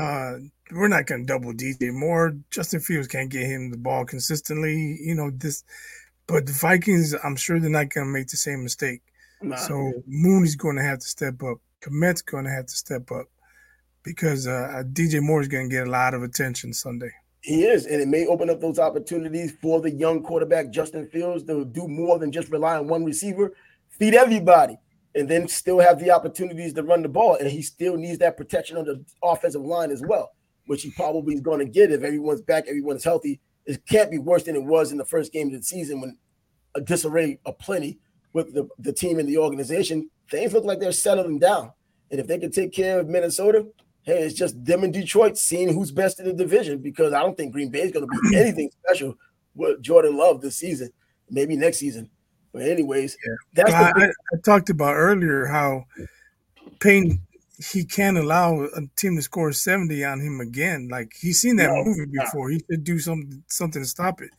uh, 0.00 0.34
we're 0.72 0.88
not 0.88 1.06
going 1.06 1.22
to 1.22 1.26
double 1.26 1.52
DJ 1.52 1.92
Moore. 1.92 2.36
Justin 2.50 2.80
Fields 2.80 3.08
can't 3.08 3.30
get 3.30 3.46
him 3.46 3.70
the 3.70 3.76
ball 3.76 4.04
consistently. 4.04 4.98
You 5.00 5.14
know 5.14 5.30
this, 5.30 5.64
but 6.26 6.46
the 6.46 6.52
Vikings, 6.52 7.14
I'm 7.22 7.36
sure 7.36 7.60
they're 7.60 7.70
not 7.70 7.90
going 7.90 8.06
to 8.06 8.12
make 8.12 8.28
the 8.28 8.36
same 8.36 8.62
mistake. 8.62 9.02
Nah. 9.42 9.56
So 9.56 9.92
Mooney's 10.06 10.56
going 10.56 10.76
to 10.76 10.82
have 10.82 11.00
to 11.00 11.06
step 11.06 11.42
up. 11.42 11.58
Kmet's 11.82 12.22
going 12.22 12.44
to 12.44 12.50
have 12.50 12.66
to 12.66 12.74
step 12.74 13.10
up 13.10 13.26
because 14.02 14.46
uh, 14.46 14.82
DJ 14.92 15.20
Moore 15.20 15.40
is 15.40 15.48
going 15.48 15.68
to 15.68 15.74
get 15.74 15.86
a 15.86 15.90
lot 15.90 16.14
of 16.14 16.22
attention 16.22 16.72
Sunday. 16.72 17.10
He 17.40 17.64
is, 17.64 17.84
and 17.84 18.00
it 18.00 18.08
may 18.08 18.26
open 18.26 18.48
up 18.48 18.60
those 18.60 18.78
opportunities 18.78 19.52
for 19.60 19.82
the 19.82 19.90
young 19.90 20.22
quarterback 20.22 20.70
Justin 20.70 21.06
Fields 21.08 21.44
to 21.44 21.66
do 21.66 21.86
more 21.86 22.18
than 22.18 22.32
just 22.32 22.50
rely 22.50 22.78
on 22.78 22.88
one 22.88 23.04
receiver, 23.04 23.52
feed 23.90 24.14
everybody, 24.14 24.78
and 25.14 25.28
then 25.28 25.46
still 25.46 25.78
have 25.78 25.98
the 25.98 26.10
opportunities 26.10 26.72
to 26.72 26.82
run 26.82 27.02
the 27.02 27.08
ball. 27.08 27.36
And 27.36 27.50
he 27.50 27.60
still 27.60 27.98
needs 27.98 28.18
that 28.20 28.38
protection 28.38 28.78
on 28.78 28.86
the 28.86 29.04
offensive 29.22 29.60
line 29.60 29.90
as 29.90 30.00
well, 30.00 30.30
which 30.66 30.82
he 30.82 30.90
probably 30.92 31.34
is 31.34 31.42
going 31.42 31.58
to 31.58 31.66
get 31.66 31.92
if 31.92 32.02
everyone's 32.02 32.40
back, 32.40 32.64
everyone's 32.66 33.04
healthy. 33.04 33.40
It 33.66 33.86
can't 33.86 34.10
be 34.10 34.18
worse 34.18 34.44
than 34.44 34.56
it 34.56 34.64
was 34.64 34.92
in 34.92 34.98
the 34.98 35.04
first 35.04 35.32
game 35.32 35.48
of 35.48 35.54
the 35.54 35.62
season 35.62 36.00
when 36.00 36.18
a 36.74 36.80
disarray 36.80 37.38
aplenty 37.46 37.98
with 38.32 38.52
the, 38.52 38.68
the 38.78 38.92
team 38.92 39.18
and 39.18 39.28
the 39.28 39.38
organization. 39.38 40.10
Things 40.30 40.52
look 40.52 40.64
like 40.64 40.80
they're 40.80 40.92
settling 40.92 41.38
down. 41.38 41.72
And 42.10 42.20
if 42.20 42.26
they 42.26 42.38
can 42.38 42.50
take 42.50 42.72
care 42.72 43.00
of 43.00 43.08
Minnesota, 43.08 43.66
hey, 44.02 44.22
it's 44.22 44.34
just 44.34 44.62
them 44.64 44.84
and 44.84 44.92
Detroit 44.92 45.38
seeing 45.38 45.72
who's 45.72 45.90
best 45.90 46.20
in 46.20 46.26
the 46.26 46.32
division 46.32 46.78
because 46.78 47.12
I 47.12 47.20
don't 47.20 47.36
think 47.36 47.52
Green 47.52 47.70
Bay 47.70 47.82
is 47.82 47.92
going 47.92 48.06
to 48.06 48.30
be 48.30 48.36
anything 48.36 48.70
special 48.84 49.16
with 49.54 49.82
Jordan 49.82 50.16
Love 50.16 50.40
this 50.40 50.56
season, 50.56 50.90
maybe 51.30 51.56
next 51.56 51.78
season. 51.78 52.10
But 52.52 52.62
anyways, 52.62 53.16
yeah. 53.26 53.34
that's 53.54 53.72
I, 53.72 53.90
I, 53.90 54.04
I, 54.06 54.36
talked 54.44 54.70
about 54.70 54.94
earlier 54.94 55.46
how 55.46 55.86
Payne 56.78 57.20
he 57.58 57.84
can't 57.84 58.18
allow 58.18 58.62
a 58.62 58.80
team 58.96 59.16
to 59.16 59.22
score 59.22 59.52
70 59.52 60.04
on 60.04 60.20
him 60.20 60.40
again. 60.40 60.88
Like 60.90 61.14
he's 61.18 61.40
seen 61.40 61.56
that 61.56 61.70
no, 61.70 61.84
movie 61.84 62.10
before. 62.10 62.50
He 62.50 62.60
should 62.70 62.84
do 62.84 62.98
something 62.98 63.42
something 63.46 63.82
to 63.82 63.88
stop 63.88 64.20
it. 64.20 64.30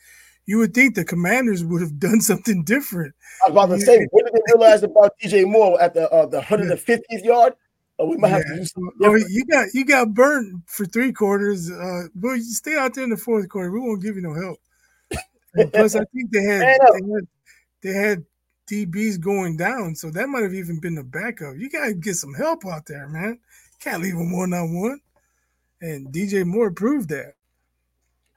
You 0.45 0.59
would 0.59 0.73
think 0.73 0.95
the 0.95 1.05
commanders 1.05 1.63
would 1.63 1.81
have 1.81 1.99
done 1.99 2.21
something 2.31 2.63
different. 2.63 3.15
I 3.45 3.49
was 3.49 3.65
about 3.65 3.75
to 3.75 3.81
say, 3.81 4.05
what 4.11 4.25
did 4.25 4.33
they 4.33 4.53
realize 4.53 4.83
about 4.83 5.13
DJ 5.21 5.49
Moore 5.49 5.81
at 5.81 5.93
the 5.93 6.09
uh, 6.11 6.25
the 6.25 6.41
150th 6.41 7.23
yard? 7.23 7.53
Oh, 7.97 8.07
we 8.09 8.17
might 8.17 8.29
yeah. 8.29 8.37
have 8.37 8.45
to 8.45 8.55
do 8.55 8.65
something. 8.65 8.91
Oh, 9.03 9.15
you 9.15 9.45
got 9.45 9.67
you 9.73 9.85
got 9.85 10.13
burnt 10.13 10.63
for 10.67 10.85
three 10.85 11.13
quarters. 11.13 11.71
Uh, 11.71 12.03
but 12.13 12.33
you 12.33 12.43
stay 12.43 12.75
out 12.75 12.93
there 12.93 13.05
in 13.05 13.09
the 13.09 13.17
fourth 13.17 13.47
quarter. 13.49 13.71
We 13.71 13.79
won't 13.79 14.01
give 14.01 14.15
you 14.15 14.21
no 14.21 14.33
help. 14.33 14.59
And 15.53 15.71
plus, 15.71 15.95
I 15.95 16.03
think 16.13 16.31
they 16.31 16.43
had, 16.43 16.61
they 16.61 16.73
had 17.13 17.27
they 17.81 17.93
had 17.93 18.25
DBs 18.67 19.19
going 19.19 19.57
down, 19.57 19.95
so 19.95 20.09
that 20.11 20.27
might 20.27 20.43
have 20.43 20.53
even 20.53 20.79
been 20.79 20.95
the 20.95 21.03
backup. 21.03 21.55
You 21.57 21.69
gotta 21.69 21.93
get 21.93 22.15
some 22.15 22.33
help 22.33 22.65
out 22.65 22.85
there, 22.85 23.07
man. 23.07 23.39
Can't 23.79 24.01
leave 24.01 24.15
them 24.15 24.31
one 24.31 24.53
on 24.53 24.73
one. 24.73 24.99
And 25.81 26.07
DJ 26.07 26.45
Moore 26.45 26.71
proved 26.71 27.09
that. 27.09 27.33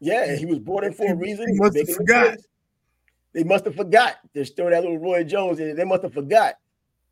Yeah, 0.01 0.37
he 0.37 0.45
was 0.45 0.59
brought 0.59 0.85
in 0.85 0.93
for 0.93 1.11
a 1.11 1.15
reason. 1.15 1.49
He 1.49 1.59
must 1.59 1.77
have 1.77 1.89
forgot. 1.89 2.37
They 3.33 3.45
must 3.45 3.65
have 3.65 3.75
forgot. 3.75 4.17
There's 4.35 4.49
still 4.49 4.71
that 4.71 4.83
little 4.83 4.99
Roy 4.99 5.25
Jones 5.25 5.61
in. 5.61 5.77
They 5.77 5.85
must 5.85 6.03
have 6.03 6.13
forgot. 6.13 6.55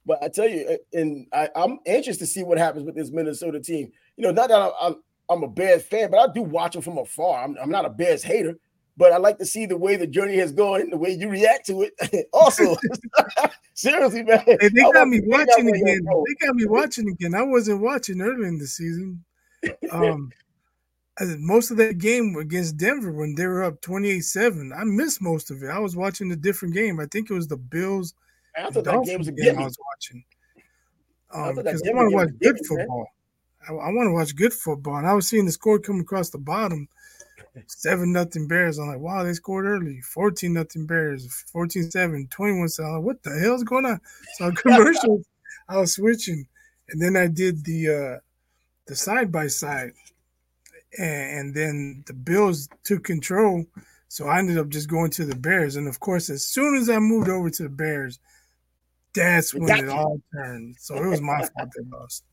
But 0.04 0.22
I 0.22 0.28
tell 0.28 0.48
you, 0.48 0.78
and 0.92 1.26
I, 1.32 1.48
am 1.56 1.80
anxious 1.86 2.16
to 2.18 2.26
see 2.26 2.44
what 2.44 2.58
happens 2.58 2.84
with 2.84 2.94
this 2.94 3.10
Minnesota 3.10 3.60
team. 3.60 3.90
You 4.16 4.24
know, 4.24 4.30
not 4.30 4.48
that 4.48 4.60
I'm, 4.60 4.72
I'm, 4.80 4.94
I'm 5.28 5.42
a 5.42 5.48
Bears 5.48 5.82
fan, 5.82 6.10
but 6.10 6.18
I 6.18 6.32
do 6.32 6.42
watch 6.42 6.74
them 6.74 6.82
from 6.82 6.98
afar. 6.98 7.42
I'm, 7.42 7.56
I'm 7.60 7.70
not 7.70 7.84
a 7.84 7.90
Bears 7.90 8.22
hater, 8.22 8.56
but 8.96 9.12
I 9.12 9.18
like 9.18 9.38
to 9.38 9.46
see 9.46 9.66
the 9.66 9.76
way 9.76 9.96
the 9.96 10.06
journey 10.06 10.36
has 10.36 10.52
gone 10.52 10.80
and 10.80 10.92
the 10.92 10.96
way 10.96 11.10
you 11.10 11.28
react 11.28 11.66
to 11.66 11.82
it. 11.82 12.26
also, 12.32 12.76
seriously, 13.74 14.22
man, 14.22 14.40
hey, 14.46 14.56
they 14.60 14.82
got 14.92 15.08
me 15.08 15.20
watching 15.24 15.68
again. 15.68 16.00
They 16.04 16.46
got 16.46 16.54
me 16.54 16.66
watching 16.66 17.08
again. 17.08 17.34
I 17.34 17.42
wasn't 17.42 17.80
watching 17.80 18.20
early 18.20 18.48
in 18.48 18.58
the 18.58 18.66
season. 18.66 19.24
Um, 19.90 20.30
most 21.38 21.70
of 21.70 21.76
that 21.78 21.98
game 21.98 22.36
against 22.36 22.76
Denver 22.76 23.12
when 23.12 23.34
they 23.34 23.46
were 23.46 23.64
up 23.64 23.80
28-7. 23.80 24.76
I 24.76 24.84
missed 24.84 25.22
most 25.22 25.50
of 25.50 25.62
it. 25.62 25.68
I 25.68 25.78
was 25.78 25.96
watching 25.96 26.30
a 26.32 26.36
different 26.36 26.74
game. 26.74 27.00
I 27.00 27.06
think 27.06 27.30
it 27.30 27.34
was 27.34 27.48
the 27.48 27.56
Bills– 27.56 28.14
I 28.56 28.70
thought 28.70 28.84
that 28.84 29.04
game 29.04 29.18
was 29.18 29.28
a 29.28 29.32
game 29.32 29.58
I 29.58 29.64
was 29.64 29.78
watching. 29.92 30.24
Um, 31.32 31.56
because 31.56 31.82
I, 31.84 31.90
I 31.90 31.94
want 31.94 32.10
to 32.10 32.16
watch 32.16 32.28
good 32.40 32.58
football. 32.66 33.06
I, 33.68 33.72
I 33.72 33.90
want 33.90 34.08
to 34.08 34.12
watch 34.12 34.36
good 34.36 34.52
football, 34.52 34.96
and 34.96 35.06
I 35.06 35.12
was 35.12 35.28
seeing 35.28 35.44
the 35.44 35.52
score 35.52 35.78
come 35.78 36.00
across 36.00 36.30
the 36.30 36.38
bottom. 36.38 36.88
Seven 37.66 38.12
nothing 38.12 38.48
Bears. 38.48 38.78
I'm 38.78 38.88
like, 38.88 38.98
wow, 38.98 39.22
they 39.22 39.32
scored 39.32 39.66
early. 39.66 40.00
14 40.00 40.52
nothing 40.52 40.86
Bears. 40.86 41.44
14 41.52 41.90
7, 41.90 42.28
21 42.28 42.68
7. 42.68 43.02
What 43.02 43.22
the 43.22 43.38
hell's 43.38 43.64
going 43.64 43.86
on? 43.86 44.00
So 44.34 44.50
commercials, 44.56 45.24
I 45.68 45.78
was 45.78 45.94
switching. 45.94 46.46
And 46.88 47.02
then 47.02 47.16
I 47.16 47.26
did 47.26 47.64
the 47.64 47.88
uh 47.88 48.20
the 48.86 48.96
side 48.96 49.32
by 49.32 49.48
side. 49.48 49.92
And 50.98 51.54
then 51.54 52.04
the 52.06 52.14
Bills 52.14 52.68
took 52.84 53.04
control. 53.04 53.66
So 54.08 54.28
I 54.28 54.38
ended 54.38 54.58
up 54.58 54.68
just 54.68 54.88
going 54.88 55.10
to 55.12 55.24
the 55.24 55.34
Bears. 55.34 55.76
And 55.76 55.88
of 55.88 56.00
course, 56.00 56.30
as 56.30 56.44
soon 56.44 56.76
as 56.76 56.88
I 56.88 56.98
moved 56.98 57.28
over 57.28 57.50
to 57.50 57.62
the 57.64 57.68
Bears, 57.68 58.18
that's 59.14 59.52
when 59.52 59.84
it 59.84 59.88
all 59.88 60.20
turned. 60.32 60.76
So 60.78 60.94
it 60.94 61.06
was 61.06 61.20
my 61.20 61.38
fault 61.38 61.70
they 61.76 61.84
lost. 61.90 62.24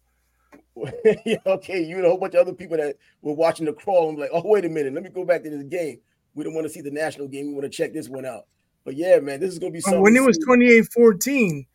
okay, 1.45 1.83
you 1.83 1.97
and 1.97 2.05
a 2.05 2.09
whole 2.09 2.17
bunch 2.17 2.33
of 2.33 2.41
other 2.41 2.53
people 2.53 2.77
that 2.77 2.95
were 3.21 3.33
watching 3.33 3.65
the 3.65 3.73
crawl 3.73 4.09
and 4.09 4.17
like, 4.17 4.31
oh, 4.33 4.41
wait 4.43 4.65
a 4.65 4.69
minute, 4.69 4.93
let 4.93 5.03
me 5.03 5.09
go 5.09 5.23
back 5.23 5.43
to 5.43 5.49
this 5.49 5.63
game. 5.63 5.99
We 6.35 6.43
don't 6.43 6.53
want 6.53 6.65
to 6.65 6.73
see 6.73 6.81
the 6.81 6.91
national 6.91 7.27
game. 7.27 7.47
We 7.47 7.53
want 7.53 7.65
to 7.65 7.69
check 7.69 7.93
this 7.93 8.09
one 8.09 8.25
out. 8.25 8.47
But 8.83 8.95
yeah, 8.95 9.19
man, 9.19 9.39
this 9.39 9.51
is 9.51 9.59
gonna 9.59 9.71
be 9.71 9.79
something. 9.79 10.01
When 10.01 10.15
it 10.15 10.23
was 10.23 10.37
28-14, 10.47 11.65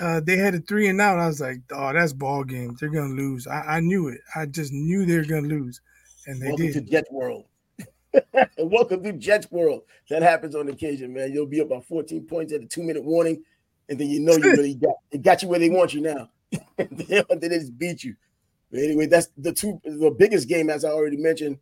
uh, 0.00 0.20
they 0.20 0.36
had 0.36 0.54
a 0.54 0.58
three 0.58 0.88
and 0.88 1.00
out. 1.00 1.18
I 1.18 1.28
was 1.28 1.40
like, 1.40 1.58
oh, 1.72 1.92
that's 1.92 2.12
ball 2.12 2.44
game. 2.44 2.76
They're 2.80 2.90
gonna 2.90 3.14
lose. 3.14 3.46
I, 3.46 3.60
I 3.60 3.80
knew 3.80 4.08
it. 4.08 4.20
I 4.34 4.46
just 4.46 4.72
knew 4.72 5.06
they 5.06 5.16
were 5.16 5.24
gonna 5.24 5.48
lose. 5.48 5.80
And 6.26 6.42
they 6.42 6.48
Welcome 6.48 6.66
did. 6.66 6.74
to 6.74 6.80
Jets 6.80 7.10
World. 7.10 7.44
Welcome 8.58 9.02
to 9.04 9.12
Jets 9.12 9.50
World. 9.50 9.82
That 10.10 10.22
happens 10.22 10.54
on 10.54 10.68
occasion, 10.68 11.14
man. 11.14 11.32
You'll 11.32 11.46
be 11.46 11.60
up 11.60 11.68
by 11.68 11.80
14 11.80 12.26
points 12.26 12.52
at 12.52 12.62
a 12.62 12.66
two-minute 12.66 13.04
warning 13.04 13.42
and 13.88 13.98
then 13.98 14.08
you 14.08 14.20
know 14.20 14.36
you 14.36 14.42
really 14.52 14.74
got 14.74 14.94
it 15.10 15.22
got 15.22 15.42
you 15.42 15.48
where 15.48 15.58
they 15.58 15.70
want 15.70 15.94
you 15.94 16.00
now. 16.00 16.28
they 16.78 17.48
just 17.48 17.78
beat 17.78 18.04
you. 18.04 18.14
But 18.70 18.80
anyway, 18.80 19.06
that's 19.06 19.28
the 19.38 19.52
two 19.52 19.80
the 19.84 20.10
biggest 20.10 20.48
game, 20.48 20.70
as 20.70 20.84
I 20.84 20.90
already 20.90 21.16
mentioned, 21.16 21.58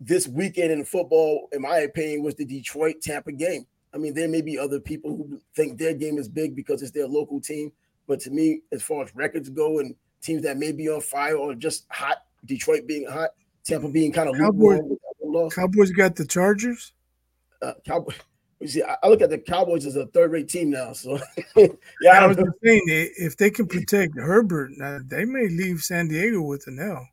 this 0.00 0.28
weekend 0.28 0.70
in 0.70 0.84
football, 0.84 1.48
in 1.52 1.62
my 1.62 1.78
opinion, 1.78 2.22
was 2.22 2.34
the 2.34 2.44
Detroit 2.44 2.96
Tampa 3.02 3.32
game. 3.32 3.66
I 3.92 3.98
mean, 3.98 4.14
there 4.14 4.28
may 4.28 4.40
be 4.40 4.58
other 4.58 4.80
people 4.80 5.16
who 5.16 5.40
think 5.54 5.78
their 5.78 5.94
game 5.94 6.18
is 6.18 6.28
big 6.28 6.56
because 6.56 6.82
it's 6.82 6.90
their 6.90 7.06
local 7.06 7.40
team. 7.40 7.72
But 8.06 8.20
to 8.20 8.30
me, 8.30 8.60
as 8.72 8.82
far 8.82 9.04
as 9.04 9.14
records 9.14 9.48
go 9.48 9.78
and 9.78 9.94
teams 10.20 10.42
that 10.42 10.56
may 10.56 10.72
be 10.72 10.88
on 10.88 11.00
fire 11.00 11.36
or 11.36 11.54
just 11.54 11.86
hot, 11.90 12.18
Detroit 12.44 12.86
being 12.86 13.06
hot, 13.06 13.30
Tampa 13.64 13.88
being 13.88 14.12
kind 14.12 14.28
of 14.28 14.36
Cowboys, 14.36 14.80
Cowboys 15.52 15.90
got 15.90 16.16
the 16.16 16.26
Chargers. 16.26 16.92
Uh, 17.62 17.72
Cowboys. 17.86 18.16
You 18.64 18.70
see, 18.70 18.82
I 18.82 19.08
look 19.08 19.20
at 19.20 19.28
the 19.28 19.36
Cowboys 19.36 19.84
as 19.84 19.94
a 19.94 20.06
third-rate 20.06 20.48
team 20.48 20.70
now. 20.70 20.94
So, 20.94 21.18
yeah, 21.54 21.68
I 22.22 22.26
was 22.26 22.38
saying 22.64 22.82
if 22.86 23.36
they 23.36 23.50
can 23.50 23.66
protect 23.66 24.18
Herbert, 24.18 24.70
they 25.06 25.26
may 25.26 25.48
leave 25.48 25.82
San 25.82 26.08
Diego 26.08 26.40
with 26.40 26.66
an 26.66 26.78
L. 26.80 27.06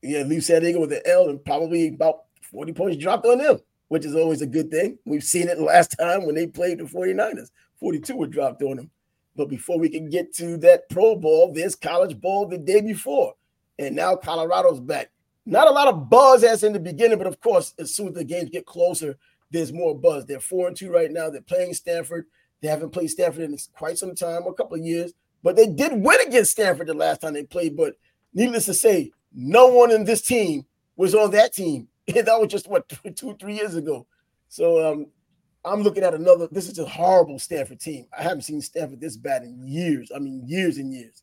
Yeah, 0.00 0.22
leave 0.22 0.44
San 0.44 0.62
Diego 0.62 0.80
with 0.80 0.94
an 0.94 1.02
L 1.04 1.28
and 1.28 1.44
probably 1.44 1.88
about 1.88 2.22
forty 2.50 2.72
points 2.72 2.96
dropped 2.96 3.26
on 3.26 3.36
them, 3.36 3.60
which 3.88 4.06
is 4.06 4.14
always 4.14 4.40
a 4.40 4.46
good 4.46 4.70
thing. 4.70 4.96
We've 5.04 5.22
seen 5.22 5.48
it 5.48 5.58
last 5.60 5.94
time 6.00 6.24
when 6.24 6.36
they 6.36 6.46
played 6.46 6.78
the 6.78 6.84
49ers. 6.84 7.50
42 7.80 8.16
were 8.16 8.26
dropped 8.26 8.62
on 8.62 8.76
them. 8.78 8.90
But 9.36 9.50
before 9.50 9.78
we 9.78 9.90
can 9.90 10.08
get 10.08 10.32
to 10.36 10.56
that 10.58 10.88
Pro 10.88 11.16
Bowl, 11.16 11.52
there's 11.52 11.76
College 11.76 12.18
Bowl 12.18 12.46
the 12.46 12.56
day 12.56 12.80
before, 12.80 13.34
and 13.78 13.94
now 13.94 14.16
Colorado's 14.16 14.80
back. 14.80 15.10
Not 15.44 15.68
a 15.68 15.70
lot 15.70 15.88
of 15.88 16.08
buzz 16.08 16.42
as 16.44 16.62
in 16.62 16.72
the 16.72 16.80
beginning, 16.80 17.18
but 17.18 17.26
of 17.26 17.42
course, 17.42 17.74
as 17.78 17.94
soon 17.94 18.08
as 18.08 18.14
the 18.14 18.24
games 18.24 18.48
get 18.48 18.64
closer, 18.64 19.18
there's 19.54 19.72
more 19.72 19.96
buzz. 19.96 20.26
They're 20.26 20.40
four 20.40 20.66
and 20.66 20.76
two 20.76 20.90
right 20.90 21.10
now. 21.10 21.30
They're 21.30 21.40
playing 21.40 21.74
Stanford. 21.74 22.26
They 22.60 22.68
haven't 22.68 22.90
played 22.90 23.10
Stanford 23.10 23.44
in 23.44 23.56
quite 23.76 23.96
some 23.98 24.14
time, 24.14 24.46
a 24.46 24.52
couple 24.52 24.76
of 24.76 24.84
years, 24.84 25.12
but 25.42 25.54
they 25.54 25.66
did 25.66 25.92
win 25.92 26.18
against 26.26 26.50
Stanford 26.50 26.88
the 26.88 26.94
last 26.94 27.20
time 27.20 27.34
they 27.34 27.44
played. 27.44 27.76
But 27.76 27.94
needless 28.32 28.64
to 28.66 28.74
say, 28.74 29.12
no 29.32 29.68
one 29.68 29.92
in 29.92 30.04
this 30.04 30.22
team 30.22 30.66
was 30.96 31.14
on 31.14 31.30
that 31.30 31.52
team. 31.54 31.88
that 32.06 32.26
was 32.40 32.48
just 32.48 32.68
what 32.68 32.88
two, 33.16 33.36
three 33.38 33.54
years 33.54 33.76
ago. 33.76 34.06
So 34.48 34.92
um, 34.92 35.06
I'm 35.64 35.82
looking 35.82 36.02
at 36.02 36.14
another. 36.14 36.48
This 36.50 36.68
is 36.68 36.78
a 36.80 36.84
horrible 36.84 37.38
Stanford 37.38 37.80
team. 37.80 38.06
I 38.16 38.22
haven't 38.22 38.42
seen 38.42 38.60
Stanford 38.60 39.00
this 39.00 39.16
bad 39.16 39.44
in 39.44 39.66
years. 39.68 40.10
I 40.14 40.18
mean, 40.18 40.42
years 40.46 40.78
and 40.78 40.92
years. 40.92 41.22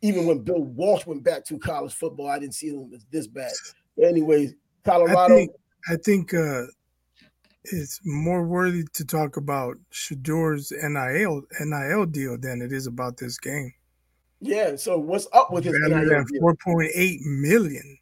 Even 0.00 0.26
when 0.26 0.38
Bill 0.38 0.62
Walsh 0.62 1.04
went 1.06 1.22
back 1.22 1.44
to 1.46 1.58
college 1.58 1.92
football, 1.92 2.28
I 2.28 2.38
didn't 2.38 2.54
see 2.54 2.70
them 2.70 2.90
this 3.10 3.26
bad. 3.26 3.52
But 3.96 4.06
anyways, 4.06 4.54
Colorado. 4.84 5.18
I 5.18 5.28
think, 5.28 5.50
I 5.90 5.96
think 5.96 6.34
uh, 6.34 6.62
it's 7.64 8.00
more 8.04 8.44
worthy 8.44 8.84
to 8.94 9.04
talk 9.04 9.36
about 9.36 9.76
Shedeur's 9.90 10.72
NIL 10.72 11.42
NIL 11.60 12.06
deal 12.06 12.38
than 12.38 12.60
it 12.60 12.72
is 12.72 12.86
about 12.86 13.16
this 13.16 13.38
game. 13.38 13.72
Yeah. 14.40 14.76
So 14.76 14.98
what's 14.98 15.28
up 15.32 15.52
with 15.52 15.64
his 15.64 15.74
NIL 15.74 16.08
deal? 16.08 16.40
Four 16.40 16.56
point 16.56 16.90
eight 16.94 17.20
million. 17.22 17.98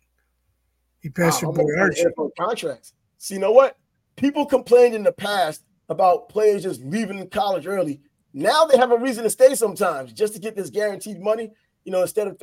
He 1.00 1.10
passed 1.10 1.42
wow, 1.42 1.52
your 1.54 1.64
boy 1.64 1.80
Archie. 1.80 2.04
Contracts. 2.38 2.94
So 3.18 3.34
you 3.34 3.40
know 3.40 3.52
what? 3.52 3.76
People 4.16 4.46
complained 4.46 4.94
in 4.94 5.02
the 5.02 5.12
past 5.12 5.64
about 5.88 6.28
players 6.28 6.62
just 6.62 6.82
leaving 6.82 7.28
college 7.28 7.66
early. 7.66 8.00
Now 8.32 8.64
they 8.64 8.78
have 8.78 8.92
a 8.92 8.98
reason 8.98 9.24
to 9.24 9.30
stay 9.30 9.54
sometimes 9.54 10.12
just 10.12 10.34
to 10.34 10.40
get 10.40 10.56
this 10.56 10.70
guaranteed 10.70 11.20
money. 11.20 11.50
You 11.84 11.92
know, 11.92 12.02
instead 12.02 12.28
of 12.28 12.40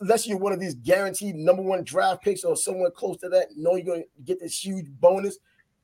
unless 0.00 0.26
you're 0.26 0.38
one 0.38 0.52
of 0.52 0.60
these 0.60 0.74
guaranteed 0.74 1.36
number 1.36 1.62
one 1.62 1.84
draft 1.84 2.22
picks 2.22 2.44
or 2.44 2.56
someone 2.56 2.90
close 2.94 3.18
to 3.18 3.28
that, 3.30 3.48
know 3.56 3.76
you're 3.76 3.86
going 3.86 4.02
to 4.02 4.22
get 4.24 4.40
this 4.40 4.64
huge 4.64 4.86
bonus 4.88 5.38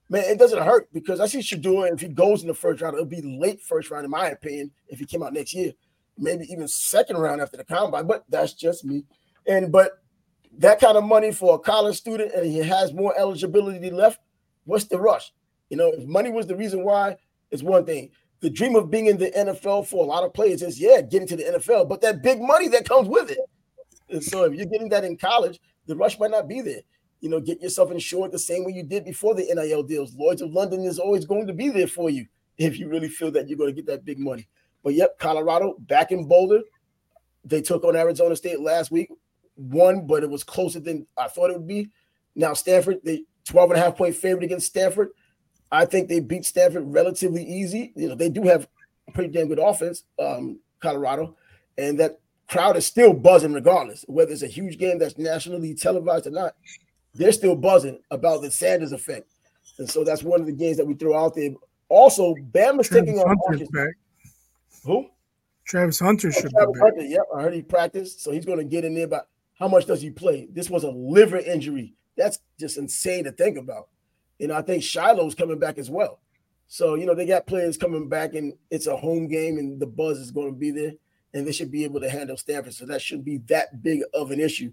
man, 0.09 0.25
it 0.25 0.39
doesn't 0.39 0.63
hurt 0.63 0.89
because 0.93 1.21
I 1.21 1.27
see 1.27 1.39
Shedeur. 1.39 1.93
If 1.93 2.01
he 2.01 2.09
goes 2.09 2.43
in 2.43 2.49
the 2.49 2.55
first 2.55 2.81
round, 2.81 2.95
it'll 2.95 3.07
be 3.07 3.23
late 3.23 3.61
first 3.63 3.91
round, 3.91 4.05
in 4.05 4.11
my 4.11 4.29
opinion, 4.29 4.71
if 4.89 4.99
he 4.99 5.05
came 5.05 5.23
out 5.23 5.33
next 5.33 5.55
year. 5.55 5.73
Maybe 6.19 6.51
even 6.51 6.67
second 6.67 7.19
round 7.19 7.41
after 7.41 7.57
the 7.57 7.65
combine, 7.65 8.07
but 8.07 8.25
that's 8.29 8.55
just 8.55 8.85
me. 8.85 9.05
And 9.47 9.71
but 9.71 10.03
that 10.59 10.81
kind 10.81 10.97
of 10.97 11.05
money 11.05 11.31
for 11.31 11.57
a 11.57 11.59
college 11.59 11.97
student 11.97 12.33
and 12.33 12.47
he 12.47 12.59
has 12.59 12.95
more 12.95 13.17
eligibility 13.19 13.91
left, 13.91 14.21
what's 14.65 14.85
the 14.85 14.99
rush? 14.99 15.33
You 15.69 15.77
know, 15.77 15.93
if 15.93 16.07
money 16.07 16.31
was 16.31 16.47
the 16.47 16.57
reason 16.57 16.85
why, 16.85 17.17
it's 17.51 17.63
one 17.63 17.85
thing. 17.85 18.11
The 18.41 18.49
dream 18.49 18.77
of 18.77 18.91
being 18.91 19.07
in 19.07 19.19
the 19.19 19.31
NFL 19.31 19.87
for 19.87 20.05
a 20.05 20.09
lot 20.09 20.25
of 20.25 20.33
players 20.33 20.63
is, 20.63 20.81
yeah, 20.81 21.03
getting 21.03 21.29
to 21.29 21.37
the 21.37 21.45
NFL, 21.45 21.89
but 21.89 22.01
that 22.01 22.23
big 22.23 22.41
money 22.41 22.69
that 22.69 22.89
comes 22.89 23.09
with 23.09 23.31
it. 23.31 23.39
And 24.09 24.23
so 24.23 24.45
if 24.45 24.55
you're 24.55 24.67
getting 24.67 24.89
that 24.91 25.05
in 25.05 25.17
college, 25.17 25.61
the 25.87 25.97
rush 25.97 26.19
might 26.19 26.31
not 26.31 26.49
be 26.49 26.63
there 26.63 26.81
you 27.21 27.31
know, 27.31 27.41
get 27.41 27.61
yourself 27.61 27.91
insured 27.91 28.33
the 28.33 28.39
same 28.39 28.65
way 28.65 28.73
you 28.73 28.83
did 28.83 29.05
before 29.05 29.35
the 29.35 29.43
NIL 29.55 29.83
deals. 29.83 30.15
Lloyd's 30.15 30.43
of 30.43 30.53
London 30.53 30.83
is 30.83 30.99
always 30.99 31.25
going 31.25 31.47
to 31.47 31.53
be 31.53 31.69
there 31.69 31.87
for 31.87 32.11
you 32.11 32.27
if 32.59 32.79
you 32.79 32.89
really 32.89 33.09
feel 33.09 33.31
that 33.33 33.49
you're 33.49 33.59
going 33.59 33.75
to 33.75 33.77
get 33.77 33.87
that 33.87 34.05
big 34.05 34.19
money. 34.19 34.49
But 34.83 34.95
yep, 34.95 35.19
Colorado 35.19 35.77
back 35.81 36.13
in 36.13 36.27
Boulder. 36.29 36.61
They 37.45 37.63
took 37.63 37.85
on 37.85 37.97
Arizona 37.97 38.35
State 38.35 38.61
last 38.61 38.91
week, 38.91 39.09
won, 39.57 40.07
but 40.07 40.23
it 40.23 40.31
was 40.31 40.43
closer 40.43 40.81
than 40.81 41.07
I 41.17 41.29
thought 41.29 41.51
it 41.51 41.59
would 41.59 41.67
be. 41.67 41.91
Now, 42.35 42.55
Stanford, 42.55 43.01
they 43.05 43.23
12 43.47 43.71
and 43.71 43.81
a 43.81 43.83
half 43.83 43.97
point 43.97 44.15
favorite 44.15 44.45
against 44.45 44.67
Stanford. 44.67 45.11
I 45.71 45.85
think 45.85 46.09
they 46.09 46.21
beat 46.21 46.45
Stanford 46.45 46.93
relatively 46.93 47.45
easy. 47.45 47.93
You 47.97 48.09
know, 48.09 48.15
they 48.15 48.29
do 48.29 48.43
have 48.43 48.69
a 49.09 49.13
pretty 49.13 49.33
damn 49.33 49.49
good 49.49 49.61
offense, 49.61 50.05
um, 50.19 50.59
Colorado, 50.81 51.37
and 51.79 51.99
that 52.01 52.21
crowd 52.49 52.77
is 52.77 52.87
still 52.87 53.13
buzzing 53.13 53.53
regardless, 53.53 54.05
whether 54.09 54.33
it's 54.33 54.43
a 54.43 54.49
huge 54.49 54.79
game 54.79 54.99
that's 54.99 55.19
nationally 55.19 55.75
televised 55.75 56.27
or 56.27 56.31
not 56.31 56.55
they're 57.17 57.33
still 57.33 57.57
buzzing 57.57 58.01
about 58.11 58.43
the 58.43 58.51
Sanders 58.51 58.93
effect. 58.93 59.31
And 59.79 59.89
so 59.89 60.05
that's 60.05 60.23
one 60.23 60.41
of 60.41 60.47
the 60.47 60.53
games 60.53 60.77
that 60.77 60.87
we 60.87 60.95
throw 60.95 61.17
out 61.17 61.35
there. 61.35 61.51
Also, 61.89 62.35
Bama's 62.35 62.89
Travis 62.89 62.89
taking 62.89 63.19
on 63.19 63.37
Hunter's 63.49 63.69
back. 63.69 63.95
Who? 64.85 65.09
Travis 65.65 65.99
Hunter 65.99 66.31
should 66.31 66.53
oh, 66.57 66.73
Travis 66.73 66.75
be 66.75 66.81
Hunter, 66.81 67.03
Yep, 67.03 67.23
I 67.35 67.43
heard 67.43 67.55
he 67.55 67.63
practiced, 67.63 68.23
so 68.23 68.31
he's 68.31 68.47
going 68.47 68.59
to 68.59 68.65
get 68.65 68.85
in 68.85 68.95
there. 68.95 69.09
But 69.09 69.29
how 69.59 69.69
much 69.69 69.87
does 69.87 70.01
he 70.01 70.11
play? 70.11 70.49
This 70.51 70.71
was 70.71 70.85
a 70.85 70.91
liver 70.91 71.39
injury. 71.39 71.95
That's 72.17 72.39
just 72.59 72.79
insane 72.79 73.25
to 73.25 73.33
think 73.33 73.59
about. 73.59 73.89
And 74.41 74.53
I 74.53 74.63
think 74.63 74.83
Shiloh's 74.83 75.35
coming 75.35 75.59
back 75.59 75.79
as 75.79 75.91
well. 75.91 76.21
So 76.69 76.95
you 76.95 77.07
know 77.07 77.15
they 77.15 77.27
got 77.27 77.47
players 77.47 77.77
coming 77.77 78.09
back, 78.09 78.35
and 78.35 78.53
it's 78.71 78.87
a 78.87 78.97
home 78.97 79.29
game, 79.29 79.59
and 79.59 79.81
the 79.81 79.87
buzz 79.87 80.19
is 80.19 80.31
going 80.31 80.53
to 80.53 80.59
be 80.59 80.71
there, 80.71 80.93
and 81.33 81.47
they 81.47 81.53
should 81.53 81.71
be 81.71 81.85
able 81.85 82.01
to 82.01 82.11
handle 82.11 82.37
Stanford. 82.37 82.75
So 82.75 82.87
that 82.87 83.01
shouldn't 83.01 83.25
be 83.25 83.39
that 83.47 83.83
big 83.83 84.03
of 84.15 84.31
an 84.31 84.41
issue. 84.41 84.73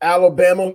Alabama, 0.00 0.72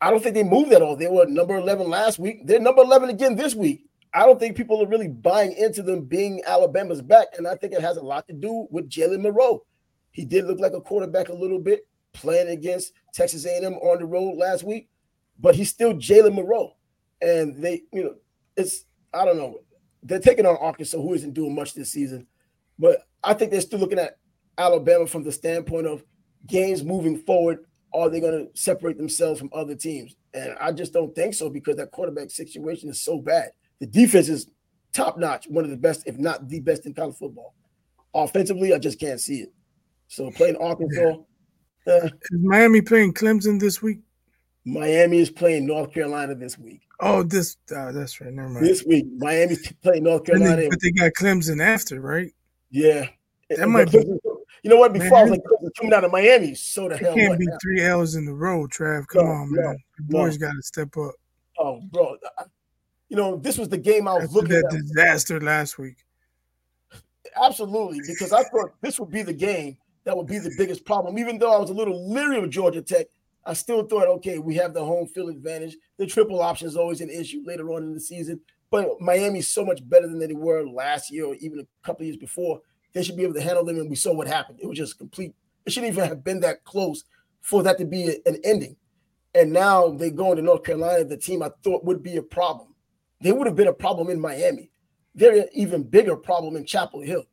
I 0.00 0.10
don't 0.10 0.22
think 0.22 0.34
they 0.34 0.42
moved 0.42 0.72
at 0.72 0.82
all. 0.82 0.96
They 0.96 1.08
were 1.08 1.26
number 1.26 1.56
11 1.56 1.88
last 1.88 2.18
week. 2.18 2.46
They're 2.46 2.60
number 2.60 2.82
11 2.82 3.10
again 3.10 3.36
this 3.36 3.54
week. 3.54 3.84
I 4.14 4.26
don't 4.26 4.40
think 4.40 4.56
people 4.56 4.82
are 4.82 4.88
really 4.88 5.08
buying 5.08 5.52
into 5.52 5.82
them 5.82 6.04
being 6.04 6.42
Alabama's 6.46 7.02
back. 7.02 7.28
And 7.36 7.46
I 7.46 7.54
think 7.54 7.72
it 7.72 7.82
has 7.82 7.96
a 7.96 8.02
lot 8.02 8.26
to 8.28 8.32
do 8.32 8.66
with 8.70 8.88
Jalen 8.88 9.20
Milroe. 9.20 9.62
He 10.10 10.24
did 10.24 10.46
look 10.46 10.58
like 10.58 10.72
a 10.72 10.80
quarterback 10.80 11.28
a 11.28 11.34
little 11.34 11.60
bit 11.60 11.86
playing 12.12 12.48
against 12.48 12.92
Texas 13.12 13.46
A&M 13.46 13.74
on 13.74 13.98
the 13.98 14.06
road 14.06 14.36
last 14.36 14.64
week, 14.64 14.88
but 15.38 15.54
he's 15.54 15.70
still 15.70 15.94
Jalen 15.94 16.34
Milroe. 16.34 16.72
And 17.20 17.62
they, 17.62 17.82
you 17.92 18.02
know, 18.02 18.14
it's, 18.56 18.86
I 19.14 19.24
don't 19.24 19.36
know. 19.36 19.60
They're 20.02 20.18
taking 20.18 20.46
on 20.46 20.56
Arkansas, 20.56 20.96
who 20.96 21.14
isn't 21.14 21.34
doing 21.34 21.54
much 21.54 21.74
this 21.74 21.92
season. 21.92 22.26
But 22.78 23.06
I 23.22 23.34
think 23.34 23.50
they're 23.50 23.60
still 23.60 23.78
looking 23.78 23.98
at 23.98 24.16
Alabama 24.56 25.06
from 25.06 25.22
the 25.22 25.30
standpoint 25.30 25.86
of 25.86 26.02
games 26.46 26.82
moving 26.82 27.18
forward 27.18 27.66
are 27.92 28.08
they 28.08 28.20
going 28.20 28.46
to 28.46 28.60
separate 28.60 28.96
themselves 28.96 29.40
from 29.40 29.50
other 29.52 29.74
teams? 29.74 30.16
And 30.34 30.54
I 30.60 30.72
just 30.72 30.92
don't 30.92 31.14
think 31.14 31.34
so 31.34 31.50
because 31.50 31.76
that 31.76 31.90
quarterback 31.90 32.30
situation 32.30 32.88
is 32.88 33.00
so 33.00 33.18
bad. 33.18 33.50
The 33.80 33.86
defense 33.86 34.28
is 34.28 34.46
top 34.92 35.18
notch, 35.18 35.46
one 35.48 35.64
of 35.64 35.70
the 35.70 35.76
best, 35.76 36.06
if 36.06 36.18
not 36.18 36.48
the 36.48 36.60
best 36.60 36.86
in 36.86 36.94
college 36.94 37.16
football. 37.16 37.54
Offensively, 38.14 38.74
I 38.74 38.78
just 38.78 39.00
can't 39.00 39.20
see 39.20 39.40
it. 39.40 39.52
So 40.08 40.30
playing 40.30 40.56
Arkansas. 40.56 41.00
Yeah. 41.00 41.14
Uh, 41.86 42.04
is 42.04 42.40
Miami 42.42 42.82
playing 42.82 43.14
Clemson 43.14 43.58
this 43.58 43.80
week? 43.80 44.00
Miami 44.66 45.18
is 45.18 45.30
playing 45.30 45.66
North 45.66 45.92
Carolina 45.94 46.34
this 46.34 46.58
week. 46.58 46.82
Oh, 47.00 47.22
this 47.22 47.56
uh, 47.74 47.90
that's 47.92 48.20
right. 48.20 48.30
Never 48.30 48.50
mind. 48.50 48.66
This 48.66 48.84
week, 48.84 49.06
Miami's 49.16 49.72
playing 49.82 50.04
North 50.04 50.24
Carolina. 50.24 50.56
They, 50.56 50.68
but 50.68 50.78
they 50.82 50.90
got 50.90 51.12
Clemson 51.18 51.64
after, 51.64 52.00
right? 52.02 52.32
Yeah. 52.70 53.08
That 53.48 53.68
might 53.68 53.90
be 53.90 54.04
you 54.62 54.70
know 54.70 54.76
what? 54.76 54.92
Before 54.92 55.10
man, 55.10 55.18
I 55.18 55.22
was 55.22 55.30
like, 55.30 55.72
coming 55.78 55.92
out 55.92 56.04
of 56.04 56.12
Miami, 56.12 56.54
so 56.54 56.88
the 56.88 56.96
hell. 56.96 57.14
can't 57.14 57.38
be 57.38 57.46
now? 57.46 57.58
three 57.62 57.82
L's 57.82 58.14
in 58.14 58.24
the 58.24 58.34
row, 58.34 58.66
Trav. 58.66 59.06
Come 59.06 59.26
no, 59.26 59.30
on, 59.30 59.52
man. 59.52 59.64
No, 59.64 59.76
the 59.96 60.02
boys 60.04 60.38
no. 60.38 60.48
got 60.48 60.54
to 60.54 60.62
step 60.62 60.96
up. 60.96 61.14
Oh, 61.58 61.80
bro. 61.90 62.16
You 63.08 63.16
know, 63.16 63.36
this 63.36 63.58
was 63.58 63.68
the 63.68 63.78
game 63.78 64.06
I 64.06 64.14
was 64.14 64.24
After 64.24 64.34
looking 64.34 64.50
that 64.54 64.74
at. 64.74 64.80
disaster 64.82 65.40
last 65.40 65.78
week. 65.78 66.04
Absolutely, 67.42 68.00
because 68.06 68.32
I 68.32 68.42
thought 68.44 68.72
this 68.80 68.98
would 68.98 69.10
be 69.10 69.22
the 69.22 69.32
game 69.32 69.76
that 70.04 70.16
would 70.16 70.26
be 70.26 70.38
the 70.38 70.54
biggest 70.56 70.84
problem. 70.84 71.18
Even 71.18 71.38
though 71.38 71.52
I 71.52 71.58
was 71.58 71.70
a 71.70 71.74
little 71.74 72.10
leery 72.10 72.38
of 72.38 72.50
Georgia 72.50 72.82
Tech, 72.82 73.06
I 73.44 73.52
still 73.54 73.84
thought, 73.84 74.06
okay, 74.06 74.38
we 74.38 74.54
have 74.56 74.74
the 74.74 74.84
home 74.84 75.06
field 75.06 75.30
advantage. 75.30 75.76
The 75.98 76.06
triple 76.06 76.40
option 76.40 76.68
is 76.68 76.76
always 76.76 77.00
an 77.00 77.10
issue 77.10 77.42
later 77.44 77.70
on 77.70 77.82
in 77.82 77.94
the 77.94 78.00
season. 78.00 78.40
But 78.70 79.00
Miami's 79.00 79.48
so 79.48 79.64
much 79.64 79.86
better 79.88 80.06
than 80.06 80.18
they 80.18 80.32
were 80.32 80.66
last 80.66 81.10
year 81.10 81.26
or 81.26 81.34
even 81.36 81.60
a 81.60 81.66
couple 81.84 82.06
years 82.06 82.16
before 82.16 82.60
they 82.92 83.02
should 83.02 83.16
be 83.16 83.22
able 83.22 83.34
to 83.34 83.40
handle 83.40 83.64
them. 83.64 83.78
And 83.78 83.90
we 83.90 83.96
saw 83.96 84.12
what 84.12 84.26
happened. 84.26 84.58
It 84.62 84.66
was 84.66 84.78
just 84.78 84.98
complete. 84.98 85.34
It 85.66 85.72
shouldn't 85.72 85.92
even 85.92 86.08
have 86.08 86.24
been 86.24 86.40
that 86.40 86.64
close 86.64 87.04
for 87.40 87.62
that 87.62 87.78
to 87.78 87.84
be 87.84 88.08
a, 88.08 88.28
an 88.28 88.40
ending. 88.44 88.76
And 89.34 89.52
now 89.52 89.90
they 89.90 90.10
go 90.10 90.32
into 90.32 90.42
North 90.42 90.64
Carolina, 90.64 91.04
the 91.04 91.16
team 91.16 91.42
I 91.42 91.50
thought 91.62 91.84
would 91.84 92.02
be 92.02 92.16
a 92.16 92.22
problem. 92.22 92.74
They 93.20 93.32
would 93.32 93.46
have 93.46 93.56
been 93.56 93.68
a 93.68 93.72
problem 93.72 94.10
in 94.10 94.20
Miami. 94.20 94.70
They're 95.14 95.42
an 95.42 95.48
even 95.52 95.82
bigger 95.82 96.16
problem 96.16 96.56
in 96.56 96.64
Chapel 96.64 97.00
Hill. 97.00 97.24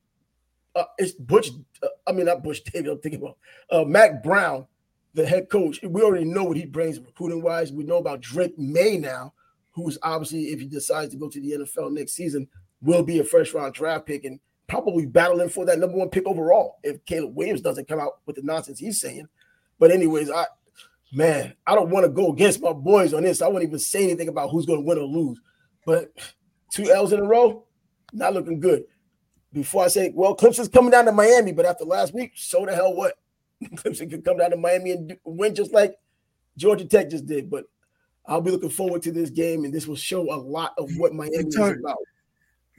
Uh, 0.75 0.83
it's 0.97 1.13
Butch. 1.13 1.49
Uh, 1.81 1.87
I 2.05 2.11
mean, 2.11 2.25
not 2.25 2.43
Butch 2.43 2.63
Davis. 2.63 2.91
I'm 2.91 2.99
thinking 2.99 3.21
about 3.21 3.37
uh, 3.71 3.85
Mack 3.85 4.21
Brown, 4.21 4.67
the 5.13 5.25
head 5.25 5.49
coach. 5.49 5.79
We 5.81 6.01
already 6.01 6.25
know 6.25 6.43
what 6.43 6.57
he 6.57 6.65
brings 6.65 6.99
recruiting 6.99 7.41
wise. 7.41 7.71
We 7.71 7.83
know 7.83 7.97
about 7.97 8.21
Drake 8.21 8.57
Maye 8.59 8.97
now, 8.97 9.33
who's 9.71 9.97
obviously, 10.03 10.45
if 10.45 10.59
he 10.59 10.67
decides 10.67 11.11
to 11.11 11.17
go 11.17 11.29
to 11.29 11.41
the 11.41 11.51
NFL 11.51 11.93
next 11.93 12.13
season, 12.13 12.47
will 12.81 13.03
be 13.03 13.19
a 13.19 13.23
first 13.23 13.53
round 13.53 13.73
draft 13.73 14.05
pick 14.05 14.25
and 14.25 14.39
probably 14.67 15.05
battling 15.05 15.49
for 15.49 15.65
that 15.65 15.79
number 15.79 15.97
one 15.97 16.09
pick 16.09 16.25
overall 16.27 16.77
if 16.83 17.03
Caleb 17.05 17.35
Williams 17.35 17.61
doesn't 17.61 17.87
come 17.87 17.99
out 17.99 18.19
with 18.25 18.35
the 18.35 18.41
nonsense 18.43 18.79
he's 18.79 18.99
saying. 18.99 19.27
But 19.79 19.91
anyways, 19.91 20.29
I 20.29 20.45
man, 21.13 21.53
I 21.65 21.75
don't 21.75 21.89
want 21.89 22.05
to 22.05 22.11
go 22.11 22.31
against 22.31 22.61
my 22.61 22.73
boys 22.73 23.13
on 23.13 23.23
this. 23.23 23.41
I 23.41 23.47
won't 23.47 23.63
even 23.63 23.79
say 23.79 24.03
anything 24.03 24.27
about 24.27 24.49
who's 24.49 24.65
going 24.65 24.79
to 24.79 24.85
win 24.85 24.97
or 24.97 25.05
lose. 25.05 25.39
But 25.85 26.11
two 26.71 26.91
L's 26.91 27.13
in 27.13 27.19
a 27.19 27.23
row, 27.23 27.65
not 28.13 28.33
looking 28.33 28.59
good. 28.59 28.83
Before 29.53 29.85
I 29.85 29.87
say, 29.87 30.11
well, 30.13 30.35
Clemson's 30.35 30.67
coming 30.67 30.91
down 30.91 31.05
to 31.05 31.11
Miami, 31.11 31.53
but 31.53 31.65
after 31.65 31.85
last 31.85 32.13
week, 32.13 32.33
so 32.35 32.65
the 32.65 32.75
hell 32.75 32.93
what? 32.93 33.15
Clemson 33.63 34.09
could 34.09 34.25
come 34.25 34.37
down 34.37 34.51
to 34.51 34.57
Miami 34.57 34.91
and 34.91 35.17
win 35.23 35.55
just 35.55 35.71
like 35.71 35.95
Georgia 36.57 36.85
Tech 36.85 37.09
just 37.09 37.25
did. 37.25 37.49
But 37.49 37.65
I'll 38.25 38.41
be 38.41 38.51
looking 38.51 38.69
forward 38.69 39.01
to 39.03 39.11
this 39.11 39.29
game, 39.29 39.63
and 39.63 39.73
this 39.73 39.87
will 39.87 39.95
show 39.95 40.21
a 40.33 40.35
lot 40.35 40.73
of 40.77 40.89
what 40.97 41.13
Miami 41.13 41.43
talk, 41.45 41.71
is 41.71 41.79
about. 41.79 41.97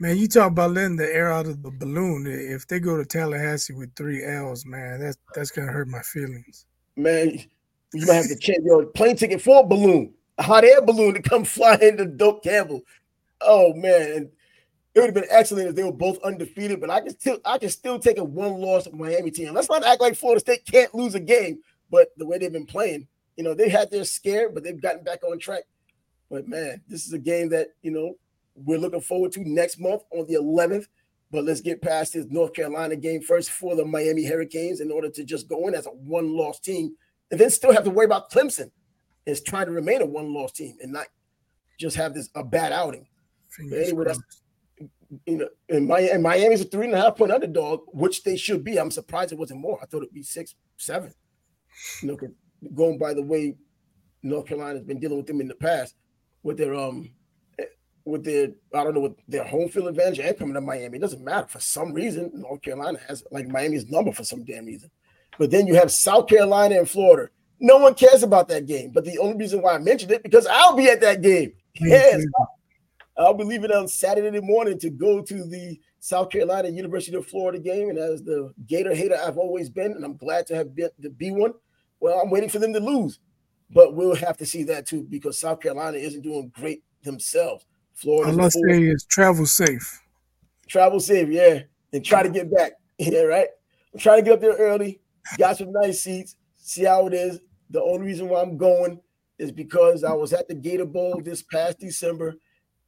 Man, 0.01 0.15
you 0.15 0.29
talk 0.29 0.51
about 0.51 0.71
letting 0.71 0.95
the 0.95 1.13
air 1.13 1.29
out 1.29 1.45
of 1.45 1.61
the 1.61 1.71
balloon. 1.71 2.25
If 2.25 2.65
they 2.67 2.79
go 2.79 2.95
to 2.95 3.03
Tallahassee 3.03 3.73
with 3.73 3.93
three 3.95 4.23
L's, 4.23 4.65
man, 4.65 5.01
that's 5.01 5.17
that's 5.35 5.51
gonna 5.51 5.71
hurt 5.71 5.89
my 5.89 6.01
feelings. 6.01 6.65
Man, 6.95 7.37
you 7.93 8.05
might 8.05 8.13
have 8.13 8.27
to 8.27 8.37
change 8.37 8.63
your 8.63 8.85
plane 8.85 9.17
ticket 9.17 9.41
for 9.41 9.61
a 9.61 9.67
balloon, 9.67 10.13
a 10.37 10.43
hot 10.43 10.63
air 10.63 10.81
balloon 10.81 11.15
to 11.15 11.21
come 11.21 11.43
fly 11.45 11.77
into 11.81 12.05
Doak 12.05 12.43
Campbell. 12.43 12.81
Oh 13.41 13.73
man, 13.73 14.29
it 14.95 14.99
would 14.99 15.07
have 15.07 15.13
been 15.13 15.25
excellent 15.29 15.67
if 15.67 15.75
they 15.75 15.83
were 15.83 15.91
both 15.91 16.17
undefeated. 16.23 16.79
But 16.79 16.91
I 16.91 17.01
can 17.01 17.19
still, 17.19 17.39
I 17.43 17.57
can 17.57 17.69
still 17.69 17.99
take 17.99 18.19
a 18.19 18.23
one-loss 18.23 18.87
Miami 18.93 19.31
team. 19.31 19.53
Let's 19.53 19.69
not 19.69 19.85
act 19.85 19.99
like 19.99 20.15
Florida 20.15 20.39
State 20.39 20.65
can't 20.65 20.95
lose 20.95 21.15
a 21.15 21.19
game. 21.19 21.59
But 21.91 22.09
the 22.15 22.25
way 22.25 22.37
they've 22.37 22.53
been 22.53 22.65
playing, 22.65 23.07
you 23.35 23.43
know, 23.43 23.53
they 23.53 23.67
had 23.67 23.91
their 23.91 24.05
scare, 24.05 24.49
but 24.49 24.63
they've 24.63 24.81
gotten 24.81 25.03
back 25.03 25.23
on 25.23 25.39
track. 25.39 25.63
But 26.29 26.47
man, 26.47 26.81
this 26.87 27.05
is 27.05 27.11
a 27.11 27.19
game 27.19 27.49
that 27.49 27.69
you 27.81 27.91
know 27.91 28.15
we're 28.63 28.79
looking 28.79 29.01
forward 29.01 29.31
to 29.33 29.43
next 29.43 29.79
month 29.79 30.03
on 30.11 30.25
the 30.27 30.35
11th. 30.35 30.85
But 31.31 31.43
let's 31.43 31.61
get 31.61 31.81
past 31.81 32.13
this 32.13 32.25
North 32.29 32.53
Carolina 32.53 32.95
game 32.95 33.21
first 33.21 33.51
for 33.51 33.75
the 33.75 33.85
Miami 33.85 34.25
Hurricanes 34.25 34.79
in 34.79 34.91
order 34.91 35.09
to 35.11 35.23
just 35.23 35.47
go 35.47 35.67
in 35.67 35.75
as 35.75 35.85
a 35.85 35.91
one-loss 35.91 36.59
team 36.59 36.95
and 37.29 37.39
then 37.39 37.51
still 37.51 37.71
have 37.71 37.83
to 37.83 37.91
worry 37.91 38.05
about 38.05 38.31
Clemson 38.31 38.71
is 39.27 39.43
trying 39.43 39.67
to 39.67 39.71
remain 39.71 40.01
a 40.01 40.05
one-loss 40.07 40.53
team 40.53 40.77
and 40.81 40.91
not 40.91 41.05
just 41.79 41.95
have 41.97 42.15
this 42.15 42.29
a 42.33 42.43
bad 42.43 42.71
outing. 42.71 43.07
anyway, 43.61 44.05
that's 44.05 44.19
you 45.25 45.37
know, 45.37 45.49
and, 45.69 45.87
Miami, 45.87 46.09
and 46.09 46.23
Miami's 46.23 46.61
a 46.61 46.65
three 46.65 46.85
and 46.85 46.93
a 46.93 47.01
half 47.01 47.15
point 47.15 47.31
underdog, 47.31 47.81
which 47.87 48.23
they 48.23 48.37
should 48.37 48.63
be. 48.63 48.79
I'm 48.79 48.91
surprised 48.91 49.31
it 49.31 49.39
wasn't 49.39 49.61
more. 49.61 49.79
I 49.81 49.85
thought 49.85 50.03
it'd 50.03 50.13
be 50.13 50.23
six, 50.23 50.55
seven. 50.77 51.13
You 52.01 52.09
know, 52.09 52.17
going 52.75 52.97
by 52.97 53.13
the 53.13 53.23
way 53.23 53.55
North 54.21 54.47
Carolina's 54.47 54.83
been 54.83 54.99
dealing 54.99 55.17
with 55.17 55.27
them 55.27 55.41
in 55.41 55.47
the 55.47 55.55
past 55.55 55.95
with 56.43 56.57
their 56.57 56.75
um 56.75 57.09
with 58.09 58.23
their 58.23 58.49
I 58.73 58.83
don't 58.83 58.93
know 58.93 59.01
with 59.01 59.17
their 59.27 59.43
home 59.43 59.69
field 59.69 59.87
advantage 59.87 60.19
and 60.19 60.37
coming 60.37 60.53
to 60.55 60.61
Miami. 60.61 60.97
It 60.97 61.01
doesn't 61.01 61.23
matter 61.23 61.47
for 61.47 61.59
some 61.59 61.93
reason. 61.93 62.31
North 62.33 62.61
Carolina 62.61 62.99
has 63.07 63.23
like 63.31 63.47
Miami's 63.47 63.89
number 63.89 64.11
for 64.11 64.23
some 64.23 64.43
damn 64.43 64.65
reason. 64.65 64.91
But 65.37 65.51
then 65.51 65.67
you 65.67 65.75
have 65.75 65.91
South 65.91 66.27
Carolina 66.27 66.77
and 66.77 66.89
Florida. 66.89 67.31
No 67.59 67.77
one 67.77 67.93
cares 67.93 68.23
about 68.23 68.47
that 68.49 68.65
game. 68.65 68.91
But 68.91 69.05
the 69.05 69.17
only 69.19 69.37
reason 69.37 69.61
why 69.61 69.75
I 69.75 69.77
mentioned 69.77 70.11
it 70.11 70.23
because 70.23 70.47
I'll 70.47 70.75
be 70.75 70.89
at 70.89 71.01
that 71.01 71.21
game. 71.21 71.53
Yes, 71.75 72.25
I'll 73.17 73.33
be 73.33 73.43
leaving 73.43 73.71
on 73.71 73.87
Saturday 73.87 74.41
morning 74.41 74.79
to 74.79 74.89
go 74.89 75.21
to 75.21 75.43
the 75.45 75.79
South 75.99 76.29
Carolina 76.29 76.69
University 76.69 77.15
of 77.15 77.27
Florida 77.27 77.59
game. 77.59 77.89
And 77.89 77.97
as 77.97 78.23
the 78.23 78.53
Gator 78.65 78.95
hater 78.95 79.17
I've 79.23 79.37
always 79.37 79.69
been, 79.69 79.91
and 79.91 80.03
I'm 80.03 80.17
glad 80.17 80.47
to 80.47 80.55
have 80.55 80.75
been 80.75 80.89
to 81.01 81.09
be 81.09 81.31
one. 81.31 81.53
Well, 81.99 82.19
I'm 82.19 82.29
waiting 82.29 82.49
for 82.49 82.59
them 82.59 82.73
to 82.73 82.79
lose, 82.79 83.19
but 83.69 83.93
we'll 83.93 84.15
have 84.15 84.37
to 84.37 84.45
see 84.45 84.63
that 84.63 84.87
too 84.87 85.05
because 85.09 85.39
South 85.39 85.59
Carolina 85.59 85.97
isn't 85.97 86.21
doing 86.21 86.51
great 86.55 86.83
themselves. 87.03 87.65
Florida. 87.99 88.31
All 88.31 88.45
I 88.45 88.49
say 88.49 88.83
is 88.83 89.03
travel 89.05 89.45
safe. 89.45 90.01
Travel 90.67 90.99
safe, 90.99 91.29
yeah, 91.29 91.61
and 91.91 92.05
try 92.05 92.23
to 92.23 92.29
get 92.29 92.53
back. 92.53 92.73
Yeah, 93.01 93.21
right. 93.21 93.47
I'm 93.93 93.99
trying 94.01 94.17
to 94.17 94.23
get 94.23 94.33
up 94.33 94.41
there 94.41 94.57
early. 94.57 94.99
Got 95.37 95.57
some 95.57 95.71
nice 95.71 96.01
seats. 96.01 96.35
See 96.57 96.83
how 96.83 97.07
it 97.07 97.13
is. 97.13 97.39
The 97.69 97.81
only 97.81 98.05
reason 98.05 98.27
why 98.27 98.41
I'm 98.41 98.57
going 98.57 98.99
is 99.37 99.53
because 99.53 100.03
I 100.03 100.11
was 100.11 100.33
at 100.33 100.49
the 100.49 100.53
Gator 100.53 100.85
Bowl 100.85 101.21
this 101.23 101.41
past 101.41 101.79
December 101.79 102.35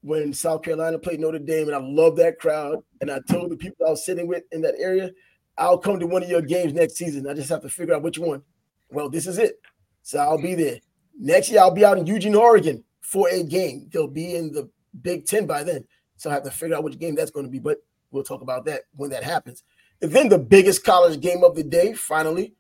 when 0.02 0.34
South 0.34 0.64
Carolina 0.64 1.00
played 1.00 1.22
Notre 1.22 1.40
Dame, 1.40 1.68
and 1.68 1.76
I 1.76 1.80
love 1.80 2.18
that 2.18 2.40
crowd. 2.40 2.80
And 3.00 3.10
I 3.10 3.20
told 3.30 3.52
the 3.52 3.56
people 3.56 3.88
I 3.88 3.92
was 3.92 4.06
sitting 4.06 4.28
with 4.28 4.44
in 4.52 4.62
that 4.64 4.76
area, 4.78 5.12
I'll 5.58 5.78
come 5.78 5.98
to 6.02 6.08
one 6.08 6.24
of 6.24 6.30
your 6.30 6.42
games 6.42 6.74
next 6.74 6.96
season. 6.96 7.26
I 7.26 7.34
just 7.34 7.50
have 7.50 7.62
to 7.62 7.70
figure 7.70 7.96
out 7.96 8.04
which 8.04 8.20
one. 8.20 8.42
Well, 8.90 9.10
this 9.10 9.28
is 9.28 9.38
it. 9.38 9.62
So 10.02 10.20
I'll 10.20 10.42
be 10.42 10.56
there. 10.56 10.80
Next 11.18 11.50
year, 11.50 11.62
I'll 11.62 11.72
be 11.72 11.86
out 11.86 11.98
in 11.98 12.06
Eugene, 12.06 12.36
Oregon 12.36 12.84
for 13.00 13.30
a 13.30 13.44
game. 13.44 13.88
They'll 13.94 14.08
be 14.08 14.36
in 14.36 14.52
the 14.52 14.70
Big 15.02 15.26
Ten 15.26 15.46
by 15.46 15.64
then. 15.64 15.86
So 16.18 16.30
I 16.30 16.34
have 16.34 16.44
to 16.44 16.52
figure 16.52 16.76
out 16.76 16.84
which 16.84 17.00
game 17.00 17.16
that's 17.16 17.32
going 17.32 17.46
to 17.46 17.52
be, 17.52 17.60
but 17.60 17.78
we'll 18.12 18.24
talk 18.24 18.42
about 18.42 18.66
that 18.66 18.82
when 18.96 19.10
that 19.10 19.24
happens. 19.24 19.64
And 20.02 20.12
then 20.12 20.30
the 20.30 20.38
biggest 20.38 20.84
college 20.84 21.20
game 21.20 21.44
of 21.44 21.56
the 21.56 21.64
day, 21.64 21.94
finally, 21.94 22.54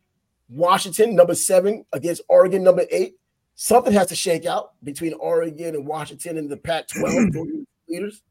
Washington, 0.49 1.15
number 1.15 1.35
seven, 1.35 1.85
against 1.93 2.21
Oregon, 2.27 2.63
number 2.63 2.85
eight. 2.91 3.15
Something 3.55 3.93
has 3.93 4.07
to 4.07 4.15
shake 4.15 4.45
out 4.45 4.73
between 4.83 5.13
Oregon 5.13 5.75
and 5.75 5.85
Washington 5.85 6.37
and 6.37 6.49
the 6.49 6.57
Pac 6.57 6.87
12 6.87 7.35
leaders. 7.89 8.21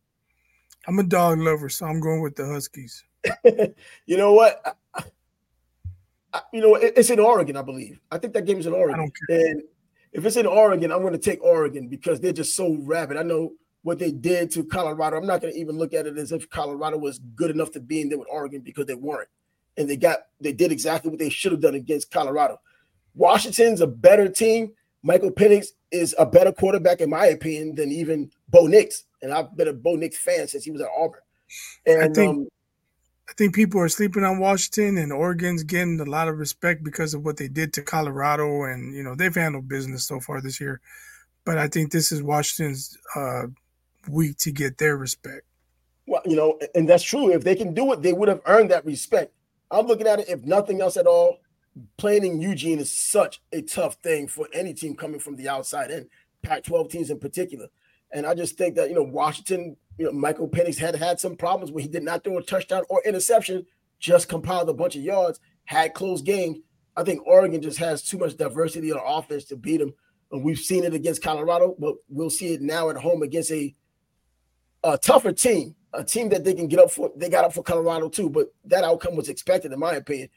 I'm 0.87 0.99
a 0.99 1.05
dog 1.05 1.39
lover, 1.39 1.69
so 1.69 1.87
I'm 1.87 2.01
going 2.01 2.23
with 2.23 2.37
the 2.37 2.47
Huskies. 2.47 3.05
you 3.45 4.17
know 4.17 4.33
what? 4.33 4.79
I, 4.95 5.03
I, 6.33 6.41
you 6.53 6.61
know, 6.61 6.75
it, 6.77 6.95
it's 6.97 7.11
in 7.11 7.21
Oregon, 7.21 7.57
I 7.57 7.63
believe. 7.63 8.01
I 8.11 8.19
think 8.19 8.33
that 8.35 8.47
game 8.47 8.59
is 8.59 8.67
in 8.67 8.73
Oregon. 8.73 9.13
And 9.29 9.63
if 10.13 10.25
it's 10.25 10.37
in 10.37 10.47
Oregon, 10.47 10.91
I'm 10.91 11.03
going 11.03 11.13
to 11.13 11.19
take 11.19 11.43
Oregon 11.43 11.89
because 11.89 12.21
they're 12.21 12.33
just 12.33 12.57
so 12.57 12.77
rabid. 12.81 13.17
I 13.17 13.23
know 13.23 13.53
what 13.83 13.99
they 13.99 14.11
did 14.11 14.51
to 14.53 14.65
Colorado. 14.65 15.17
I'm 15.17 15.27
not 15.27 15.41
going 15.41 15.55
to 15.55 15.59
even 15.59 15.79
look 15.79 15.95
at 15.95 16.07
it 16.07 16.19
as 16.19 16.33
if 16.33 16.51
Colorado 16.51 16.99
was 16.99 17.19
good 17.19 17.51
enough 17.51 17.71
to 17.73 17.81
be 17.81 18.01
in 18.01 18.09
there 18.09 18.19
with 18.19 18.29
Oregon 18.31 18.61
because 18.61 18.87
they 18.87 18.95
weren't. 18.95 19.29
And 19.77 19.89
they 19.89 19.97
got 19.97 20.21
they 20.41 20.53
did 20.53 20.73
exactly 20.73 21.11
what 21.11 21.19
they 21.19 21.31
should 21.31 21.53
have 21.53 21.61
done 21.61 21.75
against 21.75 22.11
Colorado. 22.11 22.61
Washington's 23.15 23.81
a 23.81 23.87
better 23.87 24.29
team. 24.29 24.73
Michael 25.03 25.31
Penix 25.31 25.69
is 25.91 26.15
a 26.19 26.27
better 26.27 26.53
quarterback, 26.53 27.01
in 27.01 27.11
my 27.11 27.27
opinion, 27.27 27.75
than 27.75 27.91
even 27.91 28.31
Bo 28.49 28.67
Nix. 28.67 29.05
And 29.23 29.33
I've 29.33 29.57
been 29.57 29.69
a 29.69 29.73
Bo 29.73 29.97
Nix 29.97 30.19
fan 30.19 30.47
since 30.49 30.65
he 30.65 30.71
was 30.71 30.83
at 30.83 30.89
Auburn. 30.97 31.21
And 31.87 32.03
I 32.03 32.09
think, 32.09 32.29
um, 32.29 32.49
I 33.29 33.33
think 33.35 33.55
people 33.55 33.81
are 33.81 33.89
sleeping 33.89 34.25
on 34.25 34.39
Washington, 34.39 34.99
and 34.99 35.13
Oregon's 35.13 35.63
getting 35.63 36.01
a 36.01 36.05
lot 36.05 36.29
of 36.29 36.39
respect 36.39 36.85
because 36.85 37.15
of 37.15 37.25
what 37.25 37.37
they 37.37 37.49
did 37.49 37.73
to 37.75 37.83
Colorado, 37.83 38.65
and 38.65 38.95
you 38.95 39.03
know 39.03 39.15
they've 39.15 39.35
handled 39.35 39.69
business 39.69 40.05
so 40.05 40.21
far 40.21 40.41
this 40.41 40.61
year. 40.61 40.81
But 41.45 41.57
I 41.57 41.69
think 41.69 41.91
this 41.91 42.13
is 42.13 42.23
Washington's 42.23 42.99
uh, 43.17 43.45
week 44.09 44.37
to 44.39 44.53
get 44.53 44.79
their 44.79 44.97
respect. 44.97 45.43
Well, 46.07 46.23
you 46.27 46.37
know, 46.37 46.59
and 46.75 46.89
that's 46.89 47.05
true. 47.05 47.33
If 47.33 47.45
they 47.45 47.55
can 47.55 47.75
do 47.75 47.93
it, 47.93 48.03
they 48.03 48.13
would 48.13 48.29
have 48.29 48.41
earned 48.47 48.71
that 48.71 48.85
respect. 48.85 49.33
I'm 49.71 49.87
looking 49.87 50.07
at 50.07 50.21
it, 50.21 50.29
if 50.29 50.43
nothing 50.45 50.81
else 50.81 50.97
at 50.97 51.07
all, 51.07 51.39
playing 51.97 52.25
in 52.25 52.41
Eugene 52.41 52.81
is 52.81 52.91
such 52.91 53.41
a 53.53 53.63
tough 53.63 53.95
thing 54.03 54.27
for 54.27 54.49
any 54.53 54.75
team 54.75 54.97
coming 54.97 55.21
from 55.21 55.37
the 55.37 55.49
outside 55.49 55.91
in, 55.91 56.09
Pac 56.43 56.65
12 56.65 56.89
teams 56.89 57.11
in 57.11 57.21
particular. 57.21 57.69
And 58.13 58.27
I 58.27 58.35
just 58.35 58.59
think 58.59 58.75
that, 58.75 58.89
you 58.89 58.97
know, 58.97 59.03
Washington, 59.03 59.77
you 59.99 60.07
know, 60.07 60.13
Michael 60.13 60.49
Penix 60.49 60.79
had 60.79 60.97
had 60.97 61.21
some 61.21 61.37
problems 61.37 61.71
where 61.71 61.83
he 61.83 61.89
did 61.89 62.03
not 62.03 62.25
throw 62.25 62.39
a 62.39 62.43
touchdown 62.43 62.83
or 62.89 63.01
interception, 63.05 63.65
just 64.01 64.29
compiled 64.29 64.69
a 64.69 64.75
bunch 64.75 64.97
of 64.97 65.03
yards, 65.03 65.39
had 65.65 65.95
close 65.95 66.23
games. 66.23 66.59
I 66.97 67.05
think 67.05 67.25
Oregon 67.25 67.63
just 67.63 67.79
has 67.79 68.03
too 68.03 68.19
much 68.19 68.37
diversity 68.37 68.93
on 68.93 69.01
offense 69.05 69.45
to 69.47 69.57
beat 69.57 69.77
them. 69.77 69.95
And 70.33 70.45
we've 70.45 70.59
seen 70.59 70.85
it 70.85 70.95
against 70.95 71.23
Colorado, 71.23 71.77
but 71.79 71.95
we'll 72.09 72.31
see 72.31 72.55
it 72.55 72.63
now 72.63 72.91
at 72.91 72.97
home 72.97 73.23
against 73.23 73.53
a 73.53 73.75
a 74.85 74.99
tougher 74.99 75.33
team, 75.33 75.75
a 75.93 76.05
team 76.05 76.29
that 76.31 76.45
they 76.45 76.55
can 76.55 76.69
get 76.69 76.79
up 76.79 76.91
for. 76.91 77.11
They 77.17 77.29
got 77.29 77.45
up 77.45 77.53
for 77.53 77.63
Colorado 77.63 78.09
too, 78.09 78.31
but 78.31 78.53
that 78.65 78.85
outcome 78.85 79.17
was 79.17 79.29
expected, 79.29 79.73
in 79.73 79.79
my 79.79 79.95
opinion. 79.95 80.29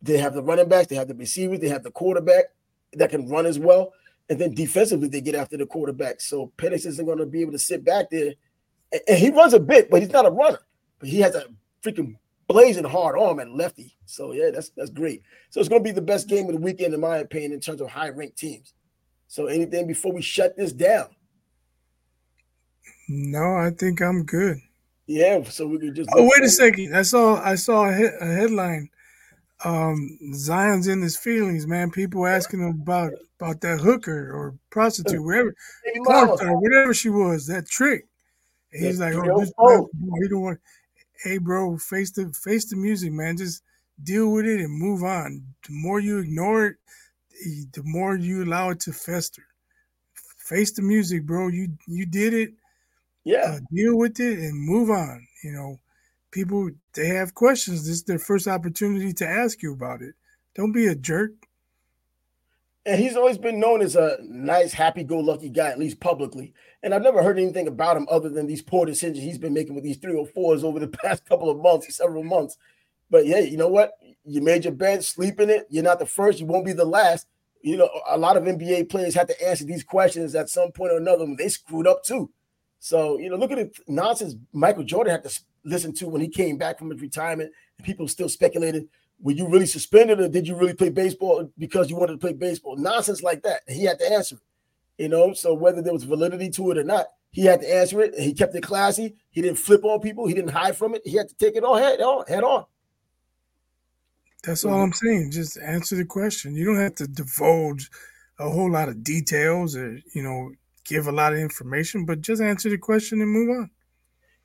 They 0.00 0.18
have 0.18 0.34
the 0.34 0.42
running 0.42 0.68
backs, 0.68 0.88
they 0.88 0.96
have 0.96 1.08
the 1.08 1.14
receivers, 1.14 1.60
they 1.60 1.68
have 1.68 1.82
the 1.82 1.90
quarterback 1.90 2.46
that 2.94 3.10
can 3.10 3.28
run 3.28 3.46
as 3.46 3.58
well. 3.58 3.92
And 4.28 4.38
then 4.38 4.54
defensively, 4.54 5.08
they 5.08 5.20
get 5.20 5.34
after 5.34 5.56
the 5.56 5.66
quarterback. 5.66 6.20
So 6.20 6.52
Penix 6.56 6.86
isn't 6.86 7.04
going 7.04 7.18
to 7.18 7.26
be 7.26 7.40
able 7.40 7.52
to 7.52 7.58
sit 7.58 7.84
back 7.84 8.10
there. 8.10 8.34
And 9.08 9.18
he 9.18 9.30
runs 9.30 9.52
a 9.52 9.60
bit, 9.60 9.90
but 9.90 10.02
he's 10.02 10.12
not 10.12 10.26
a 10.26 10.30
runner. 10.30 10.60
But 10.98 11.08
he 11.08 11.20
has 11.20 11.34
a 11.34 11.46
freaking 11.82 12.16
blazing 12.46 12.84
hard 12.84 13.18
arm 13.18 13.40
at 13.40 13.50
lefty. 13.50 13.96
So 14.06 14.32
yeah, 14.32 14.50
that's 14.50 14.70
that's 14.70 14.90
great. 14.90 15.22
So 15.50 15.60
it's 15.60 15.68
going 15.68 15.82
to 15.82 15.88
be 15.88 15.94
the 15.94 16.02
best 16.02 16.28
game 16.28 16.46
of 16.46 16.52
the 16.52 16.60
weekend, 16.60 16.94
in 16.94 17.00
my 17.00 17.18
opinion, 17.18 17.52
in 17.52 17.60
terms 17.60 17.80
of 17.80 17.88
high 17.88 18.10
ranked 18.10 18.38
teams. 18.38 18.74
So 19.28 19.46
anything 19.46 19.86
before 19.86 20.12
we 20.12 20.22
shut 20.22 20.56
this 20.56 20.72
down? 20.72 21.08
No, 23.08 23.56
I 23.56 23.70
think 23.70 24.00
I'm 24.00 24.24
good. 24.24 24.58
Yeah, 25.06 25.42
so 25.44 25.66
we 25.66 25.78
could 25.78 25.94
just. 25.94 26.10
Oh, 26.14 26.22
wait 26.22 26.44
a 26.44 26.48
second! 26.48 26.96
I 26.96 27.02
saw 27.02 27.42
I 27.42 27.56
saw 27.56 27.84
a, 27.84 27.94
he- 27.94 28.04
a 28.20 28.26
headline. 28.26 28.88
Um, 29.64 30.18
Zion's 30.34 30.88
in 30.88 31.02
his 31.02 31.16
feelings, 31.16 31.66
man. 31.66 31.90
People 31.90 32.26
asking 32.26 32.60
him 32.60 32.80
about 32.82 33.12
about 33.38 33.60
that 33.60 33.80
hooker 33.80 34.30
or 34.32 34.54
prostitute, 34.70 35.22
wherever, 35.22 35.54
or 36.06 36.60
whatever 36.60 36.94
she 36.94 37.10
was, 37.10 37.46
that 37.46 37.68
trick. 37.68 38.06
And 38.72 38.86
he's 38.86 39.00
like, 39.00 39.14
oh, 39.14 39.40
this 39.40 39.52
oh. 39.58 39.88
he 40.20 40.28
don't 40.28 40.40
want. 40.40 40.60
Hey, 41.22 41.38
bro, 41.38 41.76
face 41.78 42.10
the 42.12 42.32
face 42.32 42.64
the 42.70 42.76
music, 42.76 43.12
man. 43.12 43.36
Just 43.36 43.62
deal 44.02 44.32
with 44.32 44.46
it 44.46 44.60
and 44.60 44.72
move 44.72 45.02
on. 45.04 45.44
The 45.66 45.72
more 45.72 46.00
you 46.00 46.18
ignore 46.18 46.66
it, 46.66 46.76
the 47.72 47.82
more 47.84 48.16
you 48.16 48.44
allow 48.44 48.70
it 48.70 48.80
to 48.80 48.92
fester. 48.92 49.42
Face 50.38 50.72
the 50.72 50.82
music, 50.82 51.24
bro. 51.24 51.48
You 51.48 51.68
you 51.86 52.06
did 52.06 52.34
it 52.34 52.54
Yeah. 53.24 53.56
Uh, 53.56 53.60
deal 53.72 53.96
with 53.96 54.18
it 54.20 54.38
and 54.38 54.66
move 54.66 54.90
on. 54.90 55.26
You 55.44 55.52
know, 55.52 55.80
people 56.30 56.70
they 56.94 57.06
have 57.08 57.34
questions. 57.34 57.86
This 57.86 57.96
is 57.96 58.02
their 58.04 58.18
first 58.18 58.48
opportunity 58.48 59.12
to 59.14 59.28
ask 59.28 59.62
you 59.62 59.72
about 59.72 60.02
it. 60.02 60.14
Don't 60.54 60.72
be 60.72 60.86
a 60.86 60.94
jerk. 60.94 61.32
And 62.84 63.00
he's 63.00 63.16
always 63.16 63.38
been 63.38 63.60
known 63.60 63.80
as 63.80 63.94
a 63.94 64.18
nice, 64.22 64.72
happy-go-lucky 64.72 65.50
guy, 65.50 65.68
at 65.68 65.78
least 65.78 66.00
publicly. 66.00 66.52
And 66.82 66.92
I've 66.92 67.02
never 67.02 67.22
heard 67.22 67.38
anything 67.38 67.68
about 67.68 67.96
him 67.96 68.08
other 68.10 68.28
than 68.28 68.48
these 68.48 68.60
poor 68.60 68.86
decisions 68.86 69.22
he's 69.22 69.38
been 69.38 69.54
making 69.54 69.76
with 69.76 69.84
these 69.84 69.98
three 69.98 70.16
or 70.16 70.26
fours 70.26 70.64
over 70.64 70.80
the 70.80 70.88
past 71.04 71.24
couple 71.24 71.48
of 71.48 71.58
months, 71.58 71.94
several 71.94 72.24
months. 72.24 72.58
But 73.08 73.26
yeah, 73.26 73.38
you 73.38 73.56
know 73.56 73.68
what? 73.68 73.92
You 74.24 74.40
made 74.40 74.64
your 74.64 74.72
bed, 74.72 75.04
sleep 75.04 75.38
in 75.38 75.48
it. 75.48 75.66
You're 75.70 75.84
not 75.84 76.00
the 76.00 76.06
first. 76.06 76.40
You 76.40 76.46
won't 76.46 76.66
be 76.66 76.72
the 76.72 76.84
last. 76.84 77.28
You 77.62 77.76
know, 77.76 77.88
a 78.08 78.18
lot 78.18 78.36
of 78.36 78.42
NBA 78.42 78.90
players 78.90 79.14
had 79.14 79.28
to 79.28 79.48
answer 79.48 79.64
these 79.64 79.84
questions 79.84 80.34
at 80.34 80.48
some 80.48 80.72
point 80.72 80.92
or 80.92 80.96
another. 80.96 81.26
They 81.38 81.48
screwed 81.48 81.86
up 81.86 82.02
too. 82.02 82.30
So 82.84 83.16
you 83.16 83.30
know, 83.30 83.36
look 83.36 83.52
at 83.52 83.58
the 83.58 83.70
nonsense 83.86 84.34
Michael 84.52 84.82
Jordan 84.82 85.12
had 85.12 85.22
to 85.22 85.40
listen 85.62 85.94
to 85.94 86.08
when 86.08 86.20
he 86.20 86.26
came 86.26 86.58
back 86.58 86.80
from 86.80 86.90
his 86.90 87.00
retirement. 87.00 87.52
People 87.84 88.08
still 88.08 88.28
speculated, 88.28 88.88
were 89.20 89.30
you 89.30 89.46
really 89.46 89.66
suspended 89.66 90.18
or 90.18 90.28
did 90.28 90.48
you 90.48 90.56
really 90.56 90.74
play 90.74 90.88
baseball 90.88 91.48
because 91.56 91.88
you 91.88 91.94
wanted 91.94 92.14
to 92.14 92.18
play 92.18 92.32
baseball? 92.32 92.76
Nonsense 92.76 93.22
like 93.22 93.44
that. 93.44 93.60
And 93.68 93.76
he 93.76 93.84
had 93.84 94.00
to 94.00 94.12
answer 94.12 94.34
it. 94.34 94.42
You 95.00 95.08
know, 95.08 95.32
so 95.32 95.54
whether 95.54 95.80
there 95.80 95.92
was 95.92 96.02
validity 96.02 96.50
to 96.50 96.72
it 96.72 96.78
or 96.78 96.82
not, 96.82 97.06
he 97.30 97.44
had 97.44 97.60
to 97.60 97.72
answer 97.72 98.00
it. 98.00 98.18
He 98.18 98.34
kept 98.34 98.56
it 98.56 98.64
classy. 98.64 99.14
He 99.30 99.42
didn't 99.42 99.58
flip 99.58 99.84
on 99.84 100.00
people. 100.00 100.26
He 100.26 100.34
didn't 100.34 100.50
hide 100.50 100.76
from 100.76 100.96
it. 100.96 101.02
He 101.04 101.16
had 101.16 101.28
to 101.28 101.36
take 101.36 101.54
it 101.54 101.62
all 101.62 101.76
head 101.76 102.00
on. 102.00 102.26
Head 102.26 102.42
on. 102.42 102.64
That's 104.42 104.64
all 104.64 104.82
I'm 104.82 104.92
saying. 104.92 105.30
Just 105.30 105.56
answer 105.56 105.94
the 105.94 106.04
question. 106.04 106.56
You 106.56 106.64
don't 106.64 106.82
have 106.82 106.96
to 106.96 107.06
divulge 107.06 107.92
a 108.40 108.50
whole 108.50 108.72
lot 108.72 108.88
of 108.88 109.04
details 109.04 109.76
or, 109.76 110.00
you 110.16 110.22
know, 110.24 110.50
give 110.84 111.06
a 111.06 111.12
lot 111.12 111.32
of 111.32 111.38
information, 111.38 112.04
but 112.04 112.20
just 112.20 112.42
answer 112.42 112.70
the 112.70 112.78
question 112.78 113.20
and 113.20 113.30
move 113.30 113.50
on. 113.50 113.70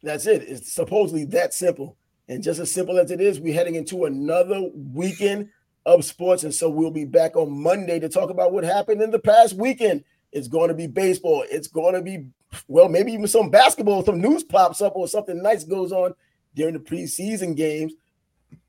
That's 0.03 0.27
it. 0.27 0.43
It's 0.43 0.71
supposedly 0.71 1.25
that 1.25 1.53
simple. 1.53 1.97
And 2.27 2.43
just 2.43 2.59
as 2.59 2.71
simple 2.71 2.99
as 2.99 3.11
it 3.11 3.21
is, 3.21 3.39
we're 3.39 3.53
heading 3.53 3.75
into 3.75 4.05
another 4.05 4.69
weekend 4.73 5.49
of 5.85 6.03
sports. 6.03 6.43
And 6.43 6.53
so 6.53 6.69
we'll 6.69 6.91
be 6.91 7.05
back 7.05 7.35
on 7.35 7.51
Monday 7.51 7.99
to 7.99 8.09
talk 8.09 8.29
about 8.29 8.51
what 8.51 8.63
happened 8.63 9.01
in 9.01 9.11
the 9.11 9.19
past 9.19 9.53
weekend. 9.53 10.03
It's 10.31 10.47
going 10.47 10.67
to 10.67 10.73
be 10.75 10.87
baseball. 10.87 11.45
It's 11.49 11.67
going 11.67 11.93
to 11.93 12.01
be, 12.01 12.27
well, 12.67 12.89
maybe 12.89 13.13
even 13.13 13.27
some 13.27 13.49
basketball. 13.49 14.03
Some 14.03 14.21
news 14.21 14.43
pops 14.43 14.81
up 14.81 14.95
or 14.95 15.07
something 15.07 15.41
nice 15.41 15.63
goes 15.63 15.91
on 15.91 16.13
during 16.53 16.73
the 16.73 16.79
preseason 16.79 17.55
games 17.55 17.93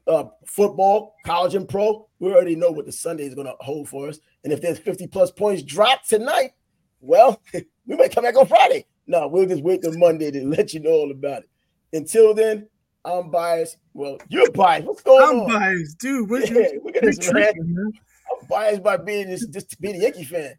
uh, 0.08 0.24
football, 0.46 1.16
college 1.24 1.54
and 1.54 1.68
pro, 1.68 2.08
we 2.18 2.32
already 2.32 2.56
know 2.56 2.70
what 2.70 2.86
the 2.86 2.92
Sunday 2.92 3.26
is 3.26 3.34
going 3.34 3.46
to 3.46 3.54
hold 3.60 3.88
for 3.88 4.08
us. 4.08 4.18
And 4.42 4.52
if 4.52 4.60
there's 4.60 4.78
50 4.78 5.06
plus 5.08 5.30
points 5.30 5.62
dropped 5.62 6.08
tonight, 6.08 6.52
well, 7.00 7.40
we 7.54 7.96
might 7.96 8.14
come 8.14 8.24
back 8.24 8.36
on 8.36 8.46
Friday. 8.46 8.86
No, 9.06 9.26
we'll 9.28 9.46
just 9.46 9.62
wait 9.62 9.82
till 9.82 9.96
Monday 9.96 10.30
to 10.30 10.44
let 10.48 10.74
you 10.74 10.80
know 10.80 10.90
all 10.90 11.10
about 11.10 11.42
it. 11.42 11.48
Until 11.92 12.34
then, 12.34 12.68
I'm 13.04 13.30
biased. 13.30 13.78
Well, 13.94 14.18
you're 14.28 14.50
biased. 14.52 14.86
What's 14.86 15.02
going 15.02 15.22
I'm 15.22 15.40
on? 15.40 15.50
I'm 15.50 15.58
biased, 15.58 15.98
dude. 15.98 16.28
What 16.28 16.48
yeah, 16.50 16.68
look 16.84 16.96
at 16.96 17.02
this 17.02 17.32
man. 17.32 17.52
man. 17.56 17.92
I'm 18.40 18.46
biased 18.48 18.82
by 18.82 18.96
being 18.98 19.28
this 19.30 19.46
just 19.46 19.80
being 19.80 19.96
a 19.96 20.02
Yankee 20.02 20.24
fan. 20.24 20.54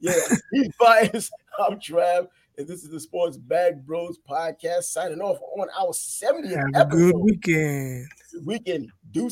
yeah, 0.00 0.14
he's 0.52 0.70
biased. 0.78 1.32
I'm 1.58 1.78
Trav, 1.78 2.28
and 2.56 2.66
this 2.66 2.82
is 2.82 2.90
the 2.90 3.00
Sports 3.00 3.36
Bag 3.36 3.84
Bros 3.84 4.18
podcast 4.28 4.84
signing 4.84 5.20
off 5.20 5.38
on 5.58 5.68
our 5.78 5.90
70th 5.90 6.56
Have 6.74 6.86
episode. 6.86 7.08
a 7.08 7.12
good 7.12 7.16
weekend 7.18 8.06
weekend. 8.44 8.90